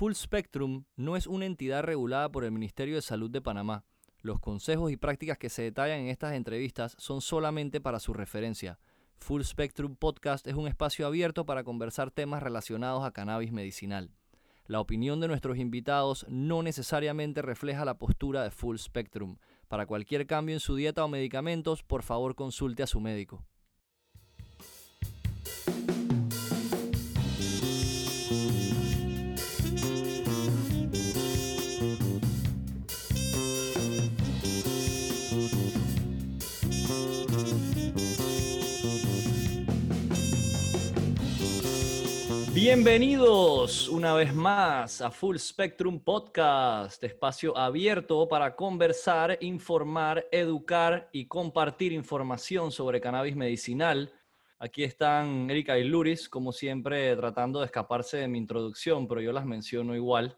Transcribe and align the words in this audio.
Full 0.00 0.14
Spectrum 0.14 0.84
no 0.96 1.14
es 1.14 1.26
una 1.26 1.44
entidad 1.44 1.82
regulada 1.82 2.32
por 2.32 2.44
el 2.44 2.52
Ministerio 2.52 2.94
de 2.94 3.02
Salud 3.02 3.30
de 3.30 3.42
Panamá. 3.42 3.84
Los 4.22 4.40
consejos 4.40 4.90
y 4.90 4.96
prácticas 4.96 5.36
que 5.36 5.50
se 5.50 5.60
detallan 5.60 6.00
en 6.00 6.08
estas 6.08 6.32
entrevistas 6.32 6.96
son 6.96 7.20
solamente 7.20 7.82
para 7.82 8.00
su 8.00 8.14
referencia. 8.14 8.78
Full 9.18 9.42
Spectrum 9.42 9.96
Podcast 9.96 10.46
es 10.46 10.54
un 10.54 10.66
espacio 10.66 11.06
abierto 11.06 11.44
para 11.44 11.64
conversar 11.64 12.10
temas 12.10 12.42
relacionados 12.42 13.04
a 13.04 13.10
cannabis 13.10 13.52
medicinal. 13.52 14.10
La 14.64 14.80
opinión 14.80 15.20
de 15.20 15.28
nuestros 15.28 15.58
invitados 15.58 16.24
no 16.30 16.62
necesariamente 16.62 17.42
refleja 17.42 17.84
la 17.84 17.98
postura 17.98 18.42
de 18.42 18.50
Full 18.50 18.78
Spectrum. 18.78 19.36
Para 19.68 19.84
cualquier 19.84 20.26
cambio 20.26 20.54
en 20.54 20.60
su 20.60 20.76
dieta 20.76 21.04
o 21.04 21.08
medicamentos, 21.08 21.82
por 21.82 22.04
favor 22.04 22.34
consulte 22.34 22.82
a 22.82 22.86
su 22.86 23.00
médico. 23.00 23.44
Bienvenidos 42.62 43.88
una 43.88 44.12
vez 44.12 44.34
más 44.34 45.00
a 45.00 45.10
Full 45.10 45.38
Spectrum 45.38 45.98
Podcast, 45.98 47.02
espacio 47.02 47.56
abierto 47.56 48.28
para 48.28 48.54
conversar, 48.54 49.38
informar, 49.40 50.26
educar 50.30 51.08
y 51.10 51.24
compartir 51.24 51.92
información 51.92 52.70
sobre 52.70 53.00
cannabis 53.00 53.34
medicinal. 53.34 54.12
Aquí 54.58 54.84
están 54.84 55.48
Erika 55.48 55.78
y 55.78 55.84
Luris, 55.84 56.28
como 56.28 56.52
siempre, 56.52 57.16
tratando 57.16 57.60
de 57.60 57.64
escaparse 57.64 58.18
de 58.18 58.28
mi 58.28 58.36
introducción, 58.36 59.08
pero 59.08 59.22
yo 59.22 59.32
las 59.32 59.46
menciono 59.46 59.96
igual. 59.96 60.36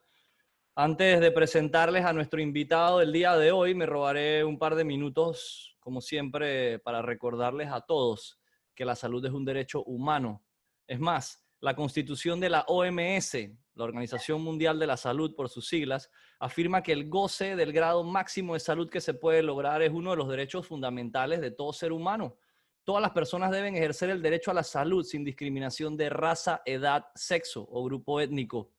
Antes 0.76 1.18
de 1.18 1.32
presentarles 1.32 2.04
a 2.04 2.12
nuestro 2.12 2.40
invitado 2.40 3.00
del 3.00 3.12
día 3.12 3.36
de 3.36 3.50
hoy, 3.50 3.74
me 3.74 3.84
robaré 3.84 4.44
un 4.44 4.60
par 4.60 4.76
de 4.76 4.84
minutos, 4.84 5.76
como 5.80 6.00
siempre, 6.00 6.78
para 6.78 7.02
recordarles 7.02 7.72
a 7.72 7.80
todos 7.80 8.38
que 8.76 8.84
la 8.84 8.94
salud 8.94 9.26
es 9.26 9.32
un 9.32 9.44
derecho 9.44 9.82
humano. 9.82 10.44
Es 10.86 11.00
más, 11.00 11.41
la 11.62 11.76
constitución 11.76 12.40
de 12.40 12.50
la 12.50 12.62
OMS, 12.66 13.34
la 13.74 13.84
Organización 13.84 14.42
Mundial 14.42 14.80
de 14.80 14.86
la 14.88 14.96
Salud 14.96 15.32
por 15.36 15.48
sus 15.48 15.68
siglas, 15.68 16.10
afirma 16.40 16.82
que 16.82 16.90
el 16.90 17.08
goce 17.08 17.54
del 17.54 17.72
grado 17.72 18.02
máximo 18.02 18.54
de 18.54 18.60
salud 18.60 18.90
que 18.90 19.00
se 19.00 19.14
puede 19.14 19.44
lograr 19.44 19.80
es 19.80 19.92
uno 19.92 20.10
de 20.10 20.16
los 20.16 20.28
derechos 20.28 20.66
fundamentales 20.66 21.40
de 21.40 21.52
todo 21.52 21.72
ser 21.72 21.92
humano. 21.92 22.36
Todas 22.82 23.00
las 23.00 23.12
personas 23.12 23.52
deben 23.52 23.76
ejercer 23.76 24.10
el 24.10 24.20
derecho 24.20 24.50
a 24.50 24.54
la 24.54 24.64
salud 24.64 25.04
sin 25.04 25.22
discriminación 25.22 25.96
de 25.96 26.10
raza, 26.10 26.62
edad, 26.66 27.06
sexo 27.14 27.64
o 27.70 27.84
grupo 27.84 28.20
étnico. 28.20 28.72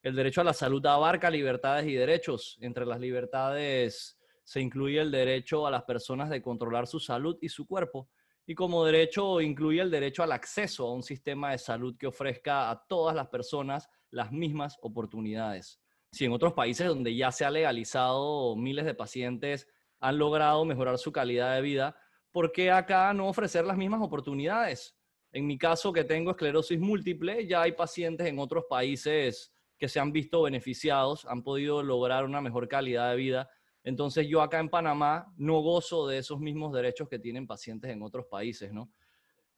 El 0.00 0.14
derecho 0.14 0.42
a 0.42 0.44
la 0.44 0.54
salud 0.54 0.84
abarca 0.86 1.28
libertades 1.28 1.88
y 1.88 1.94
derechos. 1.94 2.56
Entre 2.60 2.86
las 2.86 3.00
libertades 3.00 4.16
se 4.44 4.60
incluye 4.60 5.00
el 5.00 5.10
derecho 5.10 5.66
a 5.66 5.72
las 5.72 5.82
personas 5.82 6.30
de 6.30 6.40
controlar 6.40 6.86
su 6.86 7.00
salud 7.00 7.36
y 7.40 7.48
su 7.48 7.66
cuerpo 7.66 8.08
y 8.52 8.54
como 8.54 8.84
derecho 8.84 9.40
incluye 9.40 9.80
el 9.80 9.90
derecho 9.90 10.22
al 10.22 10.30
acceso 10.30 10.86
a 10.86 10.92
un 10.92 11.02
sistema 11.02 11.52
de 11.52 11.58
salud 11.58 11.96
que 11.96 12.06
ofrezca 12.06 12.70
a 12.70 12.84
todas 12.86 13.16
las 13.16 13.28
personas 13.28 13.88
las 14.10 14.30
mismas 14.30 14.76
oportunidades. 14.82 15.80
Si 16.12 16.26
en 16.26 16.32
otros 16.32 16.52
países 16.52 16.86
donde 16.86 17.16
ya 17.16 17.32
se 17.32 17.46
ha 17.46 17.50
legalizado, 17.50 18.54
miles 18.54 18.84
de 18.84 18.92
pacientes 18.92 19.66
han 20.00 20.18
logrado 20.18 20.66
mejorar 20.66 20.98
su 20.98 21.12
calidad 21.12 21.54
de 21.54 21.62
vida, 21.62 21.96
¿por 22.30 22.52
qué 22.52 22.70
acá 22.70 23.14
no 23.14 23.26
ofrecer 23.26 23.64
las 23.64 23.78
mismas 23.78 24.02
oportunidades? 24.02 24.98
En 25.32 25.46
mi 25.46 25.56
caso, 25.56 25.90
que 25.90 26.04
tengo 26.04 26.32
esclerosis 26.32 26.78
múltiple, 26.78 27.46
ya 27.46 27.62
hay 27.62 27.72
pacientes 27.72 28.26
en 28.26 28.38
otros 28.38 28.64
países 28.68 29.54
que 29.78 29.88
se 29.88 29.98
han 29.98 30.12
visto 30.12 30.42
beneficiados, 30.42 31.24
han 31.24 31.42
podido 31.42 31.82
lograr 31.82 32.26
una 32.26 32.42
mejor 32.42 32.68
calidad 32.68 33.12
de 33.12 33.16
vida 33.16 33.48
entonces 33.84 34.26
yo 34.28 34.42
acá 34.42 34.60
en 34.60 34.68
Panamá 34.68 35.32
no 35.36 35.60
gozo 35.60 36.06
de 36.06 36.18
esos 36.18 36.40
mismos 36.40 36.72
derechos 36.72 37.08
que 37.08 37.18
tienen 37.18 37.46
pacientes 37.46 37.90
en 37.90 38.02
otros 38.02 38.26
países, 38.26 38.72
¿no? 38.72 38.90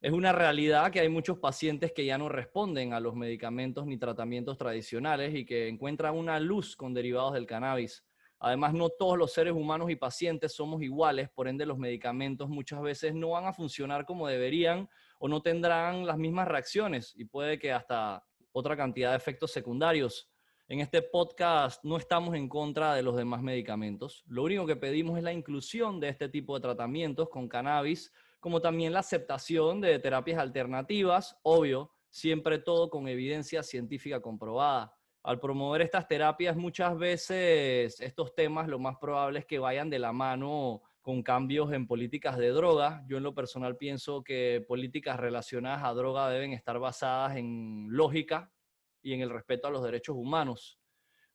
Es 0.01 0.11
una 0.11 0.31
realidad 0.31 0.91
que 0.91 0.99
hay 0.99 1.09
muchos 1.09 1.39
pacientes 1.39 1.91
que 1.91 2.05
ya 2.05 2.17
no 2.17 2.29
responden 2.29 2.93
a 2.93 2.99
los 2.99 3.15
medicamentos 3.15 3.85
ni 3.87 3.97
tratamientos 3.97 4.57
tradicionales 4.57 5.33
y 5.33 5.45
que 5.45 5.67
encuentran 5.67 6.15
una 6.15 6.39
luz 6.39 6.75
con 6.75 6.93
derivados 6.93 7.33
del 7.33 7.47
cannabis. 7.47 8.05
Además, 8.39 8.73
no 8.73 8.89
todos 8.89 9.17
los 9.17 9.33
seres 9.33 9.53
humanos 9.53 9.89
y 9.89 9.95
pacientes 9.95 10.53
somos 10.53 10.83
iguales, 10.83 11.29
por 11.29 11.47
ende 11.47 11.65
los 11.65 11.77
medicamentos 11.77 12.49
muchas 12.49 12.81
veces 12.81 13.15
no 13.15 13.29
van 13.29 13.45
a 13.45 13.53
funcionar 13.53 14.05
como 14.05 14.27
deberían 14.27 14.89
o 15.17 15.27
no 15.27 15.41
tendrán 15.41 16.05
las 16.05 16.17
mismas 16.17 16.47
reacciones 16.47 17.13
y 17.15 17.25
puede 17.25 17.57
que 17.57 17.71
hasta 17.71 18.23
otra 18.51 18.75
cantidad 18.77 19.11
de 19.11 19.17
efectos 19.17 19.51
secundarios. 19.51 20.29
En 20.67 20.79
este 20.79 21.03
podcast 21.03 21.83
no 21.83 21.95
estamos 21.95 22.33
en 22.33 22.49
contra 22.49 22.95
de 22.95 23.03
los 23.03 23.15
demás 23.15 23.43
medicamentos. 23.43 24.23
Lo 24.25 24.41
único 24.41 24.65
que 24.65 24.75
pedimos 24.75 25.15
es 25.15 25.23
la 25.23 25.31
inclusión 25.31 25.99
de 25.99 26.09
este 26.09 26.27
tipo 26.27 26.55
de 26.55 26.61
tratamientos 26.61 27.29
con 27.29 27.47
cannabis, 27.47 28.11
como 28.39 28.59
también 28.59 28.91
la 28.91 29.01
aceptación 29.01 29.79
de 29.79 29.99
terapias 29.99 30.39
alternativas, 30.39 31.37
obvio, 31.43 31.91
siempre 32.09 32.57
todo 32.57 32.89
con 32.89 33.07
evidencia 33.07 33.61
científica 33.61 34.21
comprobada. 34.21 34.91
Al 35.21 35.39
promover 35.39 35.83
estas 35.83 36.07
terapias, 36.07 36.57
muchas 36.57 36.97
veces 36.97 38.01
estos 38.01 38.33
temas 38.33 38.67
lo 38.67 38.79
más 38.79 38.97
probable 38.97 39.37
es 39.37 39.45
que 39.45 39.59
vayan 39.59 39.91
de 39.91 39.99
la 39.99 40.13
mano 40.13 40.81
con 41.03 41.21
cambios 41.21 41.73
en 41.73 41.85
políticas 41.85 42.37
de 42.37 42.49
droga. 42.49 43.03
Yo 43.07 43.17
en 43.17 43.23
lo 43.23 43.35
personal 43.35 43.77
pienso 43.77 44.23
que 44.23 44.65
políticas 44.67 45.19
relacionadas 45.19 45.83
a 45.83 45.93
droga 45.93 46.27
deben 46.27 46.53
estar 46.53 46.79
basadas 46.79 47.37
en 47.37 47.85
lógica, 47.89 48.51
y 49.05 49.13
en 49.13 49.21
el 49.21 49.29
respeto 49.29 49.67
a 49.67 49.71
los 49.71 49.83
derechos 49.83 50.15
humanos. 50.17 50.79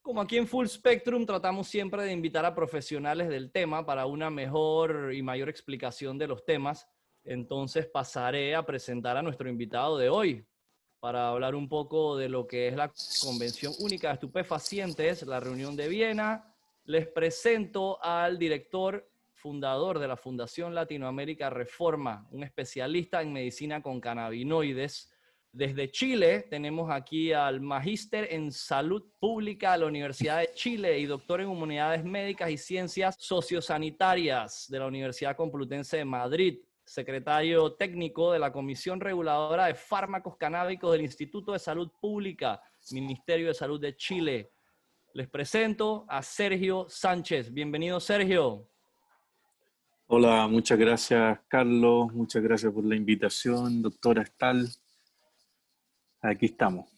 Como 0.02 0.20
aquí 0.20 0.36
en 0.36 0.48
Full 0.48 0.66
Spectrum 0.66 1.24
tratamos 1.24 1.68
siempre 1.68 2.02
de 2.02 2.12
invitar 2.12 2.44
a 2.44 2.54
profesionales 2.54 3.28
del 3.28 3.52
tema 3.52 3.86
para 3.86 4.06
una 4.06 4.28
mejor 4.28 5.12
y 5.14 5.22
mayor 5.22 5.48
explicación 5.48 6.18
de 6.18 6.26
los 6.26 6.44
temas, 6.44 6.88
entonces 7.22 7.86
pasaré 7.86 8.56
a 8.56 8.66
presentar 8.66 9.16
a 9.16 9.22
nuestro 9.22 9.48
invitado 9.48 9.98
de 9.98 10.08
hoy 10.08 10.44
para 10.98 11.28
hablar 11.28 11.54
un 11.54 11.68
poco 11.68 12.16
de 12.16 12.28
lo 12.28 12.46
que 12.48 12.66
es 12.66 12.74
la 12.74 12.92
Convención 13.22 13.72
Única 13.78 14.08
de 14.08 14.14
Estupefacientes, 14.14 15.22
la 15.22 15.38
reunión 15.38 15.76
de 15.76 15.88
Viena. 15.88 16.52
Les 16.84 17.06
presento 17.06 18.02
al 18.02 18.36
director 18.36 19.08
fundador 19.32 20.00
de 20.00 20.08
la 20.08 20.16
Fundación 20.16 20.74
Latinoamérica 20.74 21.50
Reforma, 21.50 22.26
un 22.32 22.42
especialista 22.42 23.22
en 23.22 23.32
medicina 23.32 23.80
con 23.80 24.00
cannabinoides, 24.00 25.12
desde 25.52 25.90
Chile 25.90 26.46
tenemos 26.48 26.90
aquí 26.90 27.32
al 27.32 27.60
magíster 27.60 28.32
en 28.32 28.52
salud 28.52 29.02
pública 29.18 29.72
de 29.72 29.78
la 29.78 29.86
Universidad 29.86 30.38
de 30.38 30.52
Chile 30.54 30.98
y 31.00 31.06
doctor 31.06 31.40
en 31.40 31.48
humanidades 31.48 32.04
médicas 32.04 32.50
y 32.50 32.56
ciencias 32.56 33.16
sociosanitarias 33.18 34.66
de 34.68 34.78
la 34.78 34.86
Universidad 34.86 35.36
Complutense 35.36 35.96
de 35.96 36.04
Madrid, 36.04 36.58
secretario 36.84 37.72
técnico 37.72 38.32
de 38.32 38.38
la 38.38 38.52
Comisión 38.52 39.00
Reguladora 39.00 39.66
de 39.66 39.74
Fármacos 39.74 40.36
Canábicos 40.36 40.92
del 40.92 41.02
Instituto 41.02 41.52
de 41.52 41.58
Salud 41.58 41.90
Pública, 42.00 42.62
Ministerio 42.92 43.48
de 43.48 43.54
Salud 43.54 43.80
de 43.80 43.96
Chile. 43.96 44.52
Les 45.14 45.28
presento 45.28 46.06
a 46.08 46.22
Sergio 46.22 46.86
Sánchez. 46.88 47.52
Bienvenido, 47.52 47.98
Sergio. 47.98 48.68
Hola, 50.06 50.46
muchas 50.46 50.78
gracias, 50.78 51.40
Carlos. 51.48 52.12
Muchas 52.12 52.40
gracias 52.40 52.72
por 52.72 52.84
la 52.84 52.94
invitación, 52.94 53.82
doctora 53.82 54.22
Estal. 54.22 54.68
Aquí 56.20 56.46
estamos. 56.46 56.88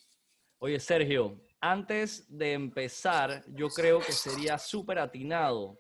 Oye, 0.59 0.78
Sergio, 0.81 1.41
antes 1.60 2.27
de 2.28 2.53
empezar, 2.55 3.44
yo 3.49 3.69
creo 3.69 4.00
que 4.00 4.12
sería 4.12 4.59
súper 4.59 4.99
atinado 4.99 5.78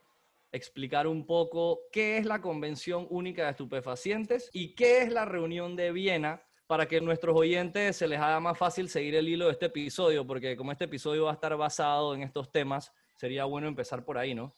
explicar 0.52 1.06
un 1.06 1.26
poco 1.26 1.80
qué 1.90 2.18
es 2.18 2.26
la 2.26 2.40
Convención 2.40 3.06
Única 3.10 3.44
de 3.44 3.50
Estupefacientes 3.50 4.50
y 4.52 4.74
qué 4.74 5.02
es 5.02 5.12
la 5.12 5.24
reunión 5.24 5.76
de 5.76 5.90
Viena 5.92 6.42
para 6.66 6.86
que 6.86 7.00
nuestros 7.00 7.36
oyentes 7.36 7.96
se 7.96 8.06
les 8.06 8.20
haga 8.20 8.38
más 8.38 8.56
fácil 8.56 8.88
seguir 8.88 9.14
el 9.14 9.28
hilo 9.28 9.46
de 9.46 9.52
este 9.52 9.66
episodio, 9.66 10.26
porque 10.26 10.56
como 10.56 10.72
este 10.72 10.84
episodio 10.84 11.24
va 11.24 11.32
a 11.32 11.34
estar 11.34 11.56
basado 11.56 12.14
en 12.14 12.22
estos 12.22 12.50
temas, 12.52 12.92
sería 13.16 13.44
bueno 13.44 13.66
empezar 13.66 14.04
por 14.04 14.18
ahí, 14.18 14.34
¿no? 14.34 14.54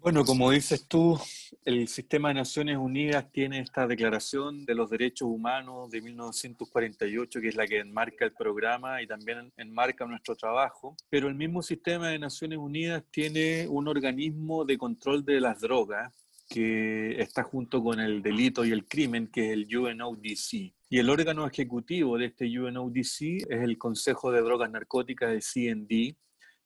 Bueno, 0.00 0.24
como 0.24 0.52
dices 0.52 0.86
tú, 0.86 1.18
el 1.64 1.88
Sistema 1.88 2.28
de 2.28 2.34
Naciones 2.34 2.76
Unidas 2.76 3.30
tiene 3.32 3.58
esta 3.58 3.86
Declaración 3.88 4.64
de 4.64 4.76
los 4.76 4.88
Derechos 4.90 5.28
Humanos 5.28 5.90
de 5.90 6.00
1948, 6.00 7.40
que 7.40 7.48
es 7.48 7.56
la 7.56 7.66
que 7.66 7.80
enmarca 7.80 8.24
el 8.24 8.32
programa 8.32 9.02
y 9.02 9.08
también 9.08 9.52
enmarca 9.56 10.06
nuestro 10.06 10.36
trabajo, 10.36 10.96
pero 11.10 11.26
el 11.26 11.34
mismo 11.34 11.62
Sistema 11.62 12.10
de 12.10 12.18
Naciones 12.20 12.58
Unidas 12.58 13.02
tiene 13.10 13.66
un 13.68 13.88
organismo 13.88 14.64
de 14.64 14.78
control 14.78 15.24
de 15.24 15.40
las 15.40 15.60
drogas 15.60 16.12
que 16.48 17.20
está 17.20 17.42
junto 17.42 17.82
con 17.82 17.98
el 17.98 18.22
delito 18.22 18.64
y 18.64 18.70
el 18.70 18.86
crimen, 18.86 19.26
que 19.26 19.48
es 19.48 19.52
el 19.52 19.76
UNODC. 19.76 20.72
Y 20.90 20.98
el 20.98 21.10
órgano 21.10 21.46
ejecutivo 21.46 22.16
de 22.16 22.26
este 22.26 22.46
UNODC 22.46 23.50
es 23.50 23.62
el 23.62 23.76
Consejo 23.76 24.30
de 24.30 24.40
Drogas 24.42 24.70
Narcóticas 24.70 25.32
de 25.32 25.40
CND, 25.40 26.16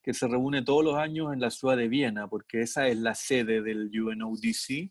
que 0.03 0.15
se 0.15 0.29
reúne 0.29 0.63
todos 0.63 0.85
los 0.85 0.97
años 0.97 1.33
en 1.33 1.41
la 1.41 1.51
ciudad 1.51 1.77
de 1.77 1.89
Viena, 1.89 2.29
porque 2.29 2.63
esa 2.63 2.89
es 2.89 2.99
la 2.99 3.15
sede 3.15 3.63
del 3.63 3.91
UNODC. 3.99 4.91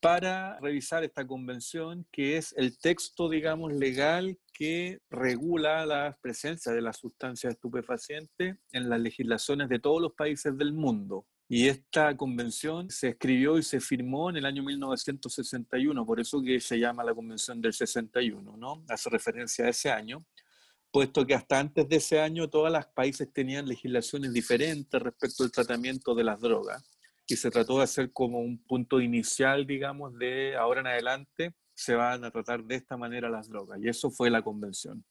para 0.00 0.60
revisar 0.60 1.02
esta 1.02 1.26
convención, 1.26 2.06
que 2.12 2.36
es 2.36 2.54
el 2.56 2.78
texto, 2.78 3.28
digamos, 3.28 3.72
legal 3.72 4.38
que 4.52 5.00
regula 5.10 5.84
la 5.86 6.16
presencia 6.22 6.70
de 6.70 6.80
las 6.82 6.98
sustancias 6.98 7.54
estupefacientes 7.54 8.56
en 8.70 8.88
las 8.88 9.00
legislaciones 9.00 9.68
de 9.68 9.80
todos 9.80 10.00
los 10.00 10.12
países 10.12 10.56
del 10.56 10.72
mundo. 10.72 11.26
Y 11.50 11.66
esta 11.66 12.14
convención 12.16 12.90
se 12.90 13.08
escribió 13.08 13.56
y 13.56 13.62
se 13.62 13.80
firmó 13.80 14.28
en 14.28 14.36
el 14.36 14.44
año 14.44 14.62
1961, 14.62 16.04
por 16.04 16.20
eso 16.20 16.42
que 16.42 16.60
se 16.60 16.78
llama 16.78 17.02
la 17.02 17.14
Convención 17.14 17.60
del 17.60 17.72
61, 17.72 18.56
¿no? 18.58 18.84
Hace 18.88 19.08
referencia 19.08 19.64
a 19.64 19.70
ese 19.70 19.90
año, 19.90 20.26
puesto 20.90 21.26
que 21.26 21.34
hasta 21.34 21.58
antes 21.58 21.88
de 21.88 21.96
ese 21.96 22.20
año 22.20 22.48
todos 22.48 22.70
los 22.70 22.86
países 22.86 23.32
tenían 23.32 23.66
legislaciones 23.66 24.32
diferentes 24.32 25.00
respecto 25.00 25.44
al 25.44 25.52
tratamiento 25.52 26.14
de 26.14 26.24
las 26.24 26.40
drogas 26.40 26.82
y 27.26 27.36
se 27.36 27.50
trató 27.50 27.78
de 27.78 27.84
hacer 27.84 28.12
como 28.12 28.40
un 28.40 28.58
punto 28.64 29.00
inicial, 29.00 29.66
digamos, 29.66 30.16
de 30.18 30.56
ahora 30.56 30.80
en 30.80 30.86
adelante 30.86 31.54
se 31.74 31.94
van 31.94 32.24
a 32.24 32.30
tratar 32.30 32.64
de 32.64 32.74
esta 32.74 32.96
manera 32.96 33.28
las 33.28 33.48
drogas. 33.48 33.78
Y 33.80 33.88
eso 33.88 34.10
fue 34.10 34.30
la 34.30 34.42
convención. 34.42 35.04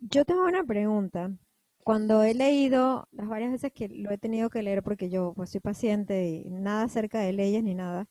Yo 0.00 0.24
tengo 0.24 0.44
una 0.44 0.64
pregunta. 0.64 1.32
Cuando 1.78 2.22
he 2.22 2.34
leído, 2.34 3.08
las 3.12 3.28
varias 3.28 3.52
veces 3.52 3.72
que 3.72 3.88
lo 3.88 4.10
he 4.10 4.18
tenido 4.18 4.50
que 4.50 4.62
leer 4.62 4.82
porque 4.82 5.08
yo 5.08 5.32
pues, 5.34 5.50
soy 5.50 5.60
paciente 5.60 6.28
y 6.28 6.50
nada 6.50 6.84
acerca 6.84 7.20
de 7.20 7.32
leyes 7.32 7.62
ni 7.62 7.74
nada, 7.74 8.06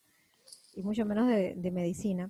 y 0.74 0.82
mucho 0.82 1.06
menos 1.06 1.28
de, 1.28 1.54
de 1.56 1.72
medicina, 1.72 2.30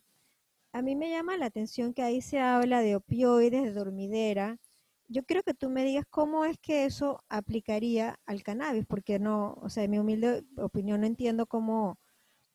a 0.74 0.82
mí 0.82 0.96
me 0.96 1.10
llama 1.10 1.38
la 1.38 1.46
atención 1.46 1.94
que 1.94 2.04
ahí 2.04 2.22
se 2.22 2.40
habla 2.40 2.82
de 2.82 2.96
opioides, 2.96 3.64
de 3.64 3.74
dormidera, 3.74 4.58
yo 5.08 5.24
quiero 5.24 5.44
que 5.44 5.54
tú 5.54 5.70
me 5.70 5.84
digas 5.84 6.06
cómo 6.10 6.46
es 6.46 6.58
que 6.58 6.86
eso 6.86 7.24
aplicaría 7.30 8.20
al 8.26 8.42
cannabis, 8.42 8.86
porque 8.86 9.20
no, 9.20 9.54
o 9.62 9.70
sea, 9.70 9.84
en 9.84 9.92
mi 9.92 10.00
humilde 10.00 10.44
opinión 10.58 11.02
no 11.02 11.08
entiendo 11.08 11.46
cómo, 11.46 12.00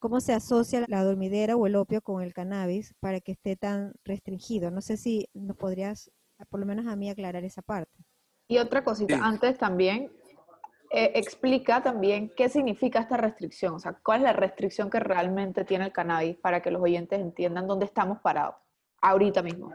cómo 0.01 0.21
se 0.21 0.33
asocia 0.33 0.85
la 0.89 1.05
dormidera 1.05 1.57
o 1.57 1.67
el 1.67 1.77
opio 1.77 2.03
con 2.03 2.23
el 2.23 2.35
cannabis 2.35 2.95
para 3.01 3.21
que 3.21 3.33
esté 3.33 3.57
tan 3.57 3.93
restringido. 4.05 4.71
No 4.71 4.81
sé 4.81 4.97
si 4.97 5.29
nos 5.35 5.57
podrías, 5.57 6.11
por 6.49 6.59
lo 6.59 6.67
menos 6.67 6.87
a 6.87 6.97
mí, 6.97 7.11
aclarar 7.11 7.45
esa 7.45 7.63
parte. 7.63 7.93
Y 8.49 8.59
otra 8.59 8.83
cosita, 8.83 9.21
antes 9.23 9.59
también, 9.59 10.11
eh, 10.91 11.13
explica 11.15 11.83
también 11.83 12.33
qué 12.37 12.49
significa 12.49 13.01
esta 13.01 13.17
restricción, 13.17 13.75
o 13.75 13.79
sea, 13.79 13.93
cuál 13.93 14.21
es 14.21 14.25
la 14.25 14.33
restricción 14.33 14.89
que 14.89 15.01
realmente 15.01 15.65
tiene 15.65 15.87
el 15.87 15.93
cannabis 15.93 16.37
para 16.37 16.63
que 16.63 16.71
los 16.71 16.83
oyentes 16.83 17.21
entiendan 17.21 17.67
dónde 17.67 17.85
estamos 17.85 18.21
parados 18.21 18.57
ahorita 19.01 19.43
mismo. 19.43 19.75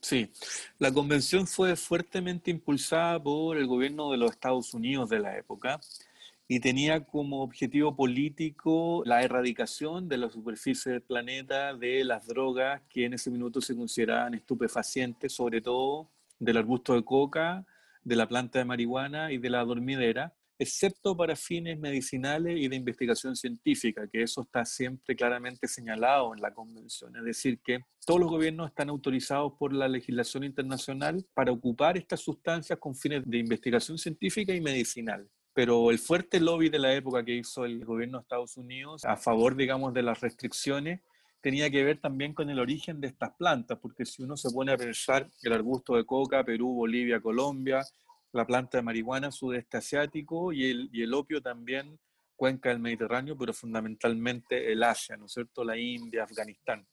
Sí, 0.00 0.30
la 0.78 0.92
convención 0.92 1.46
fue 1.46 1.76
fuertemente 1.76 2.50
impulsada 2.50 3.22
por 3.22 3.56
el 3.56 3.66
gobierno 3.66 4.10
de 4.10 4.16
los 4.16 4.30
Estados 4.30 4.72
Unidos 4.72 5.10
de 5.10 5.20
la 5.20 5.36
época 5.36 5.78
y 6.48 6.58
tenía 6.58 7.04
como 7.04 7.42
objetivo 7.42 7.94
político 7.94 9.02
la 9.04 9.22
erradicación 9.22 10.08
de 10.08 10.16
la 10.16 10.30
superficie 10.30 10.92
del 10.92 11.02
planeta 11.02 11.74
de 11.74 12.02
las 12.02 12.26
drogas 12.26 12.82
que 12.88 13.04
en 13.04 13.14
ese 13.14 13.30
minuto 13.30 13.60
se 13.60 13.76
consideraban 13.76 14.34
estupefacientes, 14.34 15.32
sobre 15.32 15.60
todo 15.60 16.08
del 16.38 16.56
arbusto 16.56 16.94
de 16.94 17.04
coca, 17.04 17.64
de 18.02 18.16
la 18.16 18.28
planta 18.28 18.58
de 18.58 18.64
marihuana 18.64 19.32
y 19.32 19.38
de 19.38 19.50
la 19.50 19.64
dormidera, 19.64 20.34
excepto 20.60 21.16
para 21.16 21.36
fines 21.36 21.78
medicinales 21.78 22.58
y 22.60 22.68
de 22.68 22.76
investigación 22.76 23.34
científica, 23.34 24.06
que 24.12 24.22
eso 24.22 24.42
está 24.42 24.64
siempre 24.66 25.16
claramente 25.16 25.66
señalado 25.66 26.34
en 26.34 26.42
la 26.42 26.52
convención. 26.52 27.16
Es 27.16 27.24
decir, 27.24 27.60
que 27.64 27.80
todos 28.04 28.20
los 28.20 28.28
gobiernos 28.28 28.68
están 28.68 28.90
autorizados 28.90 29.54
por 29.58 29.72
la 29.72 29.88
legislación 29.88 30.44
internacional 30.44 31.24
para 31.32 31.50
ocupar 31.50 31.96
estas 31.96 32.20
sustancias 32.20 32.78
con 32.78 32.94
fines 32.94 33.22
de 33.24 33.38
investigación 33.38 33.96
científica 33.96 34.54
y 34.54 34.60
medicinal. 34.60 35.26
Pero 35.54 35.90
el 35.90 35.98
fuerte 35.98 36.38
lobby 36.38 36.68
de 36.68 36.78
la 36.78 36.94
época 36.94 37.24
que 37.24 37.36
hizo 37.36 37.64
el 37.64 37.82
gobierno 37.84 38.18
de 38.18 38.22
Estados 38.22 38.56
Unidos 38.58 39.04
a 39.06 39.16
favor, 39.16 39.56
digamos, 39.56 39.94
de 39.94 40.02
las 40.02 40.20
restricciones 40.20 41.00
tenía 41.40 41.70
que 41.70 41.84
ver 41.84 42.00
también 42.00 42.34
con 42.34 42.50
el 42.50 42.58
origen 42.58 43.00
de 43.00 43.08
estas 43.08 43.32
plantas, 43.34 43.78
porque 43.80 44.04
si 44.04 44.22
uno 44.22 44.36
se 44.36 44.50
pone 44.50 44.72
a 44.72 44.76
pensar 44.76 45.28
el 45.42 45.52
arbusto 45.52 45.96
de 45.96 46.04
coca, 46.04 46.44
Perú, 46.44 46.74
Bolivia, 46.74 47.20
Colombia, 47.20 47.84
la 48.32 48.46
planta 48.46 48.78
de 48.78 48.82
marihuana 48.82 49.30
sudeste 49.30 49.78
asiático 49.78 50.52
y 50.52 50.70
el, 50.70 50.90
y 50.92 51.02
el 51.02 51.14
opio 51.14 51.40
también 51.40 51.98
cuenca 52.36 52.70
del 52.70 52.78
Mediterráneo, 52.78 53.36
pero 53.36 53.52
fundamentalmente 53.52 54.72
el 54.72 54.82
Asia, 54.82 55.16
¿no 55.16 55.26
es 55.26 55.32
cierto? 55.32 55.64
La 55.64 55.76
India, 55.76 56.24
Afganistán. 56.24 56.86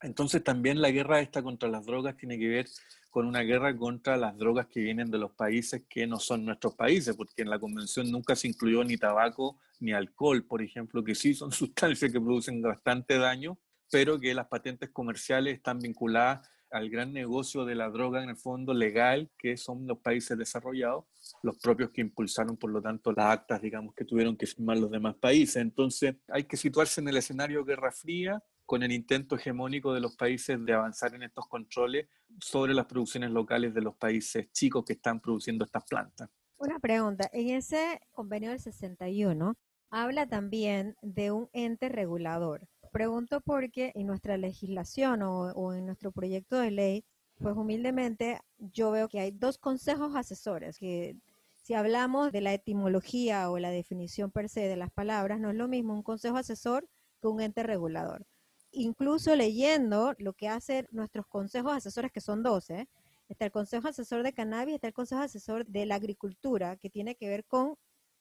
Entonces 0.00 0.42
también 0.42 0.80
la 0.80 0.90
guerra 0.90 1.20
esta 1.20 1.42
contra 1.42 1.68
las 1.68 1.84
drogas 1.84 2.16
tiene 2.16 2.38
que 2.38 2.48
ver 2.48 2.66
con 3.10 3.26
una 3.26 3.40
guerra 3.40 3.76
contra 3.76 4.16
las 4.16 4.36
drogas 4.36 4.66
que 4.66 4.80
vienen 4.80 5.10
de 5.10 5.18
los 5.18 5.32
países 5.32 5.82
que 5.88 6.06
no 6.06 6.18
son 6.18 6.44
nuestros 6.44 6.74
países, 6.74 7.16
porque 7.16 7.42
en 7.42 7.50
la 7.50 7.58
convención 7.58 8.10
nunca 8.10 8.36
se 8.36 8.48
incluyó 8.48 8.84
ni 8.84 8.96
tabaco 8.96 9.58
ni 9.80 9.92
alcohol, 9.92 10.44
por 10.44 10.62
ejemplo, 10.62 11.02
que 11.02 11.14
sí 11.14 11.34
son 11.34 11.52
sustancias 11.52 12.12
que 12.12 12.20
producen 12.20 12.60
bastante 12.62 13.18
daño, 13.18 13.58
pero 13.90 14.18
que 14.18 14.34
las 14.34 14.46
patentes 14.46 14.90
comerciales 14.90 15.54
están 15.54 15.78
vinculadas 15.78 16.48
al 16.70 16.90
gran 16.90 17.12
negocio 17.12 17.64
de 17.64 17.74
la 17.74 17.88
droga 17.88 18.22
en 18.22 18.28
el 18.28 18.36
fondo 18.36 18.74
legal, 18.74 19.30
que 19.38 19.56
son 19.56 19.86
los 19.86 19.98
países 19.98 20.36
desarrollados, 20.36 21.04
los 21.42 21.58
propios 21.58 21.90
que 21.90 22.02
impulsaron, 22.02 22.56
por 22.56 22.70
lo 22.70 22.82
tanto, 22.82 23.12
las 23.12 23.26
actas, 23.26 23.62
digamos, 23.62 23.94
que 23.94 24.04
tuvieron 24.04 24.36
que 24.36 24.46
firmar 24.46 24.76
los 24.76 24.90
demás 24.90 25.14
países. 25.16 25.56
Entonces, 25.56 26.16
hay 26.28 26.44
que 26.44 26.56
situarse 26.56 27.00
en 27.00 27.08
el 27.08 27.16
escenario 27.16 27.64
Guerra 27.64 27.90
Fría, 27.90 28.42
con 28.66 28.82
el 28.82 28.92
intento 28.92 29.36
hegemónico 29.36 29.94
de 29.94 30.00
los 30.00 30.14
países 30.14 30.62
de 30.62 30.74
avanzar 30.74 31.14
en 31.14 31.22
estos 31.22 31.48
controles 31.48 32.06
sobre 32.38 32.74
las 32.74 32.84
producciones 32.84 33.30
locales 33.30 33.72
de 33.72 33.80
los 33.80 33.96
países 33.96 34.52
chicos 34.52 34.84
que 34.84 34.92
están 34.92 35.20
produciendo 35.20 35.64
estas 35.64 35.84
plantas. 35.88 36.28
Una 36.58 36.78
pregunta, 36.78 37.30
en 37.32 37.48
ese 37.48 37.98
convenio 38.10 38.50
del 38.50 38.60
61 38.60 39.54
habla 39.90 40.28
también 40.28 40.96
de 41.00 41.30
un 41.30 41.48
ente 41.54 41.88
regulador. 41.88 42.68
Pregunto 42.98 43.40
porque 43.40 43.92
en 43.94 44.08
nuestra 44.08 44.36
legislación 44.36 45.22
o, 45.22 45.72
en 45.72 45.86
nuestro 45.86 46.10
proyecto 46.10 46.58
de 46.58 46.72
ley, 46.72 47.04
pues 47.38 47.56
humildemente 47.56 48.40
yo 48.58 48.90
veo 48.90 49.08
que 49.08 49.20
hay 49.20 49.30
dos 49.30 49.56
consejos 49.56 50.16
asesores, 50.16 50.78
que 50.78 51.14
si 51.62 51.74
hablamos 51.74 52.32
de 52.32 52.40
la 52.40 52.52
etimología 52.52 53.52
o 53.52 53.58
la 53.60 53.70
definición 53.70 54.32
per 54.32 54.48
se 54.48 54.62
de 54.62 54.74
las 54.74 54.90
palabras, 54.90 55.38
no 55.38 55.50
es 55.50 55.54
lo 55.54 55.68
mismo 55.68 55.94
un 55.94 56.02
consejo 56.02 56.38
asesor 56.38 56.88
que 57.20 57.28
un 57.28 57.40
ente 57.40 57.62
regulador. 57.62 58.26
Incluso 58.72 59.36
leyendo 59.36 60.16
lo 60.18 60.32
que 60.32 60.48
hacen 60.48 60.88
nuestros 60.90 61.24
consejos 61.28 61.74
asesores, 61.74 62.10
que 62.10 62.20
son 62.20 62.42
12, 62.42 62.88
está 63.28 63.44
el 63.44 63.52
consejo 63.52 63.86
asesor 63.86 64.24
de 64.24 64.32
cannabis, 64.32 64.74
está 64.74 64.88
el 64.88 64.92
consejo 64.92 65.22
asesor 65.22 65.64
de 65.66 65.86
la 65.86 65.94
agricultura, 65.94 66.76
que 66.78 66.90
tiene 66.90 67.14
que 67.14 67.28
ver 67.28 67.44
con 67.44 67.76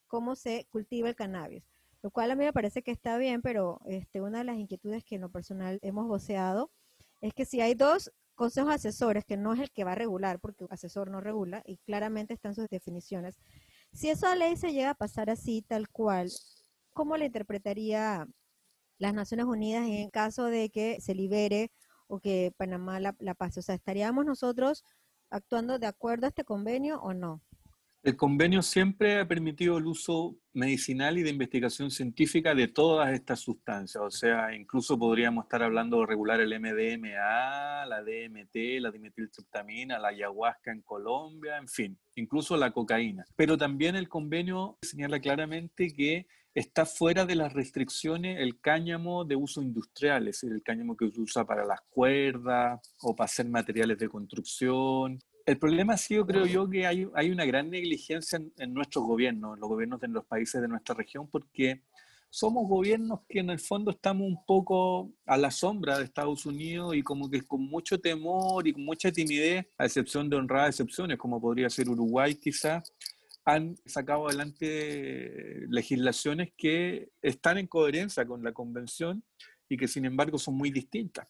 cómo 0.06 0.36
se 0.36 0.68
cultiva 0.70 1.10
el 1.10 1.16
cannabis 1.16 1.64
lo 2.02 2.12
cual 2.12 2.32
a 2.32 2.36
mí 2.36 2.46
me 2.46 2.54
parece 2.54 2.84
que 2.84 2.92
está 2.92 3.18
bien, 3.18 3.42
pero 3.42 3.82
este, 3.86 4.22
una 4.22 4.40
de 4.40 4.44
las 4.44 4.58
inquietudes 4.58 5.04
que 5.04 5.16
en 5.16 5.22
lo 5.22 5.30
personal 5.30 5.80
hemos 5.82 6.08
voceado 6.08 6.72
es 7.22 7.34
que 7.34 7.46
si 7.46 7.62
hay 7.62 7.74
dos 7.74 8.12
consejos 8.36 8.72
asesores, 8.72 9.26
que 9.26 9.36
no 9.36 9.54
es 9.54 9.60
el 9.60 9.72
que 9.72 9.84
va 9.84 9.94
a 9.94 9.96
regular, 9.96 10.40
porque 10.40 10.66
asesor 10.70 11.10
no 11.10 11.22
regula, 11.22 11.64
y 11.66 11.78
claramente 11.78 12.34
están 12.36 12.54
sus 12.54 12.68
definiciones, 12.70 13.40
si 13.94 14.10
esa 14.10 14.36
ley 14.36 14.56
se 14.58 14.74
llega 14.74 14.92
a 14.92 14.96
pasar 14.96 15.30
así, 15.30 15.64
tal 15.64 15.90
cual, 15.90 16.30
¿cómo 16.94 17.18
la 17.18 17.26
interpretaría 17.26 18.28
las 19.00 19.14
Naciones 19.14 19.48
Unidas 19.48 19.88
en 19.88 20.10
caso 20.12 20.46
de 20.46 20.70
que 20.70 21.02
se 21.02 21.16
libere 21.16 21.72
o 22.08 22.20
que 22.20 22.54
Panamá 22.58 23.00
la, 23.00 23.16
la 23.20 23.34
pase? 23.34 23.60
O 23.60 23.64
sea, 23.64 23.76
¿estaríamos 23.76 24.26
nosotros 24.26 24.84
actuando 25.30 25.80
de 25.80 25.88
acuerdo 25.88 26.28
a 26.28 26.30
este 26.30 26.44
convenio 26.44 27.02
o 27.02 27.14
no? 27.14 27.42
El 28.08 28.16
convenio 28.16 28.62
siempre 28.62 29.20
ha 29.20 29.28
permitido 29.28 29.78
el 29.78 29.86
uso 29.86 30.38
medicinal 30.54 31.18
y 31.18 31.24
de 31.24 31.30
investigación 31.30 31.92
científica 31.92 32.56
de 32.56 32.70
todas 32.70 33.12
estas 33.12 33.42
sustancias. 33.42 34.02
O 34.02 34.10
sea, 34.10 34.56
incluso 34.56 34.98
podríamos 34.98 35.44
estar 35.44 35.62
hablando 35.62 36.00
de 36.00 36.06
regular 36.06 36.40
el 36.40 36.58
MDMA, 36.58 37.86
la 37.86 38.02
DMT, 38.02 38.80
la 38.80 38.92
dimetiltriptamina, 38.92 40.00
la 40.00 40.08
ayahuasca 40.08 40.72
en 40.72 40.84
Colombia, 40.84 41.58
en 41.58 41.68
fin, 41.68 42.00
incluso 42.16 42.56
la 42.56 42.72
cocaína. 42.72 43.26
Pero 43.36 43.58
también 43.58 43.98
el 43.98 44.08
convenio 44.08 44.78
señala 44.82 45.20
claramente 45.20 45.94
que 45.94 46.28
está 46.56 46.86
fuera 46.86 47.26
de 47.26 47.36
las 47.36 47.52
restricciones 47.52 48.40
el 48.40 48.62
cáñamo 48.62 49.26
de 49.26 49.36
uso 49.36 49.62
industrial, 49.62 50.30
es 50.30 50.40
decir, 50.40 50.54
el 50.54 50.64
cáñamo 50.64 50.96
que 50.96 51.12
se 51.12 51.20
usa 51.20 51.46
para 51.46 51.66
las 51.66 51.82
cuerdas 51.90 52.80
o 53.02 53.14
para 53.14 53.26
hacer 53.26 53.50
materiales 53.50 53.98
de 53.98 54.08
construcción 54.08 55.20
el 55.48 55.58
problema 55.58 55.94
ha 55.94 55.98
sido, 55.98 56.28
creo 56.28 56.46
yo, 56.46 56.70
que 56.70 56.86
hay, 56.86 57.06
una 57.06 57.46
gran 57.46 57.70
negligencia 57.70 58.38
en, 58.58 58.74
nuestros 58.74 59.06
gobiernos, 59.06 59.56
en 59.56 59.62
los 59.62 59.70
gobiernos 59.70 60.02
de 60.02 60.10
los 60.10 60.26
países 60.26 60.62
de 60.62 60.68
nuestra 60.68 60.94
región, 60.94 61.30
porque 61.30 61.84
somos 62.30 62.68
gobiernos 62.68 63.22
que 63.30 63.40
en 63.40 63.50
el 63.52 63.60
fondo 63.60 63.92
estamos 63.92 64.28
un 64.28 64.44
poco 64.46 65.10
a 65.26 65.38
la 65.38 65.50
sombra 65.50 65.98
de 65.98 66.04
Estados 66.04 66.46
Unidos 66.46 66.98
y 66.98 67.02
como 67.02 67.30
que 67.30 67.44
con 67.44 67.62
mucho 67.62 67.98
temor 67.98 68.68
y 68.68 68.74
con 68.74 68.84
mucha 68.84 69.10
timidez, 69.10 69.66
a 69.78 69.86
excepción 69.86 70.30
de 70.30 70.36
honradas 70.36 70.72
excepciones, 70.72 71.18
como 71.18 71.40
podría 71.40 71.70
ser 71.70 71.88
Uruguay 71.88 72.36
quizás, 72.36 72.94
han 73.46 73.78
sacado 73.86 74.28
adelante 74.28 75.66
legislaciones 75.70 76.52
que 76.58 77.08
están 77.22 77.58
en 77.58 77.68
coherencia 77.68 78.28
con 78.28 78.44
la 78.44 78.52
convención 78.52 79.24
y 79.70 79.78
que 79.78 79.88
sin 79.88 80.04
embargo 80.04 80.38
son 80.38 80.56
muy 80.56 80.72
distintas 80.72 81.26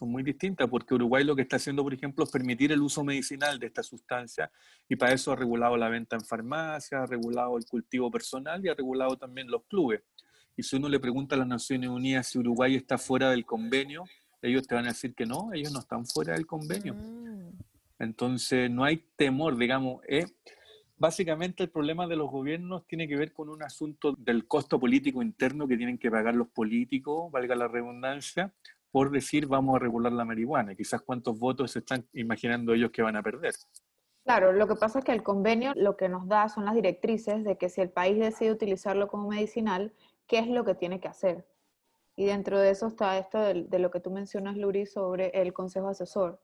son 0.00 0.10
muy 0.10 0.22
distintas, 0.22 0.66
porque 0.68 0.94
Uruguay 0.94 1.24
lo 1.24 1.36
que 1.36 1.42
está 1.42 1.56
haciendo, 1.56 1.82
por 1.82 1.92
ejemplo, 1.92 2.24
es 2.24 2.30
permitir 2.30 2.72
el 2.72 2.80
uso 2.80 3.04
medicinal 3.04 3.58
de 3.58 3.66
esta 3.66 3.82
sustancia 3.82 4.50
y 4.88 4.96
para 4.96 5.12
eso 5.12 5.30
ha 5.30 5.36
regulado 5.36 5.76
la 5.76 5.90
venta 5.90 6.16
en 6.16 6.22
farmacia, 6.22 7.02
ha 7.02 7.06
regulado 7.06 7.58
el 7.58 7.66
cultivo 7.66 8.10
personal 8.10 8.64
y 8.64 8.70
ha 8.70 8.74
regulado 8.74 9.18
también 9.18 9.50
los 9.50 9.62
clubes. 9.64 10.00
Y 10.56 10.62
si 10.62 10.76
uno 10.76 10.88
le 10.88 10.98
pregunta 11.00 11.34
a 11.34 11.38
las 11.38 11.46
Naciones 11.46 11.90
Unidas 11.90 12.28
si 12.28 12.38
Uruguay 12.38 12.76
está 12.76 12.96
fuera 12.96 13.30
del 13.30 13.44
convenio, 13.44 14.04
ellos 14.40 14.66
te 14.66 14.74
van 14.74 14.86
a 14.86 14.88
decir 14.88 15.14
que 15.14 15.26
no, 15.26 15.52
ellos 15.52 15.70
no 15.70 15.80
están 15.80 16.06
fuera 16.06 16.32
del 16.32 16.46
convenio. 16.46 16.94
Mm. 16.94 17.58
Entonces, 17.98 18.70
no 18.70 18.84
hay 18.84 19.04
temor, 19.16 19.58
digamos. 19.58 20.02
Eh, 20.08 20.24
básicamente 20.96 21.62
el 21.62 21.68
problema 21.68 22.06
de 22.06 22.16
los 22.16 22.30
gobiernos 22.30 22.86
tiene 22.86 23.06
que 23.06 23.16
ver 23.16 23.34
con 23.34 23.50
un 23.50 23.62
asunto 23.62 24.14
del 24.18 24.46
costo 24.46 24.80
político 24.80 25.22
interno 25.22 25.68
que 25.68 25.76
tienen 25.76 25.98
que 25.98 26.10
pagar 26.10 26.34
los 26.34 26.48
políticos, 26.48 27.30
valga 27.30 27.54
la 27.54 27.68
redundancia, 27.68 28.54
por 28.90 29.10
decir 29.10 29.46
vamos 29.46 29.76
a 29.76 29.78
regular 29.78 30.12
la 30.12 30.24
marihuana. 30.24 30.74
Quizás 30.74 31.02
cuántos 31.02 31.38
votos 31.38 31.72
se 31.72 31.80
están 31.80 32.06
imaginando 32.12 32.74
ellos 32.74 32.90
que 32.90 33.02
van 33.02 33.16
a 33.16 33.22
perder. 33.22 33.54
Claro, 34.24 34.52
lo 34.52 34.68
que 34.68 34.76
pasa 34.76 34.98
es 34.98 35.04
que 35.04 35.12
el 35.12 35.22
convenio 35.22 35.72
lo 35.76 35.96
que 35.96 36.08
nos 36.08 36.28
da 36.28 36.48
son 36.48 36.64
las 36.64 36.74
directrices 36.74 37.42
de 37.42 37.56
que 37.56 37.68
si 37.68 37.80
el 37.80 37.90
país 37.90 38.18
decide 38.18 38.52
utilizarlo 38.52 39.08
como 39.08 39.28
medicinal, 39.28 39.92
¿qué 40.26 40.38
es 40.38 40.46
lo 40.46 40.64
que 40.64 40.74
tiene 40.74 41.00
que 41.00 41.08
hacer? 41.08 41.46
Y 42.16 42.26
dentro 42.26 42.58
de 42.58 42.70
eso 42.70 42.88
está 42.88 43.16
esto 43.18 43.38
de, 43.38 43.78
lo 43.78 43.90
que 43.90 44.00
tú 44.00 44.10
mencionas, 44.10 44.56
Luri, 44.56 44.84
sobre 44.84 45.28
el 45.28 45.52
consejo 45.54 45.88
asesor. 45.88 46.40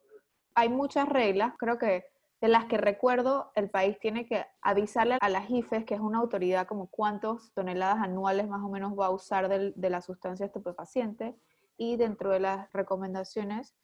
Hay 0.55 0.71
muchas 0.71 1.09
reglas, 1.09 1.53
creo 1.59 1.79
que 1.79 2.07
de 2.41 2.49
las 2.49 2.67
que 2.67 2.77
recuerdo, 2.77 3.51
el 3.55 3.71
país 3.71 3.99
tiene 3.99 4.27
que 4.27 4.45
avisarle 4.63 5.19
a 5.21 5.29
las 5.29 5.51
IFES, 5.51 5.85
que 5.85 5.95
es 5.95 6.01
una 6.01 6.19
autoridad 6.19 6.67
como 6.67 6.89
cuántas 6.89 7.53
toneladas 7.55 7.99
anuales 7.99 8.49
más 8.49 8.63
o 8.63 8.69
menos 8.69 8.99
va 8.99 9.07
a 9.07 9.11
usar 9.11 9.49
de 9.49 9.91
la 9.91 10.01
sustancia 10.01 10.47
estupefaciente, 10.47 11.37
y 11.77 11.97
dentro 11.97 12.31
de 12.31 12.41
las 12.41 12.73
recomendaciones, 12.73 13.75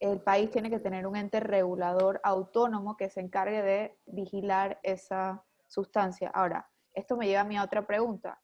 el 0.00 0.20
país 0.20 0.50
tiene 0.50 0.70
que 0.70 0.78
tener 0.78 1.06
un 1.06 1.16
ente 1.16 1.40
regulador 1.40 2.20
autónomo 2.22 2.96
que 2.96 3.10
se 3.10 3.20
encargue 3.20 3.62
de 3.62 3.98
vigilar 4.06 4.78
esa 4.82 5.44
sustancia. 5.66 6.30
Ahora, 6.34 6.68
esto 6.94 7.16
me 7.16 7.26
lleva 7.26 7.40
a 7.40 7.44
mi 7.44 7.58
otra 7.58 7.86
pregunta. 7.86 8.40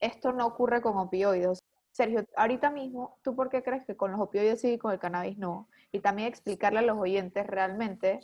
Esto 0.00 0.32
no 0.32 0.46
ocurre 0.46 0.80
con 0.80 0.96
opioides. 0.96 1.58
Sergio, 1.92 2.24
ahorita 2.36 2.70
mismo, 2.70 3.18
¿tú 3.22 3.34
por 3.34 3.50
qué 3.50 3.62
crees 3.62 3.84
que 3.84 3.96
con 3.96 4.12
los 4.12 4.20
opioides 4.20 4.60
sí 4.60 4.74
y 4.74 4.78
con 4.78 4.92
el 4.92 5.00
cannabis 5.00 5.36
no? 5.38 5.68
Y 5.90 6.00
también 6.00 6.28
explicarle 6.28 6.78
a 6.78 6.82
los 6.82 6.98
oyentes 6.98 7.46
realmente 7.46 8.20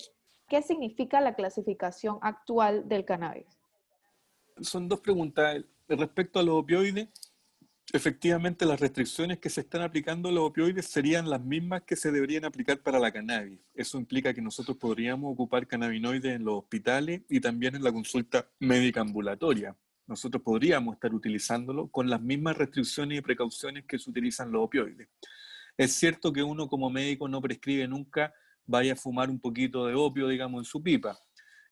¿Qué 0.49 0.63
significa 0.63 1.21
la 1.21 1.35
clasificación 1.35 2.19
actual 2.23 2.89
del 2.89 3.05
cannabis? 3.05 3.47
Son 4.61 4.89
dos 4.89 5.01
preguntas. 5.01 5.65
Respecto 5.89 6.39
a 6.39 6.43
los 6.43 6.57
opioides, 6.57 7.09
efectivamente 7.93 8.67
las 8.67 8.81
restricciones 8.81 9.39
que 9.39 9.51
se 9.51 9.61
están 9.61 9.83
aplicando 9.83 10.29
a 10.29 10.33
los 10.33 10.45
opioides 10.45 10.87
serían 10.87 11.31
las 11.31 11.43
mismas 11.43 11.83
que 11.83 11.97
se 11.97 12.11
deberían 12.11 12.45
aplicar 12.45 12.79
para 12.83 12.99
la 12.99 13.13
cannabis. 13.13 13.61
Eso 13.75 13.99
implica 13.99 14.35
que 14.35 14.43
nosotros 14.43 14.77
podríamos 14.77 15.33
ocupar 15.33 15.67
cannabinoides 15.67 16.37
en 16.37 16.45
los 16.45 16.59
hospitales 16.59 17.23
y 17.29 17.41
también 17.41 17.77
en 17.77 17.85
la 17.85 17.93
consulta 17.93 18.49
médica 18.59 19.01
ambulatoria. 19.01 19.77
Nosotros 20.07 20.43
podríamos 20.43 20.95
estar 20.95 21.13
utilizándolo 21.13 21.89
con 21.89 22.09
las 22.09 22.21
mismas 22.21 22.57
restricciones 22.57 23.19
y 23.19 23.23
precauciones 23.23 23.85
que 23.85 23.99
se 23.99 24.11
utilizan 24.11 24.53
los 24.53 24.65
opioides. 24.65 25.09
Es 25.77 25.93
cierto 25.93 26.33
que 26.33 26.43
uno 26.43 26.69
como 26.69 26.91
médico 26.91 27.29
no 27.29 27.41
prescribe 27.41 27.87
nunca 27.89 28.33
vaya 28.67 28.95
a 28.95 28.97
fumar 28.97 29.31
un 29.31 29.39
poquito 29.39 29.87
de 29.87 29.95
opio, 29.95 30.29
digamos, 30.29 30.61
en 30.61 30.65
su 30.65 30.83
pipa. 30.83 31.19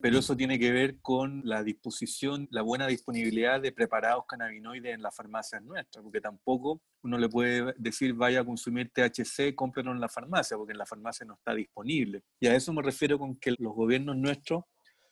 Pero 0.01 0.19
eso 0.19 0.37
tiene 0.37 0.59
que 0.59 0.73
ver 0.73 1.01
con 1.01 1.43
la 1.45 1.63
disposición, 1.63 2.49
la 2.51 2.63
buena 2.63 2.87
disponibilidad 2.87 3.61
de 3.61 3.73
preparados 3.73 4.25
cannabinoides 4.29 4.95
en 4.95 5.03
las 5.03 5.15
farmacias 5.15 5.63
nuestras, 5.63 6.03
porque 6.03 6.21
tampoco 6.21 6.83
uno 7.03 7.19
le 7.19 7.29
puede 7.29 7.75
decir 7.79 8.15
vaya 8.15 8.41
a 8.41 8.45
consumir 8.45 8.91
THC, 8.91 9.55
cómpralo 9.55 9.93
en 9.93 10.01
la 10.01 10.09
farmacia, 10.09 10.57
porque 10.57 10.73
en 10.73 10.79
la 10.79 10.87
farmacia 10.87 11.27
no 11.27 11.35
está 11.35 11.55
disponible. 11.55 12.23
Y 12.41 12.47
a 12.47 12.55
eso 12.55 12.73
me 12.73 12.83
refiero 12.83 13.19
con 13.19 13.37
que 13.37 13.55
los 13.59 13.75
gobiernos 13.75 14.17
nuestros 14.17 14.65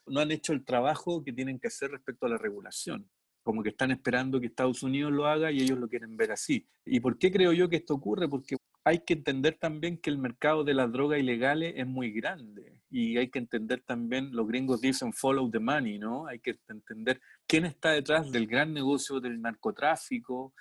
no 0.06 0.20
han 0.20 0.30
hecho 0.30 0.52
el 0.52 0.64
trabajo 0.64 1.22
que 1.22 1.32
tienen 1.32 1.58
que 1.58 1.68
hacer 1.68 1.90
respecto 1.90 2.26
a 2.26 2.30
la 2.30 2.38
regulación 2.38 3.08
como 3.42 3.62
que 3.62 3.70
están 3.70 3.90
esperando 3.90 4.40
que 4.40 4.46
Estados 4.46 4.82
Unidos 4.82 5.12
lo 5.12 5.26
haga 5.26 5.50
y 5.50 5.60
ellos 5.60 5.78
lo 5.78 5.88
quieren 5.88 6.16
ver 6.16 6.32
así. 6.32 6.66
¿Y 6.84 7.00
por 7.00 7.18
qué 7.18 7.32
creo 7.32 7.52
yo 7.52 7.68
que 7.68 7.76
esto 7.76 7.94
ocurre? 7.94 8.28
Porque 8.28 8.56
hay 8.84 9.00
que 9.00 9.14
entender 9.14 9.58
también 9.58 9.98
que 9.98 10.10
el 10.10 10.18
mercado 10.18 10.64
de 10.64 10.74
las 10.74 10.90
drogas 10.92 11.20
ilegales 11.20 11.74
es 11.76 11.86
muy 11.86 12.12
grande 12.12 12.71
y 12.92 13.16
hay 13.16 13.30
que 13.30 13.38
entender 13.38 13.80
también, 13.80 14.36
los 14.36 14.46
gringos 14.46 14.82
dicen 14.82 15.14
follow 15.14 15.50
the 15.50 15.58
money, 15.58 15.98
¿no? 15.98 16.26
Hay 16.26 16.40
que 16.40 16.58
entender 16.68 17.22
quién 17.46 17.64
está 17.64 17.92
detrás 17.92 18.30
del 18.30 18.46
gran 18.46 18.74
negocio 18.74 19.18
del 19.18 19.40
narcotráfico, 19.40 20.52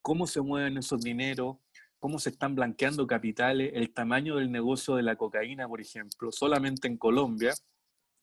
cómo 0.00 0.28
se 0.28 0.40
mueven 0.40 0.78
esos 0.78 1.02
dineros, 1.02 1.56
cómo 1.98 2.20
se 2.20 2.30
están 2.30 2.54
blanqueando 2.54 3.08
capitales, 3.08 3.72
el 3.74 3.92
tamaño 3.92 4.36
del 4.36 4.52
negocio 4.52 4.94
de 4.94 5.02
la 5.02 5.16
cocaína, 5.16 5.66
por 5.66 5.80
ejemplo, 5.80 6.30
solamente 6.30 6.86
en 6.86 6.96
Colombia 6.96 7.52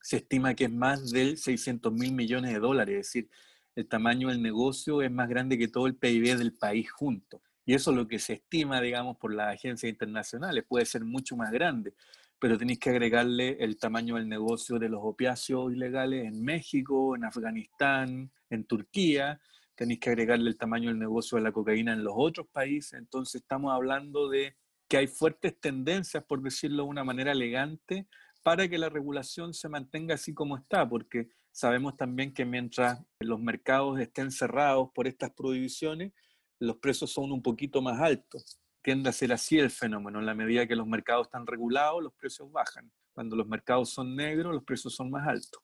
se 0.01 0.17
estima 0.17 0.53
que 0.53 0.63
es 0.65 0.71
más 0.71 1.11
de 1.11 1.35
600 1.35 1.91
mil 1.91 2.13
millones 2.13 2.53
de 2.53 2.59
dólares, 2.59 2.95
es 2.95 3.07
decir, 3.07 3.29
el 3.75 3.87
tamaño 3.87 4.29
del 4.29 4.41
negocio 4.41 5.01
es 5.01 5.11
más 5.11 5.27
grande 5.27 5.57
que 5.57 5.67
todo 5.67 5.87
el 5.87 5.95
PIB 5.95 6.37
del 6.37 6.53
país 6.53 6.89
junto. 6.89 7.43
Y 7.65 7.73
eso 7.73 7.91
es 7.91 7.97
lo 7.97 8.07
que 8.07 8.17
se 8.17 8.33
estima, 8.33 8.79
digamos, 8.79 9.17
por 9.17 9.33
las 9.33 9.53
agencias 9.53 9.91
internacionales. 9.91 10.63
Puede 10.67 10.85
ser 10.85 11.03
mucho 11.03 11.35
más 11.35 11.51
grande, 11.51 11.93
pero 12.39 12.57
tenéis 12.57 12.79
que 12.79 12.91
agregarle 12.91 13.57
el 13.59 13.77
tamaño 13.77 14.15
del 14.15 14.29
negocio 14.29 14.77
de 14.77 14.89
los 14.89 15.01
opiáceos 15.03 15.71
ilegales 15.71 16.25
en 16.25 16.43
México, 16.43 17.15
en 17.15 17.23
Afganistán, 17.23 18.31
en 18.49 18.63
Turquía. 18.65 19.39
Tenéis 19.75 19.99
que 19.99 20.09
agregarle 20.09 20.49
el 20.49 20.57
tamaño 20.57 20.89
del 20.89 20.99
negocio 20.99 21.37
de 21.37 21.43
la 21.43 21.51
cocaína 21.51 21.93
en 21.93 22.03
los 22.03 22.13
otros 22.15 22.47
países. 22.47 22.93
Entonces 22.93 23.41
estamos 23.41 23.73
hablando 23.73 24.29
de 24.29 24.55
que 24.87 24.97
hay 24.97 25.07
fuertes 25.07 25.59
tendencias, 25.59 26.23
por 26.23 26.41
decirlo 26.41 26.83
de 26.83 26.89
una 26.89 27.03
manera 27.03 27.31
elegante, 27.31 28.07
para 28.43 28.67
que 28.69 28.77
la 28.77 28.89
regulación 28.89 29.53
se 29.53 29.67
mantenga 29.67 30.15
así 30.15 30.33
como 30.33 30.57
está, 30.57 30.87
porque 30.87 31.29
sabemos 31.51 31.97
también 31.97 32.33
que 32.33 32.45
mientras 32.45 32.99
los 33.19 33.39
mercados 33.39 33.99
estén 33.99 34.31
cerrados 34.31 34.89
por 34.93 35.07
estas 35.07 35.31
prohibiciones, 35.31 36.13
los 36.59 36.77
precios 36.77 37.11
son 37.11 37.31
un 37.31 37.41
poquito 37.41 37.81
más 37.81 37.99
altos. 37.99 38.59
Tiende 38.87 39.09
a 39.09 39.11
ser 39.11 39.33
así 39.33 39.59
el 39.59 39.69
fenómeno. 39.69 40.19
En 40.19 40.25
la 40.25 40.33
medida 40.33 40.65
que 40.65 40.73
los 40.73 40.87
mercados 40.87 41.27
están 41.27 41.45
regulados, 41.45 42.01
los 42.01 42.13
precios 42.13 42.49
bajan. 42.49 42.89
Cuando 43.11 43.35
los 43.35 43.45
mercados 43.45 43.89
son 43.89 44.15
negros, 44.15 44.53
los 44.53 44.63
precios 44.63 44.95
son 44.95 45.11
más 45.11 45.27
altos. 45.27 45.61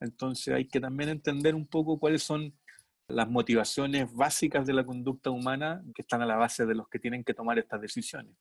Entonces 0.00 0.52
hay 0.52 0.66
que 0.66 0.80
también 0.80 1.08
entender 1.08 1.54
un 1.54 1.68
poco 1.68 2.00
cuáles 2.00 2.24
son 2.24 2.52
las 3.06 3.30
motivaciones 3.30 4.12
básicas 4.12 4.66
de 4.66 4.72
la 4.72 4.84
conducta 4.84 5.30
humana 5.30 5.84
que 5.94 6.02
están 6.02 6.20
a 6.22 6.26
la 6.26 6.34
base 6.34 6.66
de 6.66 6.74
los 6.74 6.88
que 6.88 6.98
tienen 6.98 7.22
que 7.22 7.32
tomar 7.32 7.60
estas 7.60 7.80
decisiones. 7.80 8.34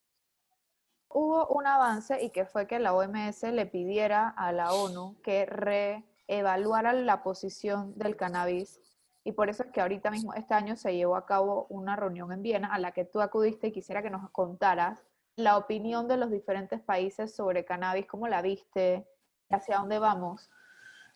Hubo 1.09 1.45
un 1.49 1.67
avance 1.67 2.23
y 2.23 2.31
que 2.31 2.47
fue 2.47 2.65
que 2.65 2.79
la 2.79 2.95
OMS 2.95 3.43
le 3.43 3.67
pidiera 3.67 4.29
a 4.29 4.51
la 4.51 4.73
ONU 4.73 5.21
que 5.21 5.45
reevaluara 5.45 6.91
la 6.93 7.21
posición 7.21 7.95
del 7.99 8.15
cannabis 8.15 8.79
y 9.23 9.31
por 9.31 9.49
eso 9.49 9.63
es 9.63 9.71
que 9.71 9.81
ahorita 9.81 10.11
mismo, 10.11 10.33
este 10.33 10.53
año, 10.53 10.75
se 10.75 10.95
llevó 10.95 11.15
a 11.15 11.25
cabo 11.25 11.65
una 11.69 11.95
reunión 11.95 12.31
en 12.31 12.41
Viena 12.41 12.73
a 12.73 12.79
la 12.79 12.91
que 12.91 13.05
tú 13.05 13.21
acudiste 13.21 13.67
y 13.67 13.71
quisiera 13.71 14.03
que 14.03 14.09
nos 14.09 14.29
contaras 14.31 14.99
la 15.35 15.57
opinión 15.57 16.07
de 16.07 16.17
los 16.17 16.29
diferentes 16.29 16.81
países 16.81 17.33
sobre 17.33 17.65
cannabis, 17.65 18.05
cómo 18.05 18.27
la 18.27 18.41
viste, 18.41 19.07
hacia 19.49 19.77
dónde 19.77 19.99
vamos. 19.99 20.49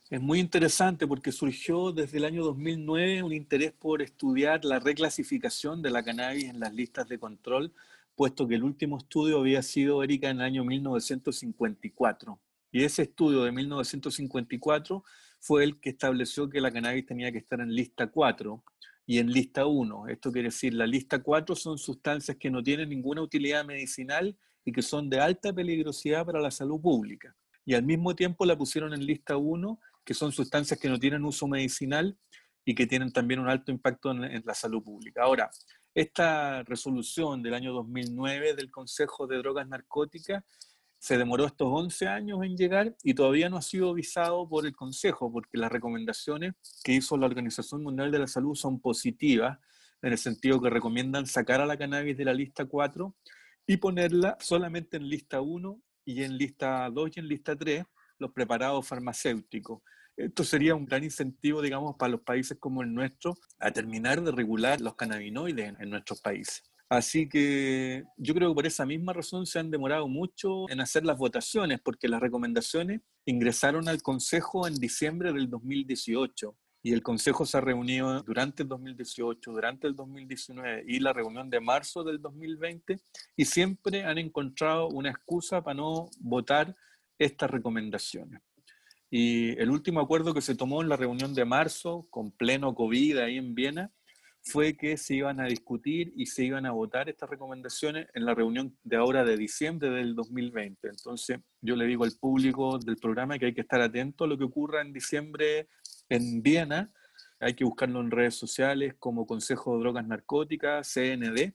Es 0.09 0.21
muy 0.21 0.39
interesante 0.39 1.05
porque 1.05 1.33
surgió 1.33 1.91
desde 1.91 2.17
el 2.17 2.25
año 2.25 2.43
2009 2.45 3.23
un 3.23 3.33
interés 3.33 3.73
por 3.73 4.01
estudiar 4.01 4.63
la 4.63 4.79
reclasificación 4.79 5.81
de 5.81 5.91
la 5.91 6.01
cannabis 6.01 6.45
en 6.45 6.61
las 6.61 6.73
listas 6.73 7.09
de 7.09 7.19
control, 7.19 7.73
puesto 8.15 8.47
que 8.47 8.55
el 8.55 8.63
último 8.63 8.97
estudio 8.97 9.39
había 9.39 9.61
sido, 9.61 10.01
Erika, 10.01 10.29
en 10.29 10.37
el 10.37 10.43
año 10.43 10.63
1954. 10.63 12.39
Y 12.71 12.83
ese 12.85 13.03
estudio 13.03 13.43
de 13.43 13.51
1954 13.51 15.03
fue 15.48 15.63
el 15.63 15.80
que 15.80 15.92
estableció 15.92 16.50
que 16.50 16.60
la 16.60 16.72
cannabis 16.72 17.06
tenía 17.06 17.32
que 17.32 17.38
estar 17.38 17.62
en 17.62 17.74
lista 17.74 18.08
4 18.08 18.62
y 19.06 19.20
en 19.20 19.32
lista 19.32 19.66
1. 19.66 20.10
Esto 20.10 20.30
quiere 20.30 20.50
decir, 20.50 20.74
la 20.74 20.86
lista 20.86 21.24
4 21.24 21.56
son 21.56 21.77
sustancias 21.77 22.36
que 22.36 22.50
no 22.50 22.62
tienen 22.62 22.89
ninguna 22.89 23.22
utilidad 23.22 23.63
medicinal 23.63 24.38
y 24.66 24.74
que 24.74 24.82
son 24.82 25.10
de 25.10 25.22
alta 25.22 25.54
peligrosidad 25.54 26.25
para 26.25 26.42
la 26.42 26.51
salud 26.51 26.82
pública. 26.82 27.34
Y 27.63 27.75
al 27.75 27.84
mismo 27.84 28.13
tiempo 28.13 28.46
la 28.46 28.58
pusieron 28.58 28.94
en 28.94 29.06
lista 29.06 29.38
1, 29.38 29.80
que 30.04 30.13
son 30.13 30.34
sustancias 30.34 30.77
que 30.77 30.89
no 30.89 31.00
tienen 31.00 31.24
uso 31.24 31.48
medicinal 31.48 32.18
y 32.66 32.75
que 32.75 32.86
tienen 32.86 33.13
también 33.13 33.39
un 33.39 33.48
alto 33.48 33.72
impacto 33.72 34.12
en, 34.12 34.25
en 34.25 34.44
la 34.46 34.54
salud 34.54 34.84
pública. 34.84 35.24
Ahora, 35.24 35.50
esta 35.96 36.62
resolución 36.63 37.42
del 37.42 37.54
año 37.54 37.72
2009 37.72 38.54
del 38.54 38.70
Consejo 38.70 39.27
de 39.27 39.38
Drogas 39.38 39.70
Narcóticas 39.70 40.44
se 41.00 41.18
demoró 41.18 41.46
estos 41.46 41.68
11 41.72 42.08
años 42.08 42.39
en 42.44 42.58
llegar 42.58 42.96
y 43.04 43.13
todavía 43.13 43.50
no 43.50 43.58
ha 43.58 43.62
sido 43.62 43.94
visado 43.94 44.48
por 44.48 44.66
el 44.66 44.75
Consejo, 44.75 45.32
porque 45.32 45.58
las 45.58 45.72
recomendaciones 45.72 46.54
que 46.84 46.94
hizo 46.94 47.18
la 47.18 47.27
Organización 47.27 47.84
Mundial 47.84 48.12
de 48.12 48.20
la 48.20 48.27
Salud 48.27 48.56
son 48.56 48.80
positivas, 48.80 49.60
en 50.01 50.12
el 50.12 50.18
sentido 50.18 50.62
que 50.62 50.70
recomiendan 50.70 51.25
sacar 51.25 51.62
a 51.62 51.66
la 51.66 51.77
cannabis 51.77 52.18
de 52.18 52.25
la 52.25 52.34
lista 52.34 52.66
4 52.66 53.16
y 53.66 53.77
ponerla 53.77 54.38
solamente 54.39 54.98
en 54.98 55.10
lista 55.10 55.42
1 55.42 55.82
y 56.06 56.24
en 56.24 56.38
lista 56.38 56.89
2 56.89 57.18
y 57.18 57.20
en 57.20 57.27
lista 57.27 57.56
3 57.56 57.84
los 58.20 58.32
preparados 58.32 58.88
farmacéuticos. 58.88 59.82
Esto 60.16 60.44
sería 60.44 60.74
un 60.74 60.86
gran 60.86 61.04
incentivo, 61.04 61.62
digamos, 61.62 61.96
para 61.96 62.10
los 62.10 62.22
países 62.22 62.58
como 62.60 62.82
el 62.82 62.92
nuestro 62.92 63.36
a 63.60 63.70
terminar 63.72 64.22
de 64.24 64.32
regular 64.32 64.82
los 64.82 64.96
cannabinoides 64.96 65.75
en 65.80 65.89
nuestros 65.89 66.22
países. 66.22 66.63
Así 66.89 67.27
que 67.27 68.06
yo 68.15 68.34
creo 68.34 68.50
que 68.50 68.56
por 68.56 68.65
esa 68.65 68.86
misma 68.86 69.12
razón 69.12 69.46
se 69.46 69.60
han 69.60 69.70
demorado 69.70 70.08
mucho 70.08 70.70
en 70.70 70.79
hacer 70.79 71.06
las 71.06 71.17
votaciones, 71.17 71.82
porque 71.82 72.08
las 72.08 72.22
recomendaciones 72.22 73.01
ingresaron 73.25 73.89
al 73.89 74.01
Consejo 74.01 74.67
en 74.67 74.75
diciembre 74.75 75.34
del 75.34 75.50
2018 75.50 76.56
y 76.84 76.94
el 76.94 77.03
Consejo 77.03 77.46
se 77.46 77.58
ha 77.58 77.62
reunido 77.62 78.24
durante 78.24 78.63
el 78.63 78.70
2018, 78.70 79.51
durante 79.51 79.88
el 79.88 79.96
2019 79.96 80.86
y 80.88 81.00
la 81.00 81.12
reunión 81.12 81.50
de 81.50 81.60
marzo 81.60 82.06
del 82.06 82.22
2020 82.22 83.01
y 83.36 83.46
siempre 83.46 84.06
han 84.06 84.17
encontrado 84.17 84.88
una 84.88 85.10
excusa 85.10 85.62
para 85.62 85.75
no 85.75 86.10
votar 86.20 86.74
estas 87.20 87.51
recomendaciones. 87.51 88.41
Y 89.10 89.60
el 89.60 89.70
último 89.70 90.00
acuerdo 90.00 90.34
que 90.34 90.41
se 90.41 90.56
tomó 90.56 90.82
en 90.82 90.88
la 90.88 90.96
reunión 90.96 91.34
de 91.34 91.44
marzo, 91.44 92.08
con 92.10 92.32
pleno 92.32 92.74
COVID 92.75 93.17
ahí 93.17 93.38
en 93.38 93.56
Viena, 93.56 93.91
fue 94.48 94.75
que 94.77 94.98
se 94.98 95.16
iban 95.16 95.39
a 95.39 95.46
discutir 95.46 96.13
y 96.16 96.25
se 96.25 96.46
iban 96.46 96.66
a 96.66 96.72
votar 96.72 97.10
estas 97.10 97.30
recomendaciones 97.30 98.08
en 98.13 98.25
la 98.25 98.34
reunión 98.34 98.77
de 98.84 98.96
ahora 98.96 99.24
de 99.24 99.38
diciembre 99.38 99.89
del 99.89 100.16
2020. 100.16 100.88
Entonces, 100.88 101.39
yo 101.62 101.75
le 101.75 101.86
digo 101.86 102.04
al 102.04 102.13
público 102.20 102.80
del 102.80 102.96
programa 102.98 103.38
que 103.38 103.48
hay 103.48 103.54
que 103.54 103.62
estar 103.62 103.82
atento 103.82 104.24
a 104.24 104.27
lo 104.27 104.38
que 104.38 104.46
ocurra 104.46 104.82
en 104.82 104.94
diciembre 104.94 105.68
en 106.10 106.42
Viena. 106.42 106.92
Hay 107.39 107.54
que 107.54 107.66
buscarlo 107.66 108.00
en 108.00 108.10
redes 108.10 108.36
sociales 108.36 108.96
como 108.98 109.27
Consejo 109.27 109.75
de 109.75 109.82
Drogas 109.82 110.08
Narcóticas, 110.08 110.92
CND, 110.92 111.54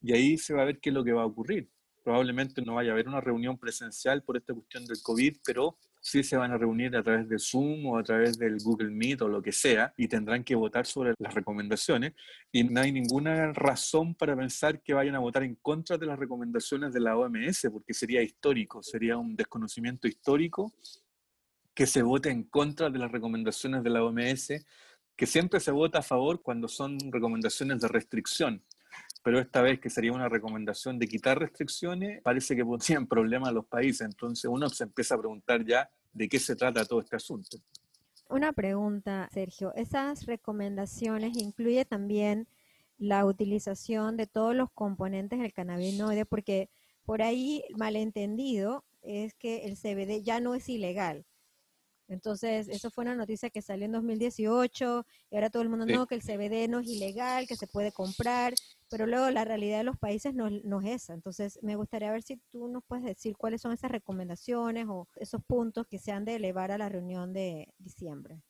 y 0.00 0.12
ahí 0.12 0.38
se 0.38 0.54
va 0.54 0.62
a 0.62 0.66
ver 0.66 0.80
qué 0.80 0.90
es 0.90 0.94
lo 0.94 1.04
que 1.04 1.12
va 1.12 1.22
a 1.22 1.26
ocurrir. 1.26 1.70
Probablemente 2.02 2.62
no 2.62 2.74
vaya 2.74 2.90
a 2.90 2.94
haber 2.94 3.08
una 3.08 3.20
reunión 3.20 3.58
presencial 3.58 4.22
por 4.24 4.36
esta 4.36 4.54
cuestión 4.54 4.84
del 4.86 5.00
COVID, 5.02 5.36
pero 5.44 5.78
sí 6.02 6.24
se 6.24 6.36
van 6.36 6.50
a 6.50 6.58
reunir 6.58 6.96
a 6.96 7.02
través 7.02 7.28
de 7.28 7.38
Zoom 7.38 7.86
o 7.86 7.96
a 7.96 8.02
través 8.02 8.36
del 8.36 8.58
Google 8.58 8.90
Meet 8.90 9.22
o 9.22 9.28
lo 9.28 9.40
que 9.40 9.52
sea 9.52 9.94
y 9.96 10.08
tendrán 10.08 10.42
que 10.42 10.56
votar 10.56 10.84
sobre 10.84 11.14
las 11.18 11.32
recomendaciones 11.32 12.12
y 12.50 12.64
no 12.64 12.80
hay 12.80 12.90
ninguna 12.90 13.52
razón 13.52 14.14
para 14.16 14.36
pensar 14.36 14.82
que 14.82 14.94
vayan 14.94 15.14
a 15.14 15.20
votar 15.20 15.44
en 15.44 15.54
contra 15.54 15.96
de 15.96 16.06
las 16.06 16.18
recomendaciones 16.18 16.92
de 16.92 17.00
la 17.00 17.16
OMS 17.16 17.68
porque 17.72 17.94
sería 17.94 18.20
histórico, 18.20 18.82
sería 18.82 19.16
un 19.16 19.36
desconocimiento 19.36 20.08
histórico 20.08 20.74
que 21.74 21.86
se 21.86 22.02
vote 22.02 22.30
en 22.30 22.44
contra 22.44 22.90
de 22.90 22.98
las 22.98 23.10
recomendaciones 23.10 23.82
de 23.82 23.90
la 23.90 24.04
OMS, 24.04 24.64
que 25.16 25.26
siempre 25.26 25.60
se 25.60 25.70
vota 25.70 26.00
a 26.00 26.02
favor 26.02 26.42
cuando 26.42 26.68
son 26.68 26.98
recomendaciones 27.10 27.80
de 27.80 27.88
restricción. 27.88 28.62
Pero 29.22 29.38
esta 29.38 29.62
vez 29.62 29.78
que 29.80 29.90
sería 29.90 30.12
una 30.12 30.28
recomendación 30.28 30.98
de 30.98 31.06
quitar 31.06 31.38
restricciones, 31.38 32.20
parece 32.22 32.56
que 32.56 32.64
pondrían 32.64 33.06
problemas 33.08 33.50
a 33.50 33.52
los 33.52 33.66
países. 33.66 34.02
Entonces 34.02 34.50
uno 34.52 34.68
se 34.68 34.84
empieza 34.84 35.14
a 35.14 35.18
preguntar 35.18 35.64
ya 35.64 35.88
de 36.12 36.28
qué 36.28 36.38
se 36.38 36.56
trata 36.56 36.84
todo 36.84 37.00
este 37.00 37.16
asunto. 37.16 37.58
Una 38.28 38.52
pregunta, 38.52 39.28
Sergio. 39.32 39.74
¿Esas 39.74 40.26
recomendaciones 40.26 41.36
incluye 41.36 41.84
también 41.84 42.48
la 42.98 43.24
utilización 43.26 44.16
de 44.16 44.26
todos 44.26 44.54
los 44.54 44.70
componentes 44.70 45.38
del 45.38 45.52
cannabinoide? 45.52 46.24
Porque 46.24 46.70
por 47.04 47.20
ahí 47.20 47.64
malentendido 47.76 48.84
es 49.02 49.34
que 49.34 49.66
el 49.66 49.76
CBD 49.76 50.22
ya 50.22 50.40
no 50.40 50.54
es 50.54 50.68
ilegal. 50.68 51.26
Entonces, 52.08 52.68
eso 52.68 52.90
fue 52.90 53.04
una 53.04 53.14
noticia 53.14 53.50
que 53.50 53.62
salió 53.62 53.86
en 53.86 53.92
2018 53.92 55.06
y 55.30 55.34
ahora 55.34 55.50
todo 55.50 55.62
el 55.62 55.68
mundo 55.68 55.86
no, 55.86 56.06
que 56.06 56.14
el 56.14 56.22
CBD 56.22 56.68
no 56.68 56.80
es 56.80 56.88
ilegal, 56.88 57.46
que 57.46 57.56
se 57.56 57.66
puede 57.66 57.92
comprar, 57.92 58.54
pero 58.92 59.06
luego 59.06 59.30
la 59.30 59.46
realidad 59.46 59.78
de 59.78 59.84
los 59.84 59.96
países 59.96 60.34
no, 60.34 60.48
es 60.48 60.86
esa. 60.86 61.14
Entonces, 61.14 61.58
me 61.62 61.76
gustaría 61.76 62.12
ver 62.12 62.22
si 62.22 62.36
tú 62.50 62.68
nos 62.68 62.84
puedes 62.84 63.06
decir 63.06 63.34
cuáles 63.38 63.62
son 63.62 63.72
esas 63.72 63.90
recomendaciones 63.90 64.84
o 64.86 65.08
esos 65.16 65.42
puntos 65.44 65.86
que 65.88 65.98
se 65.98 66.12
han 66.12 66.26
de 66.26 66.36
elevar 66.36 66.70
a 66.70 66.76
la 66.76 66.90
reunión 66.90 67.32
de 67.32 67.72
diciembre. 67.78 68.42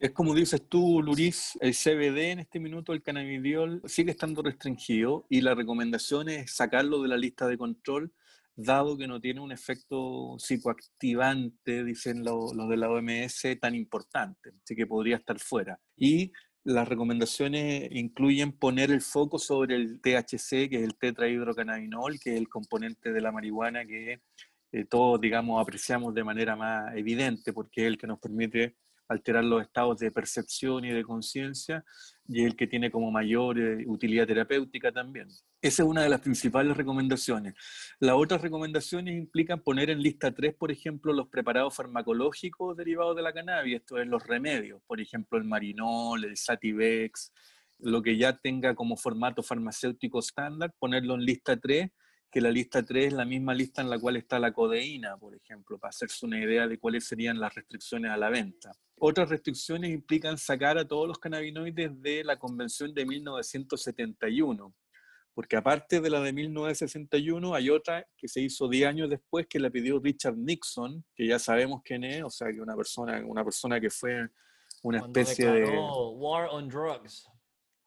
Es 0.00 0.10
como 0.10 0.34
dices 0.34 0.68
tú, 0.68 1.00
Luris, 1.00 1.56
el 1.60 1.74
CBD 1.74 2.32
en 2.32 2.40
este 2.40 2.58
minuto, 2.58 2.92
el 2.92 3.04
cannabidiol, 3.04 3.82
sigue 3.86 4.10
estando 4.10 4.42
restringido 4.42 5.26
y 5.30 5.42
la 5.42 5.54
recomendación 5.54 6.28
es 6.28 6.52
sacarlo 6.52 7.00
de 7.00 7.08
la 7.08 7.16
lista 7.16 7.46
de 7.46 7.56
control 7.56 8.12
dado 8.56 8.96
que 8.96 9.06
no 9.06 9.20
tiene 9.20 9.40
un 9.40 9.52
efecto 9.52 10.36
psicoactivante, 10.38 11.84
dicen 11.84 12.24
los 12.24 12.56
de 12.56 12.76
la 12.76 12.90
OMS, 12.90 13.60
tan 13.60 13.74
importante, 13.74 14.54
así 14.64 14.74
que 14.74 14.86
podría 14.86 15.16
estar 15.16 15.38
fuera. 15.38 15.78
Y 15.96 16.32
las 16.66 16.88
recomendaciones 16.88 17.88
incluyen 17.92 18.50
poner 18.50 18.90
el 18.90 19.00
foco 19.00 19.38
sobre 19.38 19.76
el 19.76 20.00
THC, 20.00 20.68
que 20.68 20.78
es 20.78 20.82
el 20.82 20.96
tetrahidrocannabinol, 20.96 22.18
que 22.18 22.34
es 22.34 22.36
el 22.36 22.48
componente 22.48 23.12
de 23.12 23.20
la 23.20 23.30
marihuana 23.30 23.86
que 23.86 24.20
eh, 24.72 24.84
todos, 24.84 25.20
digamos, 25.20 25.62
apreciamos 25.62 26.12
de 26.12 26.24
manera 26.24 26.56
más 26.56 26.92
evidente, 26.96 27.52
porque 27.52 27.82
es 27.82 27.86
el 27.86 27.98
que 27.98 28.08
nos 28.08 28.18
permite 28.18 28.74
alterar 29.08 29.44
los 29.44 29.62
estados 29.62 29.98
de 29.98 30.10
percepción 30.10 30.84
y 30.84 30.90
de 30.90 31.04
conciencia 31.04 31.84
y 32.28 32.44
el 32.44 32.56
que 32.56 32.66
tiene 32.66 32.90
como 32.90 33.10
mayor 33.10 33.58
eh, 33.58 33.84
utilidad 33.86 34.26
terapéutica 34.26 34.90
también. 34.92 35.28
Esa 35.60 35.82
es 35.82 35.88
una 35.88 36.02
de 36.02 36.08
las 36.08 36.20
principales 36.20 36.76
recomendaciones. 36.76 37.54
Las 38.00 38.16
otras 38.16 38.40
recomendaciones 38.40 39.16
implican 39.16 39.60
poner 39.60 39.90
en 39.90 40.00
lista 40.00 40.32
3, 40.32 40.54
por 40.54 40.70
ejemplo, 40.70 41.12
los 41.12 41.28
preparados 41.28 41.74
farmacológicos 41.74 42.76
derivados 42.76 43.16
de 43.16 43.22
la 43.22 43.32
cannabis, 43.32 43.76
esto 43.76 43.98
es 43.98 44.06
los 44.06 44.26
remedios, 44.26 44.82
por 44.86 45.00
ejemplo, 45.00 45.38
el 45.38 45.44
marinol, 45.44 46.24
el 46.24 46.36
sativex, 46.36 47.32
lo 47.78 48.02
que 48.02 48.16
ya 48.16 48.36
tenga 48.36 48.74
como 48.74 48.96
formato 48.96 49.42
farmacéutico 49.42 50.18
estándar, 50.18 50.74
ponerlo 50.78 51.14
en 51.14 51.24
lista 51.24 51.56
3 51.56 51.90
que 52.36 52.42
la 52.42 52.50
lista 52.50 52.82
3 52.82 53.06
es 53.06 53.12
la 53.14 53.24
misma 53.24 53.54
lista 53.54 53.80
en 53.80 53.88
la 53.88 53.98
cual 53.98 54.18
está 54.18 54.38
la 54.38 54.52
codeína, 54.52 55.16
por 55.16 55.34
ejemplo, 55.34 55.78
para 55.78 55.88
hacerse 55.88 56.26
una 56.26 56.38
idea 56.38 56.68
de 56.68 56.78
cuáles 56.78 57.08
serían 57.08 57.40
las 57.40 57.54
restricciones 57.54 58.10
a 58.10 58.18
la 58.18 58.28
venta. 58.28 58.72
Otras 58.98 59.30
restricciones 59.30 59.90
implican 59.90 60.36
sacar 60.36 60.76
a 60.76 60.86
todos 60.86 61.08
los 61.08 61.18
cannabinoides 61.18 62.02
de 62.02 62.24
la 62.24 62.38
Convención 62.38 62.92
de 62.92 63.06
1971, 63.06 64.74
porque 65.32 65.56
aparte 65.56 65.98
de 66.02 66.10
la 66.10 66.20
de 66.20 66.34
1961 66.34 67.54
hay 67.54 67.70
otra 67.70 68.06
que 68.14 68.28
se 68.28 68.42
hizo 68.42 68.68
10 68.68 68.86
años 68.86 69.08
después 69.08 69.46
que 69.46 69.58
la 69.58 69.70
pidió 69.70 69.98
Richard 69.98 70.36
Nixon, 70.36 71.06
que 71.14 71.26
ya 71.26 71.38
sabemos 71.38 71.80
quién 71.82 72.04
es, 72.04 72.22
o 72.22 72.28
sea, 72.28 72.52
que 72.52 72.60
una 72.60 72.76
persona, 72.76 73.24
una 73.24 73.44
persona 73.44 73.80
que 73.80 73.88
fue 73.88 74.28
una 74.82 74.98
especie 74.98 75.50
de... 75.50 75.70
War 75.70 76.50
on 76.50 76.68
Drugs. 76.68 77.30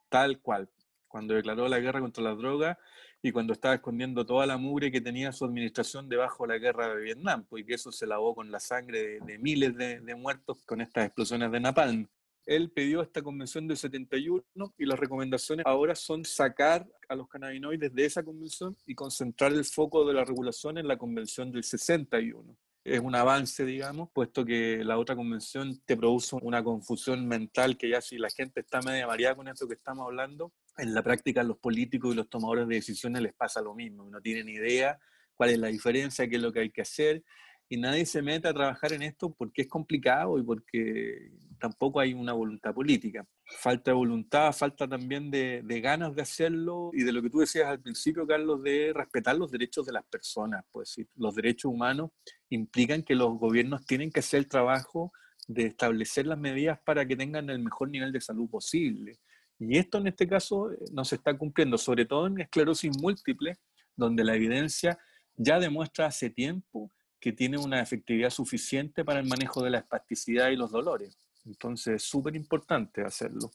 Tal 0.09 0.41
cual, 0.41 0.67
cuando 1.07 1.35
declaró 1.35 1.67
la 1.67 1.77
guerra 1.77 2.01
contra 2.01 2.23
las 2.23 2.35
drogas 2.35 2.77
y 3.21 3.31
cuando 3.31 3.53
estaba 3.53 3.75
escondiendo 3.75 4.25
toda 4.25 4.45
la 4.45 4.57
mugre 4.57 4.91
que 4.91 5.01
tenía 5.01 5.31
su 5.31 5.45
administración 5.45 6.07
debajo 6.07 6.45
de 6.45 6.53
la 6.53 6.57
guerra 6.57 6.95
de 6.95 7.01
Vietnam, 7.01 7.45
pues, 7.49 7.65
eso 7.67 7.91
se 7.91 8.07
lavó 8.07 8.33
con 8.33 8.51
la 8.51 8.59
sangre 8.59 9.19
de, 9.19 9.37
miles 9.37 9.75
de, 9.75 10.15
muertos 10.15 10.63
con 10.65 10.81
estas 10.81 11.05
explosiones 11.05 11.51
de 11.51 11.59
Napalm. 11.59 12.07
Él 12.45 12.71
pidió 12.71 13.01
esta 13.01 13.21
convención 13.21 13.67
del 13.67 13.77
71 13.77 14.43
y 14.77 14.85
las 14.85 14.97
recomendaciones 14.97 15.65
ahora 15.67 15.93
son 15.93 16.25
sacar 16.25 16.87
a 17.07 17.15
los 17.15 17.27
cannabinoides 17.27 17.93
de 17.93 18.05
esa 18.05 18.23
convención 18.23 18.75
y 18.87 18.95
concentrar 18.95 19.51
el 19.51 19.65
foco 19.65 20.05
de 20.05 20.13
la 20.13 20.25
regulación 20.25 20.77
en 20.77 20.87
la 20.87 20.97
convención 20.97 21.51
del 21.51 21.63
61 21.63 22.57
es 22.83 22.99
un 22.99 23.15
avance, 23.15 23.65
digamos, 23.65 24.09
puesto 24.11 24.45
que 24.45 24.83
la 24.83 24.97
otra 24.97 25.15
convención 25.15 25.79
te 25.85 25.97
produce 25.97 26.35
una 26.41 26.63
confusión 26.63 27.27
mental 27.27 27.77
que 27.77 27.89
ya 27.89 28.01
si 28.01 28.17
la 28.17 28.29
gente 28.29 28.61
está 28.61 28.81
media 28.81 29.05
mareada 29.05 29.35
con 29.35 29.47
esto 29.47 29.67
que 29.67 29.75
estamos 29.75 30.05
hablando, 30.05 30.51
en 30.79 30.93
la 30.93 31.03
práctica 31.03 31.43
los 31.43 31.57
políticos 31.57 32.13
y 32.13 32.17
los 32.17 32.29
tomadores 32.29 32.67
de 32.67 32.75
decisiones 32.75 33.21
les 33.21 33.33
pasa 33.33 33.61
lo 33.61 33.75
mismo, 33.75 34.09
no 34.09 34.21
tienen 34.21 34.49
idea 34.49 34.99
cuál 35.35 35.51
es 35.51 35.59
la 35.59 35.67
diferencia, 35.67 36.27
qué 36.27 36.35
es 36.35 36.41
lo 36.41 36.51
que 36.51 36.59
hay 36.59 36.69
que 36.69 36.81
hacer, 36.81 37.23
y 37.71 37.77
nadie 37.77 38.05
se 38.05 38.23
mete 38.23 38.47
a 38.47 38.53
trabajar 38.53 38.93
en 38.93 39.03
esto 39.03 39.31
porque 39.31 39.61
es 39.61 39.67
complicado 39.67 40.39
y 40.39 40.43
porque 40.43 41.31
tampoco 41.59 41.99
hay 41.99 42.13
una 42.13 42.33
voluntad 42.33 42.73
política. 42.73 43.27
Falta 43.45 43.91
de 43.91 43.95
voluntad, 43.95 44.51
falta 44.53 44.87
también 44.87 45.29
de, 45.29 45.61
ganas 45.81 46.15
de 46.15 46.23
hacerlo 46.23 46.89
y 46.93 47.03
de 47.03 47.11
lo 47.11 47.21
que 47.21 47.29
tú 47.29 47.39
decías 47.39 47.67
al 47.67 47.79
principio, 47.79 48.25
Carlos, 48.25 48.63
de 48.63 48.91
respetar 48.93 49.37
los 49.37 49.51
derechos 49.51 49.85
de 49.85 49.93
las 49.93 50.03
personas. 50.05 50.65
Pues 50.71 50.95
los 51.15 51.35
derechos 51.35 51.71
humanos 51.71 52.09
implican 52.49 53.03
que 53.03 53.13
los 53.13 53.37
gobiernos 53.37 53.85
tienen 53.85 54.11
que 54.11 54.21
hacer 54.21 54.39
el 54.39 54.47
trabajo 54.47 55.11
de 55.47 55.67
establecer 55.67 56.25
las 56.25 56.39
medidas 56.39 56.79
para 56.83 57.05
que 57.05 57.15
tengan 57.15 57.51
el 57.51 57.59
mejor 57.59 57.89
nivel 57.89 58.11
de 58.11 58.21
salud 58.21 58.49
posible. 58.49 59.19
Y 59.59 59.77
esto 59.77 59.97
en 59.97 60.07
este 60.07 60.27
caso 60.27 60.71
eh, 60.71 60.77
no 60.93 61.03
se 61.03 61.15
está 61.15 61.37
cumpliendo, 61.37 61.77
sobre 61.77 62.05
todo 62.05 62.27
en 62.27 62.39
esclerosis 62.39 62.97
múltiple, 63.01 63.59
donde 63.95 64.23
la 64.23 64.35
evidencia 64.35 64.97
ya 65.35 65.59
demuestra 65.59 66.05
hace 66.05 66.29
tiempo 66.29 66.91
que 67.19 67.33
tiene 67.33 67.57
una 67.57 67.81
efectividad 67.81 68.29
suficiente 68.29 69.03
para 69.03 69.19
el 69.19 69.27
manejo 69.27 69.61
de 69.61 69.71
la 69.71 69.79
espasticidad 69.79 70.49
y 70.49 70.55
los 70.55 70.71
dolores. 70.71 71.17
Entonces 71.45 71.95
es 71.95 72.03
súper 72.03 72.35
importante 72.35 73.01
hacerlo. 73.03 73.51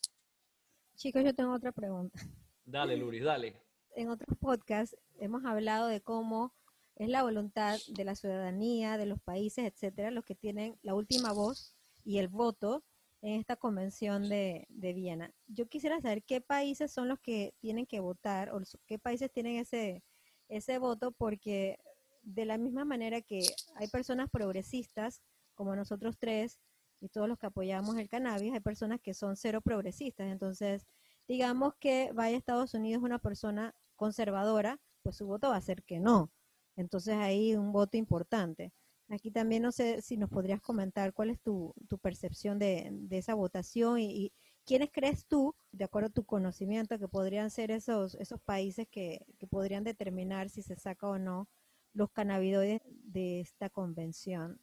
Chicos, 0.96 1.24
yo 1.24 1.34
tengo 1.34 1.54
otra 1.54 1.72
pregunta. 1.72 2.20
Dale, 2.64 2.96
Luris, 2.96 3.24
dale. 3.24 3.56
En 3.96 4.08
otros 4.08 4.36
podcasts 4.40 4.96
hemos 5.20 5.44
hablado 5.44 5.86
de 5.86 6.00
cómo 6.00 6.52
es 6.96 7.08
la 7.08 7.22
voluntad 7.22 7.78
de 7.88 8.04
la 8.04 8.16
ciudadanía, 8.16 8.98
de 8.98 9.06
los 9.06 9.20
países, 9.20 9.64
etcétera, 9.64 10.10
los 10.10 10.24
que 10.24 10.34
tienen 10.34 10.76
la 10.82 10.96
última 10.96 11.32
voz 11.32 11.76
y 12.04 12.18
el 12.18 12.26
voto 12.26 12.82
en 13.24 13.40
esta 13.40 13.56
convención 13.56 14.28
de, 14.28 14.66
de, 14.68 14.92
Viena. 14.92 15.32
Yo 15.46 15.66
quisiera 15.66 15.98
saber 15.98 16.22
qué 16.24 16.42
países 16.42 16.92
son 16.92 17.08
los 17.08 17.18
que 17.20 17.54
tienen 17.58 17.86
que 17.86 18.00
votar 18.00 18.50
o 18.50 18.60
qué 18.86 18.98
países 18.98 19.32
tienen 19.32 19.56
ese, 19.56 20.04
ese 20.50 20.76
voto, 20.76 21.10
porque 21.10 21.78
de 22.20 22.44
la 22.44 22.58
misma 22.58 22.84
manera 22.84 23.22
que 23.22 23.40
hay 23.76 23.88
personas 23.88 24.28
progresistas, 24.30 25.22
como 25.54 25.74
nosotros 25.74 26.18
tres, 26.18 26.60
y 27.00 27.08
todos 27.08 27.26
los 27.26 27.38
que 27.38 27.46
apoyamos 27.46 27.96
el 27.96 28.10
cannabis, 28.10 28.52
hay 28.52 28.60
personas 28.60 29.00
que 29.00 29.14
son 29.14 29.36
cero 29.36 29.62
progresistas. 29.62 30.30
Entonces, 30.30 30.86
digamos 31.26 31.72
que 31.80 32.10
vaya 32.12 32.36
a 32.36 32.38
Estados 32.38 32.74
Unidos 32.74 33.02
una 33.02 33.18
persona 33.18 33.74
conservadora, 33.96 34.78
pues 35.02 35.16
su 35.16 35.26
voto 35.26 35.48
va 35.48 35.56
a 35.56 35.62
ser 35.62 35.82
que 35.84 35.98
no. 35.98 36.30
Entonces, 36.76 37.14
hay 37.14 37.56
un 37.56 37.72
voto 37.72 37.96
importante. 37.96 38.74
Aquí 39.08 39.30
también 39.30 39.62
no 39.62 39.70
sé 39.70 40.00
si 40.00 40.16
nos 40.16 40.30
podrías 40.30 40.60
comentar 40.60 41.12
cuál 41.12 41.30
es 41.30 41.40
tu, 41.40 41.74
percepción 42.02 42.58
de, 42.58 42.90
esa 43.10 43.34
votación 43.34 44.00
y, 44.00 44.32
quiénes 44.66 44.88
crees 44.90 45.26
tú, 45.26 45.54
de 45.72 45.84
acuerdo 45.84 46.08
a 46.08 46.12
tu 46.12 46.24
conocimiento, 46.24 46.98
que 46.98 47.06
podrían 47.06 47.50
ser 47.50 47.70
esos, 47.70 48.14
esos 48.14 48.40
países 48.40 48.88
que, 48.90 49.26
que 49.38 49.46
podrían 49.46 49.84
determinar 49.84 50.48
si 50.48 50.62
se 50.62 50.76
saca 50.76 51.06
o 51.06 51.18
no 51.18 51.50
los 51.92 52.10
cannabinoides 52.10 52.80
de 52.86 53.40
esta 53.40 53.68
convención. 53.68 54.58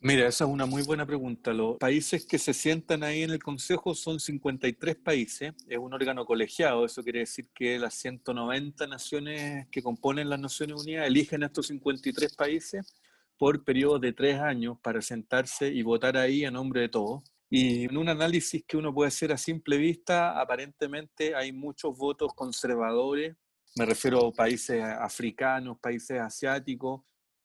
Mira, 0.00 0.28
esa 0.28 0.44
es 0.44 0.50
una 0.50 0.64
muy 0.64 0.82
buena 0.82 1.04
pregunta. 1.04 1.52
Los 1.52 1.76
países 1.76 2.24
que 2.24 2.38
se 2.38 2.54
sientan 2.54 3.02
ahí 3.02 3.24
en 3.24 3.30
el 3.30 3.42
Consejo 3.42 3.94
son 3.94 4.20
53 4.20 4.96
países, 4.96 5.52
es 5.68 5.78
un 5.78 5.92
órgano 5.92 6.24
colegiado, 6.24 6.86
eso 6.86 7.02
quiere 7.02 7.20
decir 7.20 7.48
que 7.52 7.78
las 7.78 7.94
190 7.94 8.86
naciones 8.86 9.66
que 9.70 9.82
componen 9.82 10.30
las 10.30 10.38
Naciones 10.38 10.80
Unidas 10.80 11.06
eligen 11.06 11.42
a 11.42 11.46
estos 11.46 11.66
53 11.66 12.34
países 12.36 12.94
por 13.38 13.64
periodos 13.64 14.00
de 14.00 14.12
tres 14.12 14.38
años 14.40 14.78
para 14.82 15.00
sentarse 15.00 15.68
y 15.68 15.82
votar 15.82 16.16
ahí 16.16 16.44
a 16.44 16.50
nombre 16.50 16.82
de 16.82 16.88
todos. 16.88 17.22
Y 17.48 17.84
en 17.84 17.96
un 17.96 18.08
análisis 18.08 18.64
que 18.66 18.76
uno 18.76 18.92
puede 18.92 19.08
hacer 19.08 19.32
a 19.32 19.38
simple 19.38 19.78
vista, 19.78 20.38
aparentemente 20.38 21.34
hay 21.34 21.52
muchos 21.52 21.96
votos 21.96 22.34
conservadores, 22.34 23.36
me 23.76 23.86
refiero 23.86 24.26
a 24.26 24.32
países 24.32 24.82
africanos, 24.82 25.78
países 25.78 26.20
asiáticos, 26.20 27.02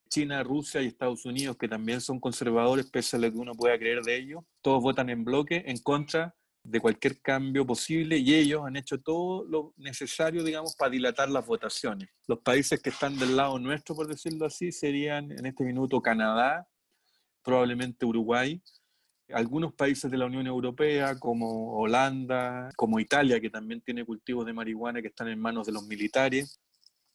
China, 0.09 0.43
Rusia 0.43 0.81
y 0.81 0.87
Estados 0.87 1.25
Unidos, 1.25 1.57
que 1.57 1.67
también 1.67 2.01
son 2.01 2.19
conservadores, 2.19 2.89
pese 2.89 3.15
a 3.15 3.19
lo 3.19 3.31
que 3.31 3.37
uno 3.37 3.53
pueda 3.53 3.77
creer 3.77 4.01
de 4.01 4.17
ellos, 4.17 4.43
todos 4.61 4.81
votan 4.81 5.09
en 5.09 5.23
bloque 5.23 5.63
en 5.65 5.77
contra 5.77 6.35
de 6.63 6.79
cualquier 6.79 7.19
cambio 7.21 7.65
posible 7.65 8.17
y 8.17 8.33
ellos 8.33 8.61
han 8.65 8.77
hecho 8.77 8.99
todo 9.01 9.43
lo 9.45 9.73
necesario, 9.77 10.43
digamos, 10.43 10.75
para 10.75 10.91
dilatar 10.91 11.29
las 11.29 11.45
votaciones. 11.45 12.09
Los 12.27 12.39
países 12.39 12.81
que 12.81 12.89
están 12.89 13.17
del 13.19 13.35
lado 13.35 13.59
nuestro, 13.59 13.95
por 13.95 14.07
decirlo 14.07 14.45
así, 14.45 14.71
serían 14.71 15.31
en 15.31 15.45
este 15.45 15.65
minuto 15.65 16.01
Canadá, 16.01 16.65
probablemente 17.43 18.05
Uruguay, 18.05 18.61
algunos 19.33 19.73
países 19.73 20.09
de 20.09 20.17
la 20.17 20.25
Unión 20.25 20.47
Europea, 20.47 21.19
como 21.19 21.77
Holanda, 21.77 22.69
como 22.75 22.99
Italia, 22.99 23.39
que 23.39 23.49
también 23.49 23.81
tiene 23.81 24.05
cultivos 24.05 24.45
de 24.45 24.53
marihuana 24.53 25.01
que 25.01 25.07
están 25.09 25.27
en 25.27 25.39
manos 25.39 25.65
de 25.65 25.73
los 25.73 25.85
militares, 25.85 26.59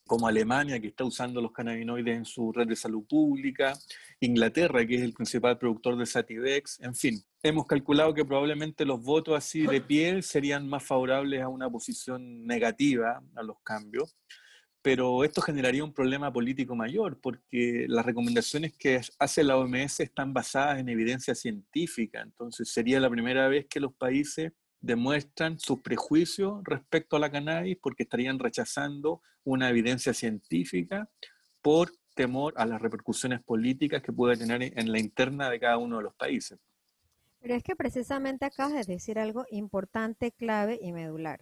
como 0.08 0.26
Alemania, 0.26 0.80
que 0.80 0.88
está 0.88 1.04
usando 1.04 1.40
los 1.40 1.52
cannabinoides 1.52 2.16
en 2.16 2.24
su 2.24 2.50
red 2.50 2.66
de 2.66 2.74
salud 2.74 3.04
pública, 3.08 3.78
Inglaterra, 4.18 4.84
que 4.84 4.96
es 4.96 5.02
el 5.02 5.12
principal 5.12 5.56
productor 5.56 5.96
de 5.96 6.06
Sativex, 6.06 6.80
en 6.80 6.96
fin. 6.96 7.22
Hemos 7.44 7.66
calculado 7.66 8.12
que 8.12 8.24
probablemente 8.24 8.84
los 8.84 9.00
votos 9.00 9.36
así 9.36 9.64
de 9.66 9.80
piel 9.80 10.24
serían 10.24 10.68
más 10.68 10.82
favorables 10.82 11.40
a 11.40 11.48
una 11.48 11.70
posición 11.70 12.44
negativa 12.44 13.22
a 13.36 13.42
los 13.44 13.58
cambios, 13.62 14.16
pero 14.82 15.22
esto 15.22 15.40
generaría 15.42 15.84
un 15.84 15.92
problema 15.92 16.32
político 16.32 16.74
mayor, 16.74 17.20
porque 17.20 17.84
las 17.88 18.06
recomendaciones 18.06 18.72
que 18.76 19.00
hace 19.18 19.44
la 19.44 19.56
OMS 19.56 20.00
están 20.00 20.32
basadas 20.32 20.80
en 20.80 20.88
evidencia 20.88 21.34
científica, 21.34 22.22
entonces 22.22 22.70
sería 22.72 22.98
la 22.98 23.10
primera 23.10 23.46
vez 23.48 23.66
que 23.66 23.80
los 23.80 23.92
países 23.94 24.52
demuestran 24.80 25.58
su 25.58 25.82
prejuicio 25.82 26.62
respecto 26.64 27.16
a 27.16 27.18
la 27.18 27.30
cannabis 27.30 27.78
porque 27.80 28.04
estarían 28.04 28.38
rechazando 28.38 29.22
una 29.44 29.68
evidencia 29.70 30.14
científica 30.14 31.08
por 31.62 31.92
temor 32.14 32.54
a 32.56 32.66
las 32.66 32.80
repercusiones 32.80 33.42
políticas 33.42 34.02
que 34.02 34.12
puede 34.12 34.36
tener 34.36 34.62
en 34.62 34.92
la 34.92 34.98
interna 34.98 35.50
de 35.50 35.60
cada 35.60 35.78
uno 35.78 35.98
de 35.98 36.04
los 36.04 36.14
países. 36.14 36.58
Pero 37.40 37.54
es 37.54 37.62
que 37.62 37.76
precisamente 37.76 38.44
acabas 38.44 38.86
de 38.86 38.94
decir 38.94 39.18
algo 39.18 39.46
importante, 39.50 40.32
clave 40.32 40.78
y 40.82 40.92
medular. 40.92 41.40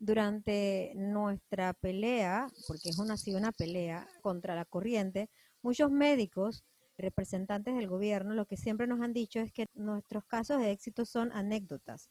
Durante 0.00 0.92
nuestra 0.96 1.72
pelea, 1.72 2.48
porque 2.66 2.90
es 2.90 2.98
una, 2.98 3.14
una 3.28 3.52
pelea 3.52 4.06
contra 4.20 4.54
la 4.54 4.64
corriente, 4.64 5.28
muchos 5.62 5.90
médicos, 5.90 6.64
representantes 6.96 7.76
del 7.76 7.88
gobierno, 7.88 8.34
lo 8.34 8.46
que 8.46 8.56
siempre 8.56 8.88
nos 8.88 9.00
han 9.00 9.12
dicho 9.12 9.38
es 9.38 9.52
que 9.52 9.68
nuestros 9.74 10.24
casos 10.24 10.60
de 10.60 10.72
éxito 10.72 11.04
son 11.04 11.30
anécdotas 11.32 12.10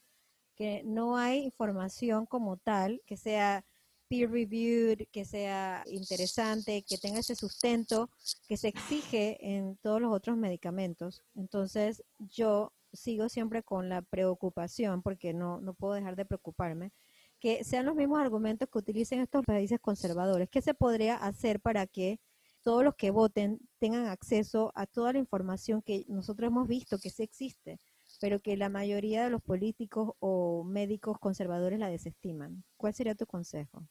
que 0.57 0.81
no 0.83 1.17
hay 1.17 1.43
información 1.43 2.25
como 2.25 2.57
tal 2.57 3.01
que 3.05 3.15
sea 3.15 3.63
peer 4.07 4.31
reviewed, 4.31 5.07
que 5.11 5.25
sea 5.25 5.83
interesante, 5.87 6.83
que 6.83 6.97
tenga 6.97 7.19
ese 7.19 7.35
sustento 7.35 8.09
que 8.47 8.57
se 8.57 8.69
exige 8.69 9.37
en 9.41 9.77
todos 9.77 10.01
los 10.01 10.13
otros 10.13 10.37
medicamentos. 10.37 11.23
Entonces, 11.35 12.03
yo 12.17 12.73
sigo 12.93 13.29
siempre 13.29 13.63
con 13.63 13.89
la 13.89 14.01
preocupación, 14.01 15.01
porque 15.01 15.33
no, 15.33 15.59
no 15.61 15.73
puedo 15.73 15.93
dejar 15.93 16.15
de 16.15 16.25
preocuparme, 16.25 16.91
que 17.39 17.63
sean 17.63 17.85
los 17.85 17.95
mismos 17.95 18.19
argumentos 18.19 18.67
que 18.69 18.79
utilicen 18.79 19.19
estos 19.19 19.45
países 19.45 19.79
conservadores. 19.79 20.49
¿Qué 20.49 20.61
se 20.61 20.73
podría 20.73 21.17
hacer 21.17 21.59
para 21.59 21.85
que 21.85 22.19
todos 22.63 22.83
los 22.83 22.95
que 22.95 23.11
voten 23.11 23.59
tengan 23.79 24.07
acceso 24.07 24.71
a 24.75 24.87
toda 24.87 25.13
la 25.13 25.19
información 25.19 25.81
que 25.81 26.05
nosotros 26.07 26.47
hemos 26.47 26.67
visto 26.67 26.97
que 26.97 27.09
sí 27.09 27.23
existe? 27.23 27.79
Pero 28.19 28.39
que 28.39 28.57
la 28.57 28.69
mayoría 28.69 29.23
de 29.23 29.29
los 29.29 29.41
políticos 29.41 30.13
o 30.19 30.63
médicos 30.63 31.17
conservadores 31.19 31.79
la 31.79 31.89
desestiman. 31.89 32.63
¿Cuál 32.77 32.93
sería 32.93 33.15
tu 33.15 33.25
consejo? 33.25 33.87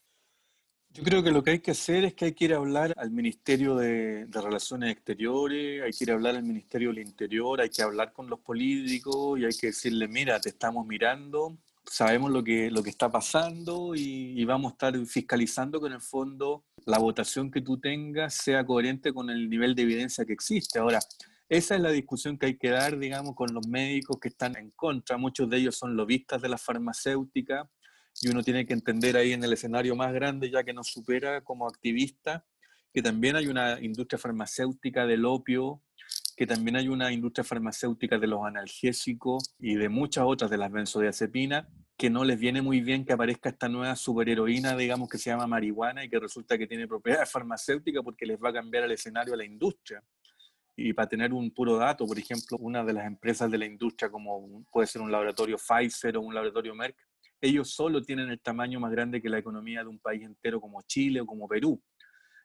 Yo 0.89 1.03
creo 1.03 1.21
que 1.21 1.31
lo 1.31 1.43
que 1.43 1.51
hay 1.51 1.59
que 1.59 1.71
hacer 1.71 2.05
es 2.05 2.13
que 2.13 2.25
hay 2.25 2.31
que 2.33 2.45
ir 2.45 2.53
a 2.53 2.57
hablar 2.57 2.93
al 2.97 3.11
Ministerio 3.11 3.75
de, 3.75 4.25
Relaciones 4.31 4.91
Exteriores, 4.91 5.83
hay 5.83 5.91
que 5.91 6.03
ir 6.05 6.11
a 6.11 6.15
hablar 6.15 6.35
al 6.35 6.43
Ministerio 6.43 6.89
del 6.89 6.99
Interior, 6.99 7.61
hay 7.61 7.69
que 7.69 7.81
hablar 7.81 8.13
con 8.13 8.29
los 8.29 8.39
políticos 8.39 9.39
y 9.39 9.45
hay 9.45 9.53
que 9.53 9.67
decirle, 9.67 10.07
mira, 10.07 10.39
te 10.39 10.49
estamos 10.49 10.87
mirando, 10.87 11.57
sabemos 11.85 12.31
lo 12.31 12.43
que, 12.43 12.71
lo 12.71 12.81
que 12.81 12.89
está 12.89 13.11
pasando 13.11 13.95
y, 13.95 14.41
y 14.41 14.45
vamos 14.45 14.71
a 14.71 14.73
estar 14.73 15.05
fiscalizando 15.05 15.79
que 15.79 15.87
en 15.87 15.93
el 15.93 16.01
fondo 16.01 16.63
la 16.85 16.97
votación 16.97 17.51
que 17.51 17.61
tú 17.61 17.77
tengas 17.79 18.33
sea 18.33 18.65
coherente 18.65 19.13
con 19.13 19.29
el 19.29 19.49
nivel 19.49 19.75
de 19.75 19.83
evidencia 19.83 20.25
que 20.25 20.33
existe. 20.33 20.79
Ahora, 20.79 20.99
esa 21.49 21.75
es 21.75 21.81
la 21.81 21.91
discusión 21.91 22.37
que 22.37 22.47
hay 22.47 22.57
que 22.57 22.69
dar, 22.69 22.97
digamos, 22.97 23.35
con 23.35 23.53
los 23.53 23.67
médicos 23.67 24.17
que 24.19 24.27
están 24.27 24.57
en 24.57 24.71
contra. 24.71 25.17
Muchos 25.17 25.49
de 25.49 25.57
ellos 25.57 25.77
son 25.77 25.95
lobistas 25.95 26.41
de 26.41 26.49
la 26.49 26.57
farmacéutica 26.57 27.69
y 28.21 28.29
uno 28.29 28.43
tiene 28.43 28.65
que 28.65 28.73
entender 28.73 29.15
ahí 29.15 29.31
en 29.31 29.43
el 29.43 29.53
escenario 29.53 29.95
más 29.95 30.11
grande, 30.13 30.49
ya 30.49 30.63
que 30.63 30.73
nos 30.73 30.87
supera 30.87 31.41
como 31.41 31.67
activista, 31.67 32.45
que 32.93 33.01
también 33.01 33.35
hay 33.35 33.47
una 33.47 33.79
industria 33.79 34.17
farmacéutica 34.17 35.05
del 35.05 35.23
opio, 35.23 35.81
que 36.35 36.45
también 36.45 36.75
hay 36.75 36.89
una 36.89 37.11
industria 37.11 37.43
farmacéutica 37.43 38.17
de 38.19 38.27
los 38.27 38.45
analgésicos 38.45 39.55
y 39.57 39.75
de 39.75 39.87
muchas 39.87 40.25
otras 40.27 40.51
de 40.51 40.57
las 40.57 40.71
benzodiazepinas, 40.71 41.65
que 41.95 42.09
no 42.09 42.23
les 42.23 42.37
viene 42.37 42.61
muy 42.61 42.81
bien 42.81 43.05
que 43.05 43.13
aparezca 43.13 43.49
esta 43.49 43.69
nueva 43.69 43.95
superheroína, 43.95 44.75
digamos, 44.75 45.09
que 45.09 45.17
se 45.17 45.29
llama 45.29 45.47
marihuana 45.47 46.03
y 46.03 46.09
que 46.09 46.19
resulta 46.19 46.57
que 46.57 46.67
tiene 46.67 46.87
propiedades 46.87 47.31
farmacéuticas 47.31 48.03
porque 48.03 48.25
les 48.25 48.37
va 48.37 48.49
a 48.49 48.53
cambiar 48.53 48.83
el 48.83 48.91
escenario 48.91 49.33
a 49.33 49.37
la 49.37 49.45
industria. 49.45 50.03
Y 50.79 50.93
para 50.93 51.09
tener 51.09 51.33
un 51.33 51.49
puro 51.49 51.75
dato, 51.75 52.05
por 52.05 52.19
ejemplo, 52.19 52.55
una 52.59 52.83
de 52.85 52.93
las 52.93 53.07
empresas 53.07 53.49
de 53.49 53.57
la 53.57 53.65
industria, 53.65 54.11
como 54.11 54.63
puede 54.71 54.85
ser 54.85 55.01
un 55.01 55.11
laboratorio 55.11 55.57
Pfizer 55.57 56.15
o 56.15 56.21
un 56.21 56.35
laboratorio 56.35 56.75
Merck, 56.75 56.95
ellos 57.41 57.71
solo 57.71 58.01
tienen 58.01 58.29
el 58.29 58.39
tamaño 58.39 58.79
más 58.79 58.91
grande 58.91 59.19
que 59.19 59.27
la 59.27 59.39
economía 59.39 59.81
de 59.81 59.89
un 59.89 59.97
país 59.97 60.21
entero 60.21 60.61
como 60.61 60.81
Chile 60.83 61.21
o 61.21 61.25
como 61.25 61.47
Perú. 61.47 61.81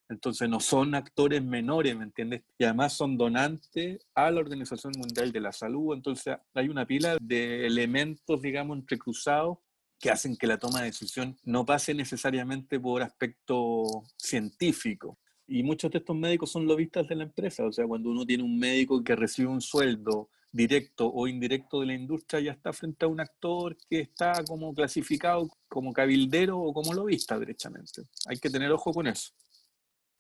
Entonces 0.09 0.49
no 0.49 0.61
son 0.61 0.95
actores 0.95 1.43
menores, 1.43 1.97
¿me 1.97 2.05
entiendes? 2.05 2.43
Y 2.59 2.65
además 2.65 2.95
son 2.95 3.19
donantes 3.19 4.07
a 4.15 4.31
la 4.31 4.41
Organización 4.41 4.93
Mundial 4.97 5.31
de 5.31 5.41
la 5.41 5.53
Salud. 5.53 5.95
Entonces 5.95 6.37
hay 6.55 6.69
una 6.69 6.87
pila 6.87 7.19
de 7.21 7.67
elementos, 7.67 8.41
digamos, 8.41 8.79
entrecruzados 8.79 9.59
que 9.99 10.11
hacen 10.11 10.37
que 10.37 10.47
la 10.47 10.59
toma 10.59 10.81
de 10.81 10.87
decisión 10.87 11.39
no 11.45 11.65
pase 11.65 11.95
necesariamente 11.95 12.81
por 12.81 13.03
aspecto 13.03 13.85
científico. 14.17 15.19
Y 15.47 15.63
muchos 15.63 15.91
de 15.91 15.99
estos 15.99 16.17
médicos 16.17 16.51
son 16.51 16.67
lobistas 16.67 17.07
de 17.09 17.17
la 17.17 17.25
empresa, 17.25 17.65
o 17.65 17.73
sea, 17.73 17.87
cuando 17.87 18.11
uno 18.11 18.25
tiene 18.25 18.43
un 18.43 18.59
médico 18.59 19.03
que 19.03 19.17
recibe 19.17 19.49
un 19.49 19.61
sueldo 19.61 20.31
directo 20.53 21.11
o 21.13 21.27
indirecto 21.27 21.81
de 21.81 21.87
la 21.87 21.95
industria, 21.95 22.41
ya 22.41 22.53
está 22.53 22.73
frente 22.73 23.05
a 23.05 23.09
un 23.09 23.21
actor 23.21 23.77
que 23.89 24.01
está 24.01 24.45
como 24.47 24.75
clasificado 24.75 25.49
como 25.69 25.93
cabildero 25.93 26.59
o 26.59 26.73
como 26.73 26.93
lobista, 26.93 27.39
derechamente. 27.39 28.03
Hay 28.27 28.39
que 28.39 28.51
tener 28.51 28.71
ojo 28.71 28.93
con 28.93 29.07
eso. 29.07 29.33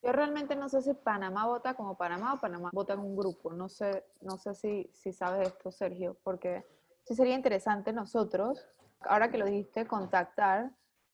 Yo 0.02 0.10
realmente 0.10 0.56
no 0.56 0.68
sé 0.68 0.82
si 0.82 0.94
Panamá 0.94 1.46
vota 1.46 1.74
como 1.74 1.96
Panamá 1.96 2.34
o 2.34 2.40
Panamá 2.40 2.70
vota 2.72 2.94
en 2.94 3.00
un 3.00 3.14
grupo. 3.14 3.52
No 3.52 3.68
sé, 3.68 4.04
no 4.20 4.36
sé 4.36 4.54
si, 4.54 4.90
si 4.92 5.12
sabes 5.12 5.48
esto, 5.48 5.70
Sergio, 5.70 6.16
porque 6.24 6.64
sí 7.04 7.14
sería 7.14 7.36
interesante 7.36 7.92
nosotros, 7.92 8.66
ahora 9.00 9.30
que 9.30 9.38
lo 9.38 9.46
dijiste, 9.46 9.86
contactar 9.86 10.72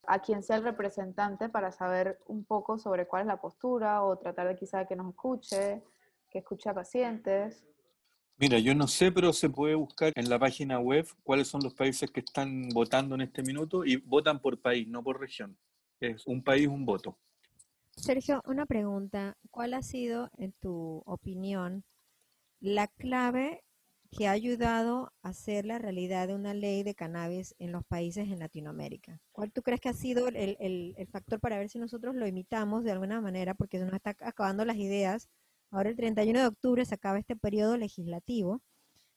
a 0.09 0.21
quien 0.21 0.43
sea 0.43 0.57
el 0.57 0.65
representante 0.65 1.51
para 1.51 1.71
saber 1.71 2.19
un 2.27 2.45
poco 2.45 2.79
sobre 2.79 3.07
cuál 3.07 3.23
es 3.23 3.27
la 3.27 3.41
postura 3.41 4.03
o 4.03 4.17
tratar 4.17 4.49
de 4.49 4.57
quizá 4.57 4.87
que 4.87 4.97
nos 4.97 5.11
escuche, 5.11 5.83
que 6.31 6.39
escuche 6.39 6.71
a 6.71 6.75
pacientes. 6.75 7.67
Mira, 8.39 8.59
yo 8.59 8.75
no 8.75 8.87
sé, 8.87 9.13
pero 9.13 9.33
se 9.35 9.51
puede 9.51 9.75
buscar 9.75 10.13
en 10.15 10.31
la 10.31 10.39
página 10.39 10.81
web 10.81 11.07
cuáles 11.23 11.49
son 11.49 11.61
los 11.63 11.75
países 11.75 12.11
que 12.11 12.21
están 12.21 12.71
votando 12.71 13.17
en 13.17 13.21
este 13.21 13.43
minuto 13.43 13.85
y 13.85 13.97
votan 13.97 14.41
por 14.41 14.59
país, 14.59 14.89
no 14.89 15.03
por 15.03 15.21
región. 15.21 15.59
Es 16.01 16.27
un 16.27 16.43
país, 16.43 16.69
un 16.69 16.87
voto. 16.87 17.19
Sergio, 17.97 18.41
una 18.47 18.65
pregunta. 18.65 19.37
¿Cuál 19.51 19.75
ha 19.75 19.83
sido, 19.83 20.31
en 20.39 20.53
tu 20.53 21.03
opinión, 21.05 21.85
la 22.61 22.87
clave 22.87 23.63
que 24.11 24.27
ha 24.27 24.33
ayudado 24.33 25.13
a 25.23 25.29
hacer 25.29 25.67
la 25.67 25.79
realidad 25.79 26.29
de 26.29 26.35
una 26.35 26.55
ley 26.55 26.83
de 26.83 26.95
cannabis 26.95 27.55
en 27.59 27.73
los 27.73 27.85
países 27.85 28.29
en 28.29 28.39
Latinoamérica? 28.39 29.21
¿Cuál 29.33 29.53
tú 29.53 29.63
crees 29.63 29.81
que 29.81 29.89
ha 29.89 29.95
sido 29.95 30.29
el, 30.29 31.09
factor 31.11 31.41
para 31.41 31.59
ver 31.59 31.69
si 31.69 31.79
nosotros 31.79 32.15
lo 32.15 32.27
imitamos 32.27 32.85
de 32.85 32.93
alguna 32.93 33.21
manera? 33.21 33.55
Porque 33.55 33.79
se 33.79 33.85
nos 33.85 33.95
está 33.95 34.17
acabando 34.21 34.65
las 34.65 34.77
ideas 34.77 35.29
Ahora 35.71 35.91
el 35.91 35.97
31 35.97 36.41
de 36.41 36.47
octubre 36.47 36.85
se 36.85 36.95
acaba 36.95 37.19
este 37.19 37.37
periodo 37.37 37.77
legislativo, 37.77 38.63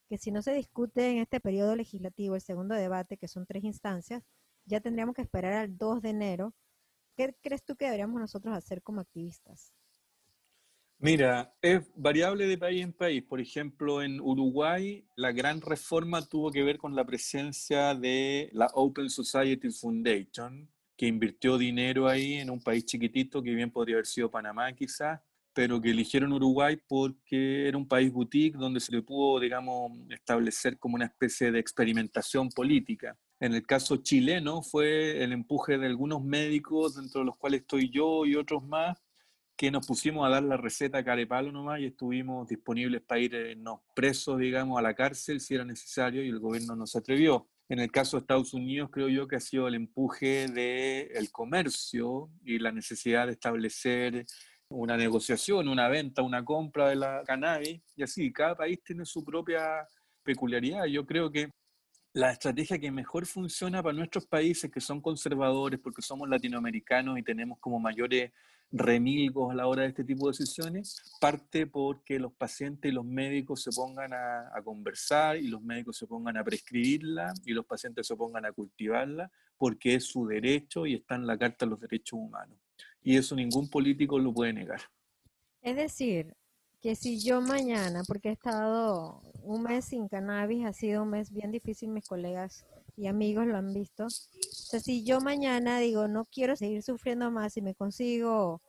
que 0.10 0.18
si 0.18 0.32
no 0.32 0.42
se 0.42 0.54
discute 0.54 1.10
en 1.10 1.20
este 1.20 1.40
periodo 1.40 1.76
legislativo 1.76 2.36
el 2.36 2.42
segundo 2.42 2.76
debate, 2.76 3.18
que 3.18 3.30
son 3.30 3.46
tres 3.46 3.64
instancias, 3.64 4.24
ya 4.66 4.82
tendríamos 4.82 5.16
que 5.16 5.22
esperar 5.22 5.54
al 5.54 5.78
2 5.78 6.02
de 6.02 6.10
enero. 6.10 6.54
¿Qué 7.16 7.36
crees 7.42 7.64
tú 7.64 7.76
que 7.76 7.86
deberíamos 7.86 8.20
nosotros 8.20 8.56
hacer 8.56 8.82
como 8.82 9.02
activistas? 9.02 9.74
Mira, 11.04 11.52
es 11.64 11.82
variable 11.96 12.46
de 12.46 12.60
país 12.60 12.84
en 12.84 12.94
país. 12.94 13.24
Por 13.24 13.42
ejemplo, 13.42 14.04
en 14.04 14.22
Uruguay, 14.22 15.04
la 15.16 15.32
gran 15.32 15.60
reforma 15.60 16.24
tuvo 16.24 16.52
que 16.52 16.62
ver 16.62 16.78
con 16.78 16.96
la 16.96 17.04
presencia 17.04 17.96
de 17.96 18.52
la 18.54 18.68
Open 18.76 19.10
Society 19.10 19.72
Foundation, 19.72 20.70
que 20.96 21.08
invirtió 21.08 21.58
dinero 21.58 22.08
ahí 22.08 22.36
en 22.36 22.52
un 22.52 22.62
país 22.62 22.86
chiquitito, 22.86 23.42
que 23.42 23.56
bien 23.56 23.72
podría 23.72 23.96
haber 23.96 24.06
sido 24.06 24.30
Panamá 24.30 24.72
quizás, 24.74 25.20
pero 25.54 25.82
que 25.82 25.90
eligieron 25.90 26.34
Uruguay 26.34 26.78
porque 26.88 27.68
era 27.68 27.80
un 27.80 27.88
país 27.88 28.14
boutique 28.14 28.56
donde 28.56 28.80
se 28.80 28.92
le 28.92 29.02
pudo, 29.02 29.40
digamos, 29.40 29.94
establecer 30.12 30.78
como 30.78 30.94
una 30.94 31.06
especie 31.06 31.52
de 31.52 31.58
experimentación 31.58 32.50
política. 32.50 33.18
En 33.40 33.56
el 33.56 33.66
caso 33.66 33.98
chileno 33.98 34.62
fue 34.62 35.24
el 35.24 35.34
empuje 35.34 35.80
de 35.80 35.88
algunos 35.88 36.24
médicos, 36.24 36.96
dentro 36.98 37.22
de 37.22 37.26
los 37.26 37.38
cuales 37.38 37.62
estoy 37.62 37.90
yo 37.90 38.24
y 38.28 38.36
otros 38.36 38.64
más, 38.64 39.00
que 39.62 39.70
nos 39.70 39.86
pusimos 39.86 40.26
a 40.26 40.30
dar 40.32 40.42
la 40.42 40.58
receta 40.58 41.04
carepalo 41.04 41.52
nomás 41.52 41.80
y 41.80 41.86
estuvimos 41.86 42.48
disponibles 42.48 43.00
para 43.04 43.22
irnos 43.22 43.82
presos, 43.96 44.40
digamos, 44.40 44.80
a 44.80 44.82
la 44.82 44.96
cárcel 44.96 45.40
si 45.40 45.54
era 45.54 45.64
necesario 45.64 46.24
y 46.24 46.30
el 46.30 46.40
gobierno 46.40 46.76
no 46.76 46.88
se 46.88 46.98
atrevió. 46.98 47.48
En 47.70 47.78
el 47.78 47.92
caso 47.92 48.18
de 48.18 48.22
Estados 48.22 48.56
Unidos, 48.56 48.90
creo 48.92 49.08
yo 49.08 49.28
que 49.28 49.36
ha 49.36 49.40
sido 49.40 49.68
el 49.68 49.76
empuje 49.76 50.48
del 50.48 51.32
comercio 51.32 52.32
y 52.44 52.58
la 52.58 52.72
necesidad 52.72 53.28
de 53.28 53.34
establecer 53.34 54.26
una 54.68 54.98
negociación, 54.98 55.68
una 55.68 55.90
venta, 55.90 56.24
una 56.24 56.44
compra 56.44 56.90
de 56.90 56.96
la 56.96 57.22
cannabis. 57.24 57.84
Y 57.96 58.02
así, 58.02 58.34
cada 58.34 58.56
país 58.56 58.82
tiene 58.84 59.06
su 59.06 59.24
propia 59.24 59.88
peculiaridad. 60.24 60.86
Yo 60.86 61.06
creo 61.06 61.32
que 61.32 61.52
la 62.14 62.32
estrategia 62.32 62.80
que 62.80 62.90
mejor 62.90 63.28
funciona 63.28 63.84
para 63.84 63.96
nuestros 63.96 64.26
países 64.26 64.72
que 64.72 64.82
son 64.82 65.02
conservadores, 65.02 65.80
porque 65.80 66.02
somos 66.02 66.28
latinoamericanos 66.28 67.20
y 67.20 67.22
tenemos 67.22 67.60
como 67.60 67.80
mayores 67.80 68.32
remilgos 68.72 69.52
a 69.52 69.56
la 69.56 69.68
hora 69.68 69.84
de 69.84 69.90
este 69.90 70.04
tipo 70.04 70.28
de 70.28 70.38
decisiones, 70.38 71.02
parte 71.20 71.68
porque 71.68 72.20
los 72.20 72.32
pacientes 72.34 72.92
y 72.92 72.94
los 72.94 73.06
médicos 73.06 73.62
se 73.62 73.72
pongan 73.72 74.14
a, 74.14 74.62
conversar 74.64 75.38
y 75.38 75.48
los 75.48 75.62
médicos 75.62 75.98
se 75.98 76.08
pongan 76.08 76.38
a 76.38 76.44
prescribirla 76.44 77.34
y 77.46 77.52
los 77.52 77.66
pacientes 77.66 78.08
se 78.08 78.16
pongan 78.16 78.46
a 78.46 78.52
cultivarla, 78.52 79.32
porque 79.58 79.96
es 79.96 80.06
su 80.06 80.26
derecho 80.26 80.86
y 80.86 80.96
está 80.96 81.16
en 81.16 81.28
la 81.28 81.38
Carta 81.38 81.66
de 81.66 81.72
los 81.72 81.80
Derechos 81.80 82.20
Humanos. 82.20 82.58
Y 83.04 83.18
eso 83.18 83.36
ningún 83.36 83.70
político 83.70 84.18
lo 84.20 84.34
puede 84.34 84.54
negar. 84.54 84.82
Es 85.62 85.76
decir, 85.76 86.36
que 86.82 86.96
si 86.96 87.20
yo 87.20 87.42
mañana, 87.42 88.04
porque 88.08 88.30
he 88.30 88.32
estado 88.32 89.22
un 89.44 89.64
mes 89.64 89.86
sin 89.86 90.08
cannabis, 90.08 90.66
ha 90.66 90.74
sido 90.74 91.04
un 91.04 91.10
mes 91.10 91.32
bien 91.32 91.52
difícil, 91.52 91.90
mis 91.90 92.08
colegas 92.08 92.66
y 93.02 93.08
amigos 93.08 93.48
lo 93.48 93.58
han 93.58 93.74
visto. 93.74 94.06
O 94.06 94.10
sea, 94.10 94.80
si 94.80 95.04
yo 95.04 95.22
mañana 95.22 95.80
digo, 95.80 96.08
no 96.08 96.26
quiero 96.26 96.56
seguir 96.56 96.84
sufriendo 96.84 97.32
más 97.32 97.58
y 97.58 97.62
me 97.64 97.74
consigo 97.74 98.62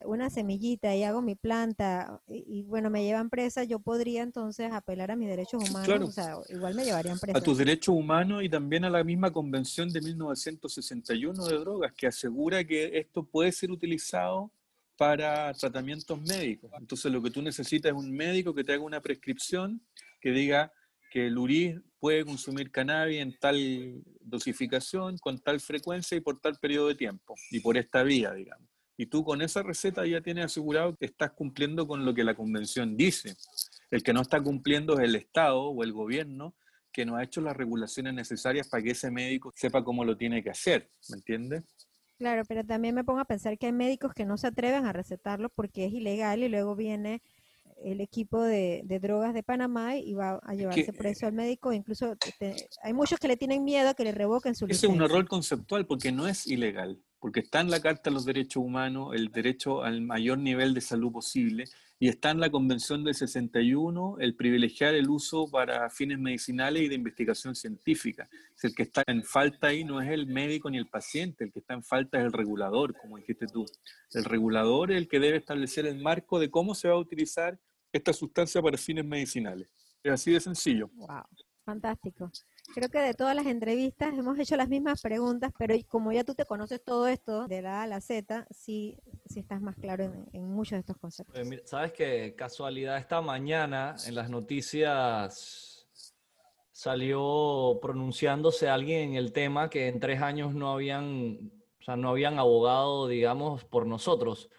una 0.00 0.30
semillita 0.30 0.94
y 0.94 1.04
hago 1.04 1.20
mi 1.20 1.34
planta 1.34 2.20
y, 2.26 2.62
bueno, 2.62 2.90
me 2.90 3.04
llevan 3.04 3.28
presa, 3.28 3.64
yo 3.64 3.78
podría 3.78 4.22
entonces 4.22 4.70
apelar 4.72 5.10
a 5.10 5.16
mis 5.16 5.28
derechos 5.28 5.68
humanos, 5.68 6.08
o 6.08 6.12
sea, 6.12 6.36
igual 6.48 6.74
me 6.74 6.84
llevarían 6.84 7.18
presa. 7.18 7.38
A 7.38 7.40
tus 7.40 7.58
derechos 7.58 7.94
humanos 7.94 8.42
y 8.42 8.48
también 8.48 8.84
a 8.84 8.90
la 8.90 9.04
misma 9.04 9.30
convención 9.30 9.90
de 9.90 10.00
1961 10.00 11.44
de 11.46 11.58
drogas 11.58 11.92
que 11.92 12.06
asegura 12.06 12.64
que 12.64 12.98
esto 12.98 13.24
puede 13.24 13.52
ser 13.52 13.70
utilizado 13.70 14.50
para 14.96 15.52
tratamientos 15.54 16.18
médicos. 16.22 16.70
Entonces 16.78 17.12
lo 17.12 17.22
que 17.22 17.30
tú 17.30 17.42
necesitas 17.42 17.92
es 17.92 17.98
un 17.98 18.10
médico 18.10 18.54
que 18.54 18.64
te 18.64 18.72
haga 18.72 18.82
una 18.82 19.00
prescripción 19.00 19.82
que 20.20 20.30
diga 20.30 20.72
que 21.10 21.26
el 21.26 21.38
URI 21.38 21.80
puede 21.98 22.24
consumir 22.24 22.70
cannabis 22.70 23.20
en 23.20 23.38
tal 23.38 24.02
dosificación, 24.20 25.18
con 25.18 25.38
tal 25.38 25.60
frecuencia 25.60 26.16
y 26.16 26.20
por 26.20 26.40
tal 26.40 26.56
periodo 26.56 26.88
de 26.88 26.94
tiempo, 26.94 27.34
y 27.50 27.60
por 27.60 27.76
esta 27.76 28.02
vía, 28.02 28.32
digamos. 28.32 28.68
Y 28.96 29.06
tú 29.06 29.24
con 29.24 29.42
esa 29.42 29.62
receta 29.62 30.06
ya 30.06 30.20
tienes 30.20 30.46
asegurado 30.46 30.96
que 30.96 31.06
estás 31.06 31.32
cumpliendo 31.32 31.86
con 31.86 32.04
lo 32.04 32.14
que 32.14 32.24
la 32.24 32.34
convención 32.34 32.96
dice. 32.96 33.36
El 33.90 34.02
que 34.02 34.12
no 34.12 34.22
está 34.22 34.40
cumpliendo 34.40 34.94
es 34.94 35.00
el 35.00 35.16
Estado 35.16 35.62
o 35.62 35.84
el 35.84 35.92
gobierno 35.92 36.54
que 36.92 37.04
no 37.04 37.16
ha 37.16 37.22
hecho 37.22 37.42
las 37.42 37.54
regulaciones 37.54 38.14
necesarias 38.14 38.68
para 38.68 38.82
que 38.82 38.92
ese 38.92 39.10
médico 39.10 39.52
sepa 39.54 39.84
cómo 39.84 40.02
lo 40.02 40.16
tiene 40.16 40.42
que 40.42 40.48
hacer, 40.48 40.90
¿me 41.10 41.16
entiendes? 41.16 41.62
Claro, 42.16 42.42
pero 42.48 42.64
también 42.64 42.94
me 42.94 43.04
pongo 43.04 43.20
a 43.20 43.26
pensar 43.26 43.58
que 43.58 43.66
hay 43.66 43.72
médicos 43.72 44.14
que 44.14 44.24
no 44.24 44.38
se 44.38 44.46
atreven 44.46 44.86
a 44.86 44.94
recetarlo 44.94 45.50
porque 45.50 45.84
es 45.84 45.92
ilegal 45.92 46.42
y 46.42 46.48
luego 46.48 46.74
viene 46.74 47.20
el 47.84 48.00
equipo 48.00 48.42
de, 48.42 48.82
drogas 49.00 49.34
de 49.34 49.42
Panamá 49.42 49.96
y 49.96 50.14
va 50.14 50.40
a 50.42 50.54
llevarse 50.54 50.92
preso 50.92 51.26
al 51.26 51.32
médico. 51.32 51.72
Incluso 51.72 52.14
este, 52.24 52.68
hay 52.82 52.92
muchos 52.92 53.18
que 53.18 53.28
le 53.28 53.36
tienen 53.36 53.64
miedo 53.64 53.90
a 53.90 53.94
que 53.94 54.04
le 54.04 54.12
revoquen 54.12 54.54
su 54.54 54.66
Ese 54.66 54.86
es 54.86 54.92
un 54.92 55.02
error 55.02 55.26
conceptual 55.28 55.86
porque 55.86 56.12
no 56.12 56.26
es 56.26 56.46
ilegal, 56.46 57.02
porque 57.18 57.40
está 57.40 57.60
en 57.60 57.70
la 57.70 57.80
Carta 57.80 58.10
de 58.10 58.14
los 58.14 58.24
Derechos 58.24 58.62
Humanos 58.62 59.14
el 59.14 59.28
derecho 59.28 59.82
al 59.82 60.00
mayor 60.02 60.38
nivel 60.38 60.74
de 60.74 60.80
salud 60.80 61.12
posible 61.12 61.64
y 61.98 62.08
está 62.08 62.30
en 62.30 62.40
la 62.40 62.50
Convención 62.50 63.04
del 63.04 63.14
61 63.14 64.16
el 64.20 64.34
privilegiar 64.34 64.94
el 64.94 65.08
uso 65.08 65.50
para 65.50 65.88
fines 65.88 66.18
medicinales 66.18 66.82
y 66.82 66.88
de 66.88 66.94
investigación 66.94 67.54
científica. 67.54 68.28
el 68.62 68.74
que 68.74 68.82
está 68.82 69.02
en 69.06 69.22
falta 69.24 69.68
ahí 69.68 69.84
no 69.84 70.00
es 70.00 70.10
el 70.10 70.26
médico 70.26 70.70
ni 70.70 70.76
el 70.78 70.88
paciente, 70.88 71.44
el 71.44 71.52
que 71.52 71.60
está 71.60 71.74
en 71.74 71.82
falta 71.82 72.18
es 72.18 72.26
el 72.26 72.32
regulador, 72.32 72.94
como 72.96 73.16
dijiste 73.16 73.46
tú. 73.46 73.64
El 74.12 74.24
regulador 74.24 74.92
es 74.92 74.98
el 74.98 75.08
que 75.08 75.20
debe 75.20 75.38
establecer 75.38 75.86
el 75.86 76.00
marco 76.00 76.38
de 76.38 76.50
cómo 76.50 76.74
se 76.74 76.88
va 76.88 76.94
a 76.94 76.98
utilizar 76.98 77.58
esta 77.92 78.12
sustancia 78.12 78.60
para 78.60 78.76
fines 78.76 79.04
medicinales. 79.04 79.68
Es 80.02 80.12
así 80.12 80.32
de 80.32 80.40
sencillo. 80.40 80.90
Wow, 80.94 81.24
fantástico. 81.64 82.30
Creo 82.74 82.88
que 82.88 82.98
de 82.98 83.14
todas 83.14 83.34
las 83.34 83.46
entrevistas 83.46 84.16
hemos 84.16 84.38
hecho 84.38 84.56
las 84.56 84.68
mismas 84.68 85.00
preguntas, 85.00 85.52
pero 85.58 85.74
como 85.88 86.12
ya 86.12 86.24
tú 86.24 86.34
te 86.34 86.44
conoces 86.44 86.82
todo 86.82 87.06
esto 87.06 87.46
de 87.46 87.62
la 87.62 87.80
A 87.80 87.82
a 87.84 87.86
la 87.86 88.00
Z, 88.00 88.46
sí, 88.50 88.98
sí 89.26 89.40
estás 89.40 89.60
más 89.60 89.76
claro 89.76 90.04
en, 90.32 90.46
muchos 90.48 90.72
de 90.72 90.80
estos 90.80 90.96
conceptos. 90.98 91.38
Sabes 91.64 91.92
que 91.92 92.34
casualidad 92.36 92.98
esta 92.98 93.20
mañana 93.20 93.96
en 94.06 94.14
las 94.14 94.30
noticias 94.30 95.86
salió 96.72 97.78
pronunciándose 97.80 98.68
alguien 98.68 99.10
en 99.10 99.14
el 99.16 99.32
tema 99.32 99.70
que 99.70 99.88
en 99.88 99.98
tres 99.98 100.20
años 100.20 100.54
no 100.54 100.72
habían, 100.72 101.52
o 101.80 101.84
sea, 101.84 101.96
no 101.96 102.10
habían 102.10 102.38
abogado, 102.38 103.08
digamos, 103.08 103.64
por 103.64 103.86
nosotros 103.86 104.50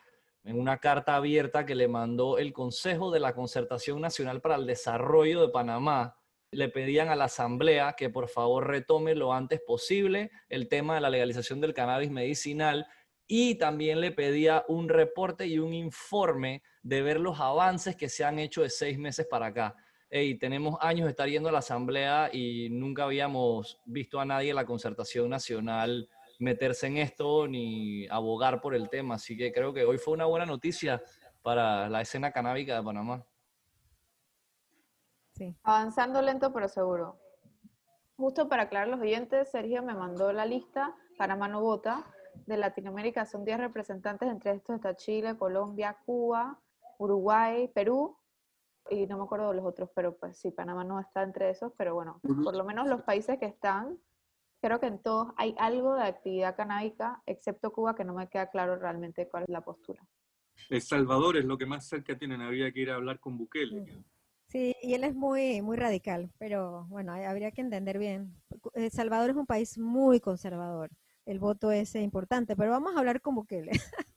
en 0.48 0.58
una 0.58 0.78
carta 0.78 1.18
abierta 1.18 1.66
que 1.66 1.76
le 1.76 1.90
mandó 1.90 2.38
el 2.38 2.54
Consejo 2.54 3.12
de 3.12 3.20
la 3.20 3.36
Concertación 3.36 4.00
Nacional 4.00 4.40
para 4.40 4.56
el 4.56 4.66
Desarrollo 4.66 5.42
de 5.42 5.50
Panamá. 5.50 6.17
Le 6.52 6.70
pedían 6.70 7.10
a 7.10 7.16
la 7.16 7.26
Asamblea 7.26 7.94
que 7.98 8.10
por 8.10 8.30
favor 8.30 8.68
retome 8.68 9.16
lo 9.16 9.34
antes 9.34 9.62
posible 9.62 10.32
el 10.50 10.70
tema 10.70 10.96
de 10.96 11.02
la 11.02 11.10
legalización 11.10 11.60
del 11.60 11.74
cannabis 11.74 12.10
medicinal 12.10 12.88
y 13.28 13.56
también 13.56 14.00
le 14.00 14.12
pedía 14.12 14.64
un 14.70 14.88
reporte 14.88 15.48
y 15.48 15.60
un 15.60 15.74
informe 15.74 16.64
de 16.82 17.02
ver 17.02 17.20
los 17.20 17.40
avances 17.40 17.96
que 17.96 18.08
se 18.08 18.24
han 18.24 18.40
hecho 18.40 18.62
de 18.62 18.70
seis 18.70 18.98
meses 18.98 19.28
para 19.30 19.48
acá. 19.48 19.76
Hey, 20.10 20.36
tenemos 20.40 20.78
años 20.80 21.06
de 21.06 21.12
estar 21.12 21.28
yendo 21.28 21.50
a 21.50 21.52
la 21.52 21.60
Asamblea 21.60 22.30
y 22.32 22.70
nunca 22.70 23.04
habíamos 23.04 23.78
visto 23.86 24.22
a 24.22 24.26
nadie 24.26 24.52
en 24.52 24.56
la 24.56 24.66
Concertación 24.66 25.30
Nacional 25.30 26.10
meterse 26.40 26.88
en 26.88 26.98
esto 26.98 27.48
ni 27.48 28.08
abogar 28.08 28.62
por 28.62 28.74
el 28.74 28.90
tema. 28.90 29.16
Así 29.16 29.36
que 29.36 29.52
creo 29.52 29.74
que 29.74 29.84
hoy 29.84 29.98
fue 29.98 30.14
una 30.14 30.26
buena 30.26 30.46
noticia 30.46 31.04
para 31.42 31.90
la 31.90 32.02
escena 32.02 32.32
canábica 32.32 32.78
de 32.78 32.84
Panamá. 32.84 33.26
Sí. 35.38 35.56
Avanzando 35.64 36.22
lento 36.22 36.52
pero 36.54 36.68
seguro. 36.68 37.18
Justo 38.16 38.50
para 38.50 38.64
aclarar 38.64 38.88
los 38.88 39.00
oyentes, 39.00 39.50
Sergio 39.52 39.84
me 39.84 39.94
mandó 39.94 40.34
la 40.34 40.46
lista, 40.46 40.96
Panamá 41.18 41.48
no 41.48 41.62
vota, 41.62 42.06
de 42.48 42.58
Latinoamérica. 42.58 43.26
Son 43.26 43.46
10 43.46 43.60
representantes, 43.60 44.28
entre 44.28 44.52
estos 44.52 44.76
está 44.76 44.96
Chile, 44.96 45.38
Colombia, 45.38 45.98
Cuba, 46.06 46.60
Uruguay, 46.98 47.68
Perú, 47.68 48.18
y 48.90 49.06
no 49.06 49.18
me 49.18 49.24
acuerdo 49.24 49.50
de 49.50 49.58
los 49.58 49.66
otros, 49.66 49.90
pero 49.94 50.18
pues 50.18 50.38
sí, 50.38 50.52
Panamá 50.52 50.84
no 50.84 51.00
está 51.00 51.22
entre 51.22 51.50
esos, 51.50 51.72
pero 51.78 51.94
bueno, 51.94 52.20
por 52.44 52.56
lo 52.56 52.64
menos 52.64 52.88
los 52.88 53.02
países 53.04 53.38
que 53.38 53.46
están 53.46 54.00
creo 54.62 54.80
que 54.80 54.88
en 54.88 55.02
todos 55.02 55.34
hay 55.38 55.56
algo 55.60 55.96
de 55.96 56.04
actividad 56.04 56.56
canábica, 56.56 57.22
excepto 57.26 57.72
Cuba, 57.72 57.96
que 57.96 58.04
no 58.04 58.14
me 58.14 58.28
queda 58.28 58.50
claro 58.50 58.76
realmente 58.76 59.28
cuál 59.28 59.44
es 59.44 59.50
la 59.50 59.62
postura. 59.62 60.04
El 60.70 60.82
Salvador 60.82 61.38
es 61.38 61.46
lo 61.46 61.58
que 61.58 61.66
más 61.66 61.88
cerca 61.88 62.18
tienen, 62.18 62.42
había 62.42 62.72
que 62.72 62.80
ir 62.82 62.92
a 62.92 62.96
hablar 62.96 63.20
con 63.20 63.38
Bukele. 63.38 63.86
Sí, 64.58 64.76
y 64.82 64.96
él 64.96 65.04
es 65.04 65.14
muy, 65.14 65.62
muy 65.62 65.78
radical, 65.78 66.32
pero 66.40 66.88
bueno, 66.90 67.12
habría 67.14 67.52
que 67.52 67.62
entender 67.62 68.00
bien. 68.00 68.34
El 68.74 68.90
Salvador 68.90 69.30
es 69.30 69.36
un 69.36 69.46
país 69.46 69.78
muy 69.78 70.20
conservador, 70.20 70.90
el 71.28 71.38
voto 71.38 71.72
es 71.72 71.94
importante, 71.94 72.56
pero 72.56 72.72
vamos 72.72 72.96
a 72.96 73.00
hablar 73.00 73.22
con 73.22 73.36
Bukele. 73.36 73.72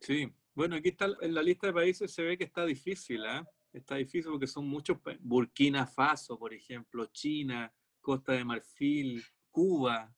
Sí, 0.00 0.28
bueno, 0.54 0.74
aquí 0.74 0.88
está 0.88 1.06
en 1.20 1.32
la 1.32 1.44
lista 1.44 1.68
de 1.68 1.72
países, 1.72 2.12
se 2.12 2.22
ve 2.22 2.36
que 2.36 2.42
está 2.42 2.64
difícil, 2.64 3.24
¿eh? 3.24 3.44
Está 3.72 3.94
difícil 3.94 4.32
porque 4.32 4.48
son 4.48 4.66
muchos, 4.66 4.98
Burkina 5.20 5.86
Faso, 5.86 6.36
por 6.36 6.52
ejemplo, 6.52 7.06
China, 7.06 7.72
Costa 8.00 8.32
de 8.32 8.44
Marfil, 8.44 9.22
Cuba, 9.52 10.12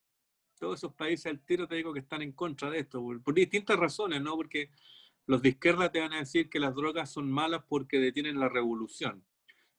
todos 0.59 0.79
esos 0.79 0.95
países 0.95 1.27
al 1.27 1.45
tiro 1.45 1.69
te 1.69 1.75
digo 1.75 1.93
que 1.93 2.01
están 2.01 2.23
en 2.23 2.33
contra 2.33 2.71
de 2.71 2.81
esto, 2.81 3.03
por, 3.23 3.35
distintas 3.35 3.79
razones, 3.79 4.23
¿no? 4.23 4.37
Porque 4.37 4.71
Los 5.27 5.43
de 5.43 5.51
izquierda 5.51 5.91
te 5.91 6.01
van 6.01 6.13
a 6.13 6.19
decir 6.19 6.51
que 6.51 6.61
las 6.61 6.75
drogas 6.75 7.11
son 7.11 7.31
malas 7.31 7.63
porque 7.69 7.99
detienen 7.99 8.39
la 8.39 8.49
revolución. 8.49 9.25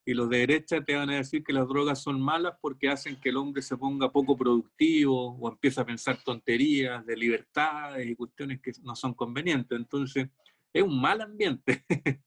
Y 0.08 0.14
los 0.14 0.30
de 0.30 0.40
derecha 0.40 0.84
te 0.84 0.96
van 0.96 1.10
a 1.10 1.16
decir 1.16 1.44
que 1.44 1.54
las 1.54 1.68
drogas 1.68 2.02
son 2.02 2.22
malas 2.22 2.54
porque 2.62 2.90
hacen 2.90 3.20
que 3.20 3.30
el 3.30 3.38
hombre 3.38 3.62
se 3.62 3.76
ponga 3.76 4.12
poco 4.12 4.38
productivo 4.38 5.36
o 5.36 5.50
empieza 5.50 5.82
a 5.82 5.86
pensar 5.86 6.22
tonterías 6.24 7.06
de 7.06 7.18
libertades 7.18 8.08
y 8.08 8.16
cuestiones 8.16 8.62
que 8.62 8.72
no 8.84 8.96
son 8.96 9.16
convenientes. 9.16 9.78
Entonces, 9.78 10.30
es 10.72 10.84
un 10.84 11.02
mal 11.02 11.22
ambiente. 11.22 11.84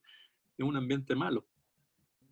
es 0.58 0.64
un 0.64 0.76
ambiente 0.76 1.14
malo. 1.14 1.46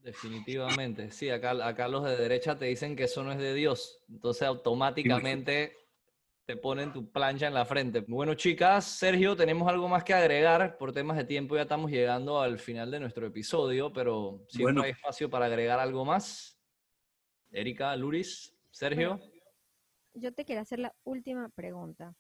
Definitivamente, 0.02 1.10
sí, 1.10 1.30
acá, 1.30 1.66
acá 1.66 1.88
los 1.88 2.04
de 2.04 2.16
derecha 2.16 2.56
te 2.56 2.66
dicen 2.66 2.94
que 2.94 3.04
eso 3.04 3.24
no 3.24 3.32
es 3.32 3.38
de 3.38 3.54
Dios, 3.54 3.98
entonces 4.08 4.42
automáticamente 4.44 5.76
te 6.46 6.56
ponen 6.56 6.92
tu 6.92 7.10
plancha 7.10 7.48
en 7.48 7.54
la 7.54 7.64
frente. 7.64 8.00
Bueno, 8.06 8.34
chicas, 8.34 8.84
Sergio, 8.84 9.34
tenemos 9.34 9.68
algo 9.68 9.88
más 9.88 10.04
que 10.04 10.14
agregar. 10.14 10.78
Por 10.78 10.92
temas 10.92 11.16
de 11.16 11.24
tiempo 11.24 11.56
ya 11.56 11.62
estamos 11.62 11.90
llegando 11.90 12.40
al 12.40 12.60
final 12.60 12.88
de 12.92 13.00
nuestro 13.00 13.26
episodio, 13.26 13.92
pero 13.92 14.44
siempre 14.48 14.84
hay 14.84 14.90
espacio 14.92 15.28
para 15.28 15.46
agregar 15.46 15.80
algo 15.80 16.04
más. 16.04 16.56
Erika, 17.50 17.96
Luris, 17.96 18.56
Sergio. 18.70 19.18
yo 20.14 20.32
te 20.32 20.44
quiero 20.44 20.62
hacer 20.62 20.78
la 20.78 20.94
última 21.02 21.48
pregunta. 21.48 22.14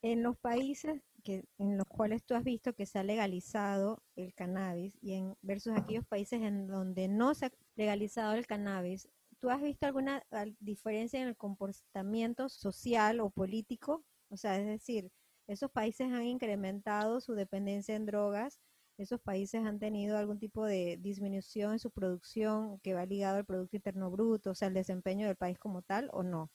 En 0.00 0.22
los 0.22 0.38
países 0.38 1.02
que, 1.22 1.44
en 1.58 1.76
los 1.76 1.86
cuales 1.86 2.24
tú 2.24 2.34
has 2.34 2.44
visto 2.44 2.72
que 2.72 2.86
se 2.86 2.98
ha 2.98 3.02
legalizado 3.02 4.02
el 4.16 4.32
cannabis 4.32 4.96
y 5.02 5.14
en 5.14 5.34
versus 5.42 5.76
aquellos 5.76 6.06
países 6.06 6.40
en 6.40 6.68
donde 6.68 7.08
no 7.08 7.34
se 7.34 7.46
ha 7.46 7.50
legalizado 7.74 8.32
el 8.32 8.46
cannabis, 8.46 9.10
¿tú 9.40 9.50
has 9.50 9.60
visto 9.62 9.86
alguna 9.86 10.22
diferencia 10.60 11.20
en 11.20 11.28
el 11.28 11.36
comportamiento 11.36 12.48
social 12.48 13.20
o 13.20 13.30
político? 13.30 14.04
O 14.30 14.36
sea, 14.36 14.58
es 14.58 14.66
decir, 14.66 15.10
esos 15.46 15.70
países 15.70 16.12
han 16.12 16.24
incrementado 16.24 17.20
su 17.20 17.34
dependencia 17.34 17.96
en 17.96 18.06
drogas, 18.06 18.60
esos 18.98 19.20
países 19.20 19.64
han 19.64 19.78
tenido 19.78 20.18
algún 20.18 20.38
tipo 20.38 20.64
de 20.64 20.98
disminución 21.00 21.72
en 21.72 21.78
su 21.78 21.90
producción 21.90 22.80
que 22.80 22.94
va 22.94 23.06
ligado 23.06 23.36
al 23.38 23.44
Producto 23.46 23.76
Interno 23.76 24.10
Bruto, 24.10 24.50
o 24.50 24.54
sea, 24.54 24.68
el 24.68 24.74
desempeño 24.74 25.26
del 25.26 25.36
país 25.36 25.58
como 25.58 25.82
tal, 25.82 26.10
o 26.12 26.22
no? 26.22 26.50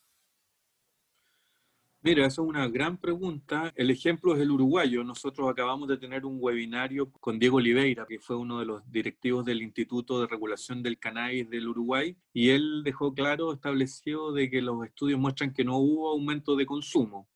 Mira, 2.06 2.26
esa 2.26 2.42
es 2.42 2.48
una 2.50 2.68
gran 2.68 2.98
pregunta. 2.98 3.72
El 3.78 3.89
ejemplo 3.89 4.36
es 4.36 4.42
el 4.42 4.52
uruguayo. 4.52 5.06
Nosotros 5.06 5.50
acabamos 5.50 5.88
de 5.88 5.96
tener 5.96 6.26
un 6.26 6.38
webinario 6.38 7.10
con 7.10 7.39
Diego 7.39 7.58
Oliveira, 7.58 8.06
que 8.06 8.20
fue 8.20 8.36
uno 8.36 8.60
de 8.60 8.66
los 8.66 8.92
directivos 8.92 9.46
del 9.46 9.62
Instituto 9.62 10.20
de 10.20 10.28
Regulación 10.28 10.84
del 10.84 11.00
Cannabis 11.00 11.50
del 11.50 11.70
Uruguay, 11.70 12.18
y 12.34 12.50
él 12.50 12.82
dejó 12.84 13.13
claro, 13.13 13.54
establecido, 13.54 14.34
de 14.34 14.50
que 14.50 14.62
los 14.62 14.86
estudios 14.86 15.18
muestran 15.18 15.54
que 15.54 15.63
no 15.63 15.78
hubo 15.78 16.10
aumento 16.10 16.58
de 16.58 16.66
consumo. 16.66 17.30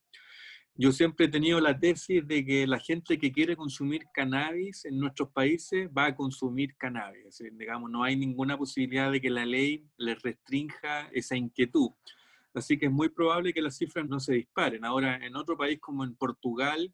Yo 0.76 0.92
siempre 0.92 1.28
he 1.28 1.30
tenido 1.30 1.62
la 1.62 1.80
tesis 1.80 2.28
de 2.28 2.44
que 2.46 2.68
la 2.68 2.80
gente 2.80 3.18
que 3.18 3.32
quiere 3.32 3.56
consumir 3.56 4.04
cannabis 4.14 4.84
en 4.84 5.00
nuestros 5.00 5.30
países 5.32 5.90
va 5.98 6.08
a 6.08 6.16
consumir 6.16 6.76
cannabis. 6.76 7.42
Digamos, 7.54 7.90
no 7.90 8.04
hay 8.04 8.18
ninguna 8.18 8.58
posibilidad 8.58 9.14
de 9.14 9.22
que 9.22 9.30
la 9.30 9.46
ley 9.46 9.86
les 9.96 10.22
restrinja 10.22 11.08
esa 11.14 11.38
inquietud. 11.38 11.92
Así 12.58 12.78
que 12.78 12.88
es 12.88 12.91
muy 12.91 13.10
probable 13.10 13.54
que 13.54 13.62
las 13.62 13.78
cifras 13.78 14.08
no 14.08 14.20
se 14.20 14.34
disparen. 14.34 14.84
Ahora, 14.84 15.17
en 15.24 15.36
otro 15.36 15.56
país 15.56 15.80
como 15.80 16.04
en 16.04 16.15
Portugal, 16.15 16.91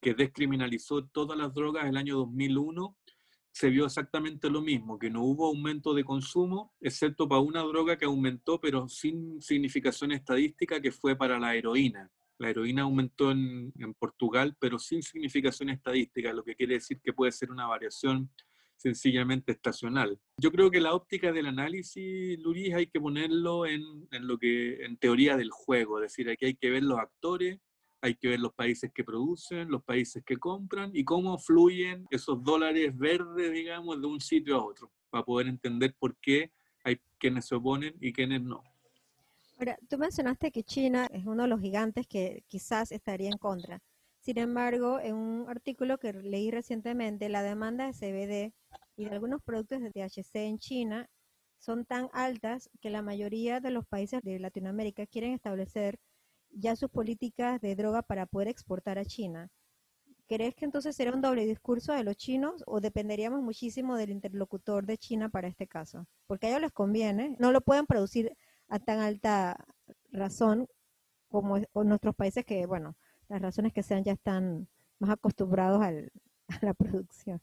que 0.00 0.14
descriminalizó 0.14 1.04
todas 1.06 1.38
las 1.38 1.54
drogas 1.54 1.86
el 1.86 1.96
año 1.96 2.16
2001, 2.16 2.96
se 3.52 3.70
vio 3.70 3.86
exactamente 3.86 4.50
lo 4.50 4.60
mismo, 4.60 4.98
que 4.98 5.08
no 5.08 5.22
hubo 5.22 5.46
aumento 5.46 5.94
de 5.94 6.04
consumo, 6.04 6.74
excepto 6.80 7.28
para 7.28 7.40
una 7.40 7.62
droga 7.62 7.96
que 7.96 8.04
aumentó, 8.04 8.60
pero 8.60 8.88
sin 8.88 9.40
significación 9.40 10.10
estadística, 10.10 10.80
que 10.80 10.90
fue 10.90 11.16
para 11.16 11.38
la 11.38 11.54
heroína. 11.54 12.10
La 12.38 12.50
heroína 12.50 12.82
aumentó 12.82 13.30
en, 13.30 13.72
en 13.78 13.94
Portugal, 13.94 14.56
pero 14.58 14.78
sin 14.78 15.02
significación 15.02 15.70
estadística, 15.70 16.32
lo 16.32 16.44
que 16.44 16.56
quiere 16.56 16.74
decir 16.74 17.00
que 17.00 17.12
puede 17.12 17.32
ser 17.32 17.50
una 17.50 17.66
variación 17.66 18.30
sencillamente 18.76 19.52
estacional. 19.52 20.18
Yo 20.38 20.50
creo 20.52 20.70
que 20.70 20.80
la 20.80 20.94
óptica 20.94 21.32
del 21.32 21.46
análisis, 21.46 22.38
Luis, 22.38 22.74
hay 22.74 22.86
que 22.86 23.00
ponerlo 23.00 23.66
en, 23.66 23.82
en, 24.12 24.26
lo 24.26 24.38
que, 24.38 24.84
en 24.84 24.96
teoría 24.96 25.36
del 25.36 25.50
juego, 25.50 25.98
es 25.98 26.12
decir, 26.12 26.28
aquí 26.30 26.46
hay 26.46 26.54
que 26.54 26.70
ver 26.70 26.82
los 26.82 26.98
actores, 26.98 27.58
hay 28.02 28.14
que 28.14 28.28
ver 28.28 28.40
los 28.40 28.52
países 28.52 28.92
que 28.92 29.04
producen, 29.04 29.70
los 29.70 29.82
países 29.82 30.22
que 30.24 30.36
compran 30.36 30.90
y 30.94 31.04
cómo 31.04 31.38
fluyen 31.38 32.06
esos 32.10 32.42
dólares 32.42 32.96
verdes, 32.96 33.52
digamos, 33.52 34.00
de 34.00 34.06
un 34.06 34.20
sitio 34.20 34.56
a 34.56 34.64
otro, 34.64 34.92
para 35.10 35.24
poder 35.24 35.48
entender 35.48 35.94
por 35.98 36.16
qué 36.18 36.52
hay 36.84 37.00
quienes 37.18 37.46
se 37.46 37.54
oponen 37.54 37.94
y 38.00 38.12
quienes 38.12 38.42
no. 38.42 38.62
Ahora, 39.58 39.78
tú 39.88 39.96
mencionaste 39.96 40.52
que 40.52 40.62
China 40.62 41.06
es 41.10 41.24
uno 41.24 41.44
de 41.44 41.48
los 41.48 41.60
gigantes 41.60 42.06
que 42.06 42.44
quizás 42.46 42.92
estaría 42.92 43.28
en 43.28 43.38
contra. 43.38 43.80
Sin 44.26 44.38
embargo, 44.38 44.98
en 44.98 45.14
un 45.14 45.48
artículo 45.48 45.98
que 45.98 46.12
leí 46.12 46.50
recientemente, 46.50 47.28
la 47.28 47.44
demanda 47.44 47.86
de 47.86 47.92
CBD 47.92 48.54
y 48.96 49.04
de 49.04 49.10
algunos 49.12 49.40
productos 49.40 49.80
de 49.80 49.92
THC 49.92 50.48
en 50.48 50.58
China 50.58 51.08
son 51.60 51.84
tan 51.84 52.08
altas 52.12 52.68
que 52.80 52.90
la 52.90 53.02
mayoría 53.02 53.60
de 53.60 53.70
los 53.70 53.86
países 53.86 54.20
de 54.24 54.40
Latinoamérica 54.40 55.06
quieren 55.06 55.32
establecer 55.32 56.00
ya 56.50 56.74
sus 56.74 56.90
políticas 56.90 57.60
de 57.60 57.76
droga 57.76 58.02
para 58.02 58.26
poder 58.26 58.48
exportar 58.48 58.98
a 58.98 59.04
China. 59.04 59.48
¿Crees 60.26 60.56
que 60.56 60.64
entonces 60.64 60.96
será 60.96 61.12
un 61.12 61.20
doble 61.20 61.46
discurso 61.46 61.92
de 61.92 62.02
los 62.02 62.16
chinos 62.16 62.64
o 62.66 62.80
dependeríamos 62.80 63.42
muchísimo 63.42 63.94
del 63.94 64.10
interlocutor 64.10 64.86
de 64.86 64.98
China 64.98 65.28
para 65.28 65.46
este 65.46 65.68
caso? 65.68 66.04
Porque 66.26 66.48
a 66.48 66.50
ellos 66.50 66.62
les 66.62 66.72
conviene, 66.72 67.36
no 67.38 67.52
lo 67.52 67.60
pueden 67.60 67.86
producir 67.86 68.36
a 68.66 68.80
tan 68.80 68.98
alta 68.98 69.64
razón 70.10 70.66
como 71.28 71.60
nuestros 71.74 72.16
países 72.16 72.44
que, 72.44 72.66
bueno, 72.66 72.96
las 73.28 73.42
razones 73.42 73.72
que 73.72 73.82
sean 73.82 74.04
ya 74.04 74.12
están 74.12 74.68
más 74.98 75.10
acostumbrados 75.10 75.80
a 76.48 76.58
la 76.62 76.74
producción. 76.74 77.40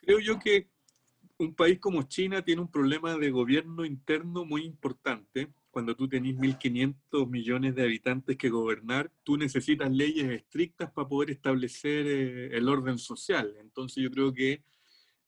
Creo 0.00 0.20
yo 0.20 0.38
que 0.38 0.68
un 1.38 1.54
país 1.54 1.78
como 1.78 2.02
China 2.04 2.42
tiene 2.42 2.62
un 2.62 2.70
problema 2.70 3.16
de 3.16 3.30
gobierno 3.30 3.84
interno 3.84 4.44
muy 4.44 4.64
importante. 4.64 5.48
Cuando 5.70 5.94
tú 5.94 6.08
tenés 6.08 6.36
1.500 6.36 7.28
millones 7.28 7.74
de 7.74 7.82
habitantes 7.82 8.36
que 8.38 8.48
gobernar, 8.48 9.12
tú 9.22 9.36
necesitas 9.36 9.90
leyes 9.90 10.30
estrictas 10.30 10.90
para 10.90 11.08
poder 11.08 11.30
establecer 11.30 12.06
eh, 12.06 12.56
el 12.56 12.68
orden 12.68 12.98
social. 12.98 13.54
Entonces 13.60 14.02
yo 14.02 14.10
creo 14.10 14.32
que 14.32 14.62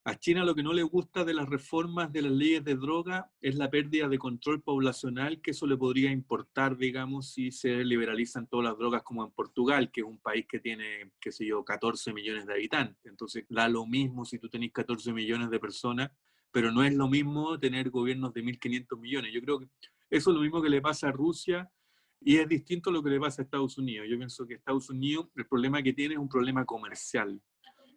a 0.08 0.18
China 0.18 0.42
lo 0.42 0.54
que 0.54 0.62
no 0.62 0.72
le 0.72 0.82
gusta 0.82 1.22
de 1.22 1.34
las 1.34 1.46
reformas 1.46 2.10
de 2.10 2.22
las 2.22 2.32
leyes 2.32 2.64
de 2.64 2.76
droga 2.76 3.30
es 3.42 3.56
la 3.56 3.68
pérdida 3.68 4.08
de 4.08 4.18
control 4.18 4.62
poblacional 4.62 5.42
que 5.42 5.50
eso 5.50 5.66
le 5.66 5.76
podría 5.76 6.10
importar, 6.10 6.78
digamos, 6.78 7.30
si 7.30 7.50
se 7.50 7.84
liberalizan 7.84 8.46
todas 8.46 8.64
las 8.64 8.78
drogas 8.78 9.02
como 9.02 9.22
en 9.22 9.30
Portugal, 9.32 9.90
que 9.90 10.00
es 10.00 10.06
un 10.06 10.18
país 10.18 10.46
que 10.48 10.60
tiene, 10.60 11.12
qué 11.20 11.30
sé 11.30 11.44
yo, 11.44 11.62
14 11.62 12.14
millones 12.14 12.46
de 12.46 12.54
habitantes. 12.54 13.04
Entonces, 13.04 13.44
da 13.50 13.68
lo 13.68 13.84
mismo 13.84 14.24
si 14.24 14.38
tú 14.38 14.48
tenés 14.48 14.72
14 14.72 15.12
millones 15.12 15.50
de 15.50 15.60
personas, 15.60 16.10
pero 16.50 16.72
no 16.72 16.82
es 16.82 16.94
lo 16.94 17.06
mismo 17.06 17.58
tener 17.60 17.90
gobiernos 17.90 18.32
de 18.32 18.42
1.500 18.42 18.98
millones. 18.98 19.30
Yo 19.34 19.42
creo 19.42 19.58
que 19.58 19.68
eso 20.08 20.30
es 20.30 20.34
lo 20.34 20.40
mismo 20.40 20.62
que 20.62 20.70
le 20.70 20.80
pasa 20.80 21.08
a 21.08 21.12
Rusia 21.12 21.70
y 22.18 22.38
es 22.38 22.48
distinto 22.48 22.90
lo 22.90 23.02
que 23.02 23.10
le 23.10 23.20
pasa 23.20 23.42
a 23.42 23.44
Estados 23.44 23.76
Unidos. 23.76 24.06
Yo 24.08 24.16
pienso 24.16 24.46
que 24.46 24.54
Estados 24.54 24.88
Unidos, 24.88 25.28
el 25.36 25.46
problema 25.46 25.82
que 25.82 25.92
tiene 25.92 26.14
es 26.14 26.20
un 26.20 26.30
problema 26.30 26.64
comercial 26.64 27.38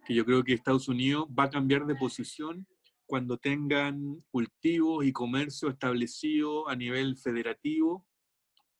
que 0.06 0.14
yo 0.14 0.26
creo 0.26 0.44
que 0.44 0.54
Estados 0.54 0.88
Unidos 0.88 1.28
va 1.28 1.46
a 1.46 1.50
cambiar 1.50 1.86
de 1.86 1.96
posición 1.96 2.68
cuando 3.06 3.38
tengan 3.38 4.24
cultivos 4.32 5.06
y 5.06 5.12
comercio 5.12 5.70
establecido 5.70 6.70
a 6.70 6.76
nivel 6.76 7.18
federativo, 7.18 8.08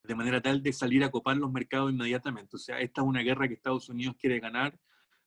de 0.04 0.16
manera 0.16 0.42
tal 0.42 0.64
de 0.64 0.72
salir 0.72 1.04
a 1.04 1.12
copar 1.12 1.38
los 1.38 1.52
mercados 1.52 1.92
inmediatamente. 1.92 2.56
O 2.56 2.60
sea, 2.60 2.80
esta 2.80 3.02
es 3.02 3.08
una 3.08 3.22
guerra 3.22 3.48
que 3.48 3.56
Estados 3.56 3.90
Unidos 3.90 4.16
quiere 4.18 4.40
ganar 4.40 4.80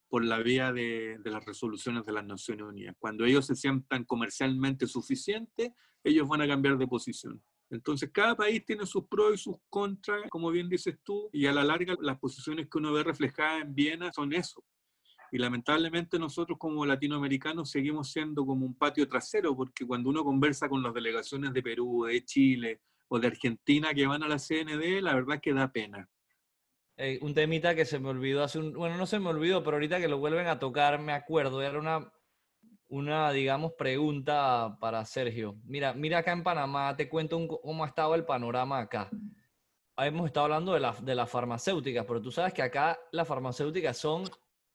por 0.09 0.25
la 0.25 0.39
vía 0.39 0.73
de, 0.73 1.19
las 1.25 1.45
resoluciones 1.45 2.07
de 2.07 2.13
las 2.13 2.25
Naciones 2.25 2.67
Unidas. 2.67 2.97
Cuando 2.99 3.25
ellos 3.25 3.47
se 3.47 3.55
sientan 3.55 4.05
comercialmente 4.05 4.87
suficientes, 4.87 5.73
ellos 6.03 6.29
van 6.29 6.41
a 6.41 6.49
cambiar 6.49 6.79
de 6.79 6.87
posición. 6.87 7.43
Entonces, 7.69 8.11
cada 8.13 8.37
país 8.37 8.65
tiene 8.65 8.87
sus 8.87 9.07
pros 9.07 9.35
y 9.35 9.39
sus 9.39 9.57
contras, 9.69 10.31
como 10.31 10.51
bien 10.51 10.69
dices 10.69 10.97
tú, 11.03 11.29
y 11.33 11.47
a 11.47 11.53
la 11.53 11.65
larga 11.65 11.97
las 12.01 12.19
posiciones 12.19 12.69
que 12.71 12.79
uno 12.79 12.93
ve 12.93 13.03
reflejadas 13.03 13.63
en 13.63 13.75
Viena 13.75 14.13
son 14.13 14.33
eso. 14.33 14.65
Y 15.35 15.39
lamentablemente 15.39 16.17
nosotros 16.17 16.57
como 16.57 16.87
latinoamericanos 16.87 17.69
seguimos 17.69 18.13
siendo 18.13 18.47
como 18.47 18.65
un 18.65 18.79
patio 18.79 19.09
trasero, 19.09 19.57
porque 19.57 19.85
cuando 19.85 20.09
uno 20.09 20.23
conversa 20.23 20.69
con 20.69 20.81
las 20.81 20.95
delegaciones 20.95 21.53
de 21.53 21.61
Perú, 21.61 22.05
de 22.05 22.25
Chile 22.25 22.83
o 23.09 23.19
de 23.19 23.27
Argentina 23.27 23.93
que 23.93 24.07
van 24.07 24.23
a 24.23 24.29
la 24.29 24.39
CND, 24.39 25.03
la 25.03 25.13
verdad 25.13 25.35
es 25.35 25.41
que 25.41 25.53
da 25.53 25.73
pena. 25.73 26.09
un 27.21 27.35
temita 27.35 27.75
que 27.75 27.85
se 27.85 27.99
me 27.99 28.11
olvidó 28.11 28.45
hace 28.45 28.61
un, 28.61 28.75
bueno, 28.75 28.97
no 28.97 29.07
se 29.07 29.19
me 29.19 29.29
olvidó, 29.29 29.65
pero 29.65 29.75
ahorita 29.75 29.99
que 29.99 30.07
lo 30.07 30.19
vuelven 30.19 30.47
a 30.47 30.61
tocar, 30.61 31.01
me 31.01 31.13
acuerdo, 31.13 31.63
era 31.63 31.81
una, 31.81 32.13
una 32.87 33.33
digamos, 33.33 33.73
pregunta 33.73 34.79
para 34.81 35.05
Sergio. 35.05 35.57
Mira, 35.65 35.95
mira 35.95 36.19
acá 36.19 36.31
en 36.31 36.45
Panamá, 36.45 36.95
te 36.95 37.09
cuento 37.09 37.45
cómo 37.61 37.83
ha 37.83 37.89
estado 37.89 38.15
el 38.15 38.25
panorama 38.25 38.79
acá. 38.79 39.11
Hemos 39.97 40.27
estado 40.27 40.45
hablando 40.45 40.75
de, 40.75 40.79
la, 40.79 40.93
de 40.93 41.15
las 41.17 41.29
farmacéuticas, 41.29 42.07
pero 42.07 42.23
tú 42.23 42.31
sabes 42.31 42.55
que 42.55 42.63
acá 42.63 42.97
las 43.11 43.27
farmacéuticas 43.27 43.97
son 43.97 44.23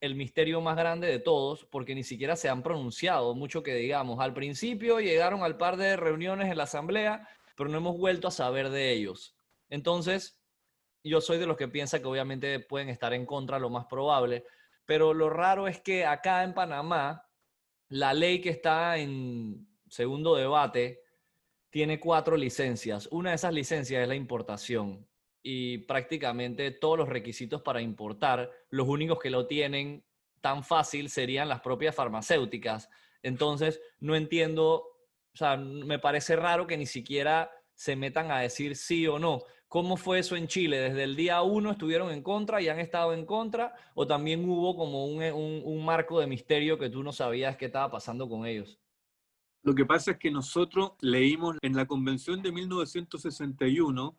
el 0.02 0.16
misterio 0.16 0.62
más 0.62 0.78
grande 0.78 1.08
de 1.08 1.20
todos, 1.20 1.66
porque 1.66 1.96
ni 1.96 2.04
siquiera 2.04 2.36
se 2.36 2.50
han 2.50 2.64
pronunciado 2.64 3.36
mucho 3.36 3.64
que 3.64 3.76
digamos. 3.76 4.20
Al 4.20 4.34
principio 4.34 5.00
llegaron 5.00 5.44
al 5.44 5.58
par 5.58 5.78
de 5.78 5.98
reuniones 5.98 6.50
en 6.50 6.58
la 6.58 6.64
asamblea, 6.64 7.28
pero 7.56 7.70
no 7.70 7.78
hemos 7.78 7.98
vuelto 7.98 8.28
a 8.28 8.32
saber 8.32 8.70
de 8.70 8.92
ellos. 8.92 9.36
Entonces, 9.70 10.40
yo 11.04 11.22
soy 11.22 11.38
de 11.38 11.46
los 11.46 11.58
que 11.58 11.68
piensa 11.68 12.00
que 12.00 12.08
obviamente 12.08 12.60
pueden 12.60 12.90
estar 12.90 13.14
en 13.14 13.26
contra, 13.26 13.60
lo 13.60 13.70
más 13.70 13.86
probable, 13.86 14.46
pero 14.86 15.14
lo 15.14 15.30
raro 15.30 15.68
es 15.68 15.82
que 15.82 16.06
acá 16.06 16.44
en 16.44 16.54
Panamá, 16.54 17.26
la 17.90 18.14
ley 18.14 18.42
que 18.42 18.50
está 18.50 18.98
en 18.98 19.68
segundo 19.90 20.36
debate 20.36 21.02
tiene 21.70 22.00
cuatro 22.00 22.38
licencias. 22.38 23.08
Una 23.12 23.32
de 23.32 23.36
esas 23.36 23.54
licencias 23.54 24.02
es 24.02 24.08
la 24.08 24.16
importación 24.16 25.08
y 25.42 25.80
prácticamente 25.80 26.72
todos 26.72 26.98
los 26.98 27.10
requisitos 27.10 27.62
para 27.62 27.82
importar, 27.82 28.52
los 28.70 28.88
únicos 28.88 29.20
que 29.20 29.30
lo 29.30 29.48
tienen 29.48 30.04
tan 30.42 30.64
fácil 30.64 31.10
serían 31.10 31.50
las 31.50 31.62
propias 31.62 31.96
farmacéuticas. 31.96 32.90
Entonces, 33.24 33.82
no 34.00 34.16
entiendo, 34.16 34.74
o 34.74 35.38
sea, 35.38 35.58
me 35.58 36.00
parece 36.00 36.36
raro 36.36 36.68
que 36.68 36.78
ni 36.78 36.86
siquiera 36.86 37.52
se 37.74 37.96
metan 37.96 38.32
a 38.32 38.40
decir 38.40 38.76
sí 38.76 39.08
o 39.08 39.20
no. 39.20 39.44
¿Cómo 39.68 39.98
fue 39.98 40.20
eso 40.20 40.36
en 40.36 40.48
Chile? 40.48 40.80
¿Desde 40.80 41.04
el 41.04 41.16
día 41.16 41.42
uno 41.42 41.72
estuvieron 41.72 42.12
en 42.12 42.24
contra 42.24 42.62
y 42.62 42.70
han 42.70 42.80
estado 42.80 43.14
en 43.14 43.26
contra? 43.26 43.74
¿O 43.94 44.08
también 44.08 44.50
hubo 44.50 44.76
como 44.76 45.06
un, 45.06 45.22
un 45.64 45.86
marco 45.86 46.20
de 46.20 46.28
misterio 46.28 46.80
que 46.80 46.90
tú 46.90 47.04
no 47.04 47.14
sabías 47.14 47.56
qué 47.56 47.66
estaba 47.66 47.92
pasando 47.92 48.28
con 48.28 48.46
ellos? 48.46 48.80
Lo 49.62 49.76
que 49.76 49.86
pasa 49.86 50.12
es 50.12 50.18
que 50.18 50.32
nosotros 50.32 50.94
leímos 51.02 51.58
en 51.62 51.76
la 51.76 51.86
Convención 51.86 52.42
de 52.42 52.52
1961, 52.52 54.18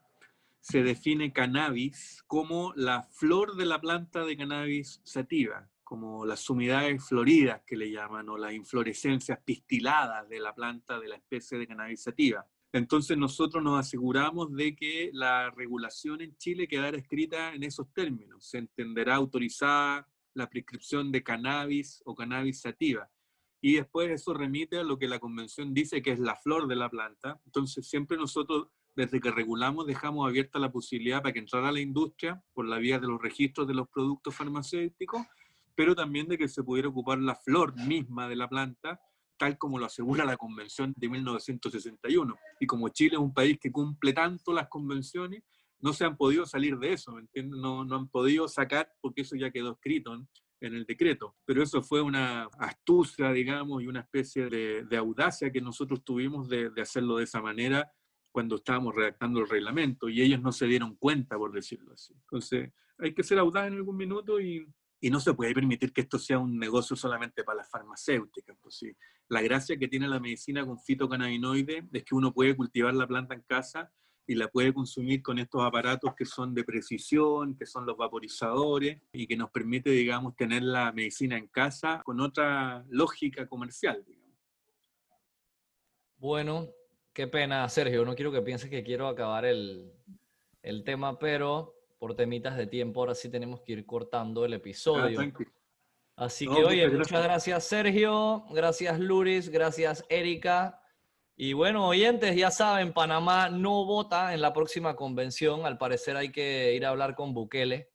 se 0.60 0.82
define 0.82 1.32
cannabis 1.32 2.22
como 2.26 2.72
la 2.76 3.02
flor 3.02 3.56
de 3.56 3.66
la 3.66 3.80
planta 3.80 4.24
de 4.24 4.36
cannabis 4.36 5.00
sativa, 5.04 5.70
como 5.82 6.24
las 6.24 6.40
sumidades 6.40 7.04
floridas 7.06 7.62
que 7.66 7.76
le 7.76 7.90
llaman, 7.90 8.28
o 8.28 8.36
las 8.36 8.52
inflorescencias 8.52 9.40
pistiladas 9.44 10.28
de 10.28 10.38
la 10.38 10.54
planta 10.54 11.00
de 11.00 11.08
la 11.08 11.16
especie 11.16 11.58
de 11.58 11.66
cannabis 11.66 12.02
sativa. 12.02 12.46
Entonces 12.72 13.18
nosotros 13.18 13.64
nos 13.64 13.80
aseguramos 13.80 14.54
de 14.54 14.76
que 14.76 15.10
la 15.12 15.50
regulación 15.50 16.20
en 16.20 16.36
Chile 16.36 16.68
quedara 16.68 16.96
escrita 16.96 17.52
en 17.52 17.64
esos 17.64 17.92
términos. 17.92 18.48
Se 18.48 18.58
entenderá 18.58 19.16
autorizada 19.16 20.06
la 20.34 20.48
prescripción 20.48 21.10
de 21.10 21.24
cannabis 21.24 22.00
o 22.04 22.14
cannabis 22.14 22.60
sativa. 22.60 23.10
Y 23.60 23.74
después 23.74 24.10
eso 24.10 24.32
remite 24.34 24.78
a 24.78 24.84
lo 24.84 24.98
que 24.98 25.08
la 25.08 25.18
convención 25.18 25.74
dice 25.74 26.00
que 26.00 26.12
es 26.12 26.20
la 26.20 26.36
flor 26.36 26.68
de 26.68 26.76
la 26.76 26.88
planta. 26.88 27.40
Entonces 27.44 27.88
siempre 27.88 28.16
nosotros, 28.16 28.68
desde 28.94 29.20
que 29.20 29.30
regulamos, 29.30 29.86
dejamos 29.86 30.28
abierta 30.28 30.58
la 30.58 30.72
posibilidad 30.72 31.22
para 31.22 31.32
que 31.32 31.38
entrara 31.38 31.72
la 31.72 31.80
industria 31.80 32.42
por 32.52 32.66
la 32.66 32.78
vía 32.78 32.98
de 32.98 33.06
los 33.06 33.20
registros 33.20 33.66
de 33.66 33.74
los 33.74 33.88
productos 33.88 34.34
farmacéuticos, 34.34 35.22
pero 35.74 35.94
también 35.94 36.28
de 36.28 36.36
que 36.36 36.48
se 36.48 36.62
pudiera 36.62 36.88
ocupar 36.88 37.18
la 37.18 37.34
flor 37.34 37.74
misma 37.76 38.28
de 38.28 38.36
la 38.36 38.48
planta, 38.48 39.00
tal 39.38 39.56
como 39.56 39.78
lo 39.78 39.86
asegura 39.86 40.24
la 40.24 40.36
convención 40.36 40.92
de 40.96 41.08
1961. 41.08 42.36
Y 42.60 42.66
como 42.66 42.88
Chile 42.90 43.14
es 43.14 43.20
un 43.20 43.32
país 43.32 43.58
que 43.58 43.72
cumple 43.72 44.12
tanto 44.12 44.52
las 44.52 44.68
convenciones, 44.68 45.42
no 45.80 45.94
se 45.94 46.04
han 46.04 46.16
podido 46.16 46.44
salir 46.44 46.78
de 46.78 46.92
eso, 46.92 47.12
¿me 47.12 47.42
No, 47.42 47.84
no 47.84 47.96
han 47.96 48.08
podido 48.08 48.48
sacar, 48.48 48.92
porque 49.00 49.22
eso 49.22 49.36
ya 49.36 49.50
quedó 49.50 49.72
escrito, 49.72 50.14
en 50.60 50.74
el 50.74 50.84
decreto. 50.84 51.36
Pero 51.44 51.62
eso 51.62 51.82
fue 51.82 52.02
una 52.02 52.44
astucia, 52.58 53.32
digamos, 53.32 53.82
y 53.82 53.86
una 53.86 54.00
especie 54.00 54.48
de, 54.48 54.96
audacia 54.96 55.50
que 55.50 55.60
nosotros 55.60 56.04
tuvimos 56.04 56.48
de, 56.48 56.70
hacerlo 56.80 57.16
de 57.16 57.24
esa 57.24 57.40
manera 57.40 57.90
cuando 58.32 58.56
estábamos 58.56 58.94
redactando 58.94 59.40
el 59.40 59.48
reglamento 59.48 60.08
y 60.08 60.22
ellos 60.22 60.40
no 60.40 60.52
se 60.52 60.66
dieron 60.66 60.96
cuenta, 60.96 61.36
por 61.36 61.52
decirlo 61.52 61.94
así. 61.94 62.14
Entonces, 62.14 62.72
hay 62.98 63.14
que 63.14 63.22
ser 63.22 63.38
audaz 63.38 63.66
en 63.68 63.74
algún 63.74 63.96
minuto 63.96 64.40
y, 64.40 64.66
y 65.00 65.10
no 65.10 65.20
se 65.20 65.34
puede 65.34 65.54
permitir 65.54 65.92
que 65.92 66.02
esto 66.02 66.18
sea 66.18 66.38
un 66.38 66.58
negocio 66.58 66.94
solamente 66.96 67.42
para 67.42 67.58
las 67.58 67.70
farmacéuticas. 67.70 68.56
Pues 68.60 68.76
sí. 68.76 68.92
La 69.28 69.42
gracia 69.42 69.78
que 69.78 69.88
tiene 69.88 70.08
la 70.08 70.20
medicina 70.20 70.64
con 70.64 70.78
fitocannabinoides 70.78 71.84
es 71.92 72.04
que 72.04 72.14
uno 72.14 72.32
puede 72.32 72.56
cultivar 72.56 72.94
la 72.94 73.06
planta 73.06 73.34
en 73.34 73.42
casa 73.42 73.92
y 74.26 74.34
la 74.36 74.48
puede 74.48 74.72
consumir 74.72 75.22
con 75.22 75.38
estos 75.38 75.62
aparatos 75.62 76.14
que 76.14 76.24
son 76.24 76.54
de 76.54 76.62
precisión, 76.62 77.56
que 77.56 77.66
son 77.66 77.84
los 77.84 77.96
vaporizadores 77.96 79.02
y 79.12 79.26
que 79.26 79.36
nos 79.36 79.50
permite, 79.50 79.90
digamos, 79.90 80.36
tener 80.36 80.62
la 80.62 80.92
medicina 80.92 81.36
en 81.36 81.48
casa 81.48 82.00
con 82.04 82.20
otra 82.20 82.84
lógica 82.90 83.48
comercial. 83.48 84.04
Bueno, 86.16 86.68
qué 87.20 87.28
pena, 87.28 87.68
Sergio. 87.68 88.02
No 88.06 88.14
quiero 88.14 88.32
que 88.32 88.40
pienses 88.40 88.70
que 88.70 88.82
quiero 88.82 89.06
acabar 89.06 89.44
el, 89.44 89.92
el 90.62 90.84
tema, 90.84 91.18
pero 91.18 91.74
por 91.98 92.16
temitas 92.16 92.56
de 92.56 92.66
tiempo 92.66 93.00
ahora 93.00 93.14
sí 93.14 93.28
tenemos 93.28 93.60
que 93.60 93.72
ir 93.72 93.84
cortando 93.84 94.46
el 94.46 94.54
episodio. 94.54 95.20
Ah, 95.20 96.24
Así 96.24 96.48
que, 96.48 96.64
oye, 96.64 96.88
muchas 96.88 97.22
gracias, 97.22 97.64
Sergio. 97.64 98.46
Gracias, 98.50 98.98
Luris. 98.98 99.50
Gracias, 99.50 100.02
Erika. 100.08 100.82
Y 101.36 101.52
bueno, 101.52 101.88
oyentes, 101.88 102.34
ya 102.36 102.50
saben, 102.50 102.94
Panamá 102.94 103.50
no 103.50 103.84
vota 103.84 104.32
en 104.32 104.40
la 104.40 104.54
próxima 104.54 104.96
convención. 104.96 105.66
Al 105.66 105.76
parecer 105.76 106.16
hay 106.16 106.32
que 106.32 106.72
ir 106.74 106.86
a 106.86 106.88
hablar 106.88 107.14
con 107.14 107.34
Bukele. 107.34 107.89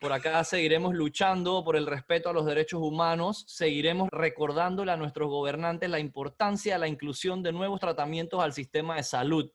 Por 0.00 0.14
acá 0.14 0.42
seguiremos 0.44 0.94
luchando 0.94 1.62
por 1.62 1.76
el 1.76 1.86
respeto 1.86 2.30
a 2.30 2.32
los 2.32 2.46
derechos 2.46 2.80
humanos, 2.80 3.44
seguiremos 3.46 4.08
recordándole 4.10 4.92
a 4.92 4.96
nuestros 4.96 5.28
gobernantes 5.28 5.90
la 5.90 5.98
importancia 5.98 6.72
de 6.72 6.78
la 6.78 6.88
inclusión 6.88 7.42
de 7.42 7.52
nuevos 7.52 7.80
tratamientos 7.80 8.42
al 8.42 8.54
sistema 8.54 8.96
de 8.96 9.02
salud. 9.02 9.52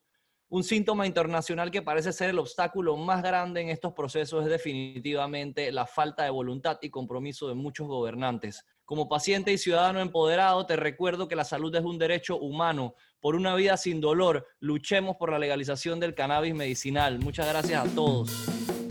Un 0.48 0.64
síntoma 0.64 1.08
internacional 1.08 1.72
que 1.72 1.82
parece 1.82 2.14
ser 2.14 2.30
el 2.30 2.38
obstáculo 2.38 2.96
más 2.96 3.24
grande 3.24 3.62
en 3.62 3.70
estos 3.70 3.93
procesos 3.93 4.43
es 4.43 4.52
definitivamente 4.52 5.72
la 5.72 5.88
falta 5.88 6.26
de 6.26 6.30
voluntad 6.30 6.78
y 6.84 6.91
compromiso 6.91 7.48
de 7.48 7.56
muchos 7.56 7.88
gobernantes. 7.88 8.64
Como 8.86 9.10
paciente 9.10 9.52
y 9.52 9.58
ciudadano 9.58 10.00
empoderado, 10.00 10.68
te 10.68 10.76
recuerdo 10.76 11.28
que 11.28 11.36
la 11.36 11.43
salud 11.43 11.76
es 11.76 11.84
un 11.84 11.98
derecho 11.98 12.38
humano. 12.38 12.93
Por 13.20 13.34
una 13.36 13.56
vida 13.56 13.78
sin 13.78 14.00
dolor, 14.00 14.46
luchemos 14.60 15.16
por 15.16 15.32
la 15.32 15.39
legalización 15.39 16.00
del 16.00 16.14
cannabis 16.14 16.54
medicinal. 16.54 17.18
Muchas 17.18 17.48
gracias 17.48 17.84
a 17.84 17.96
todos. 17.96 18.85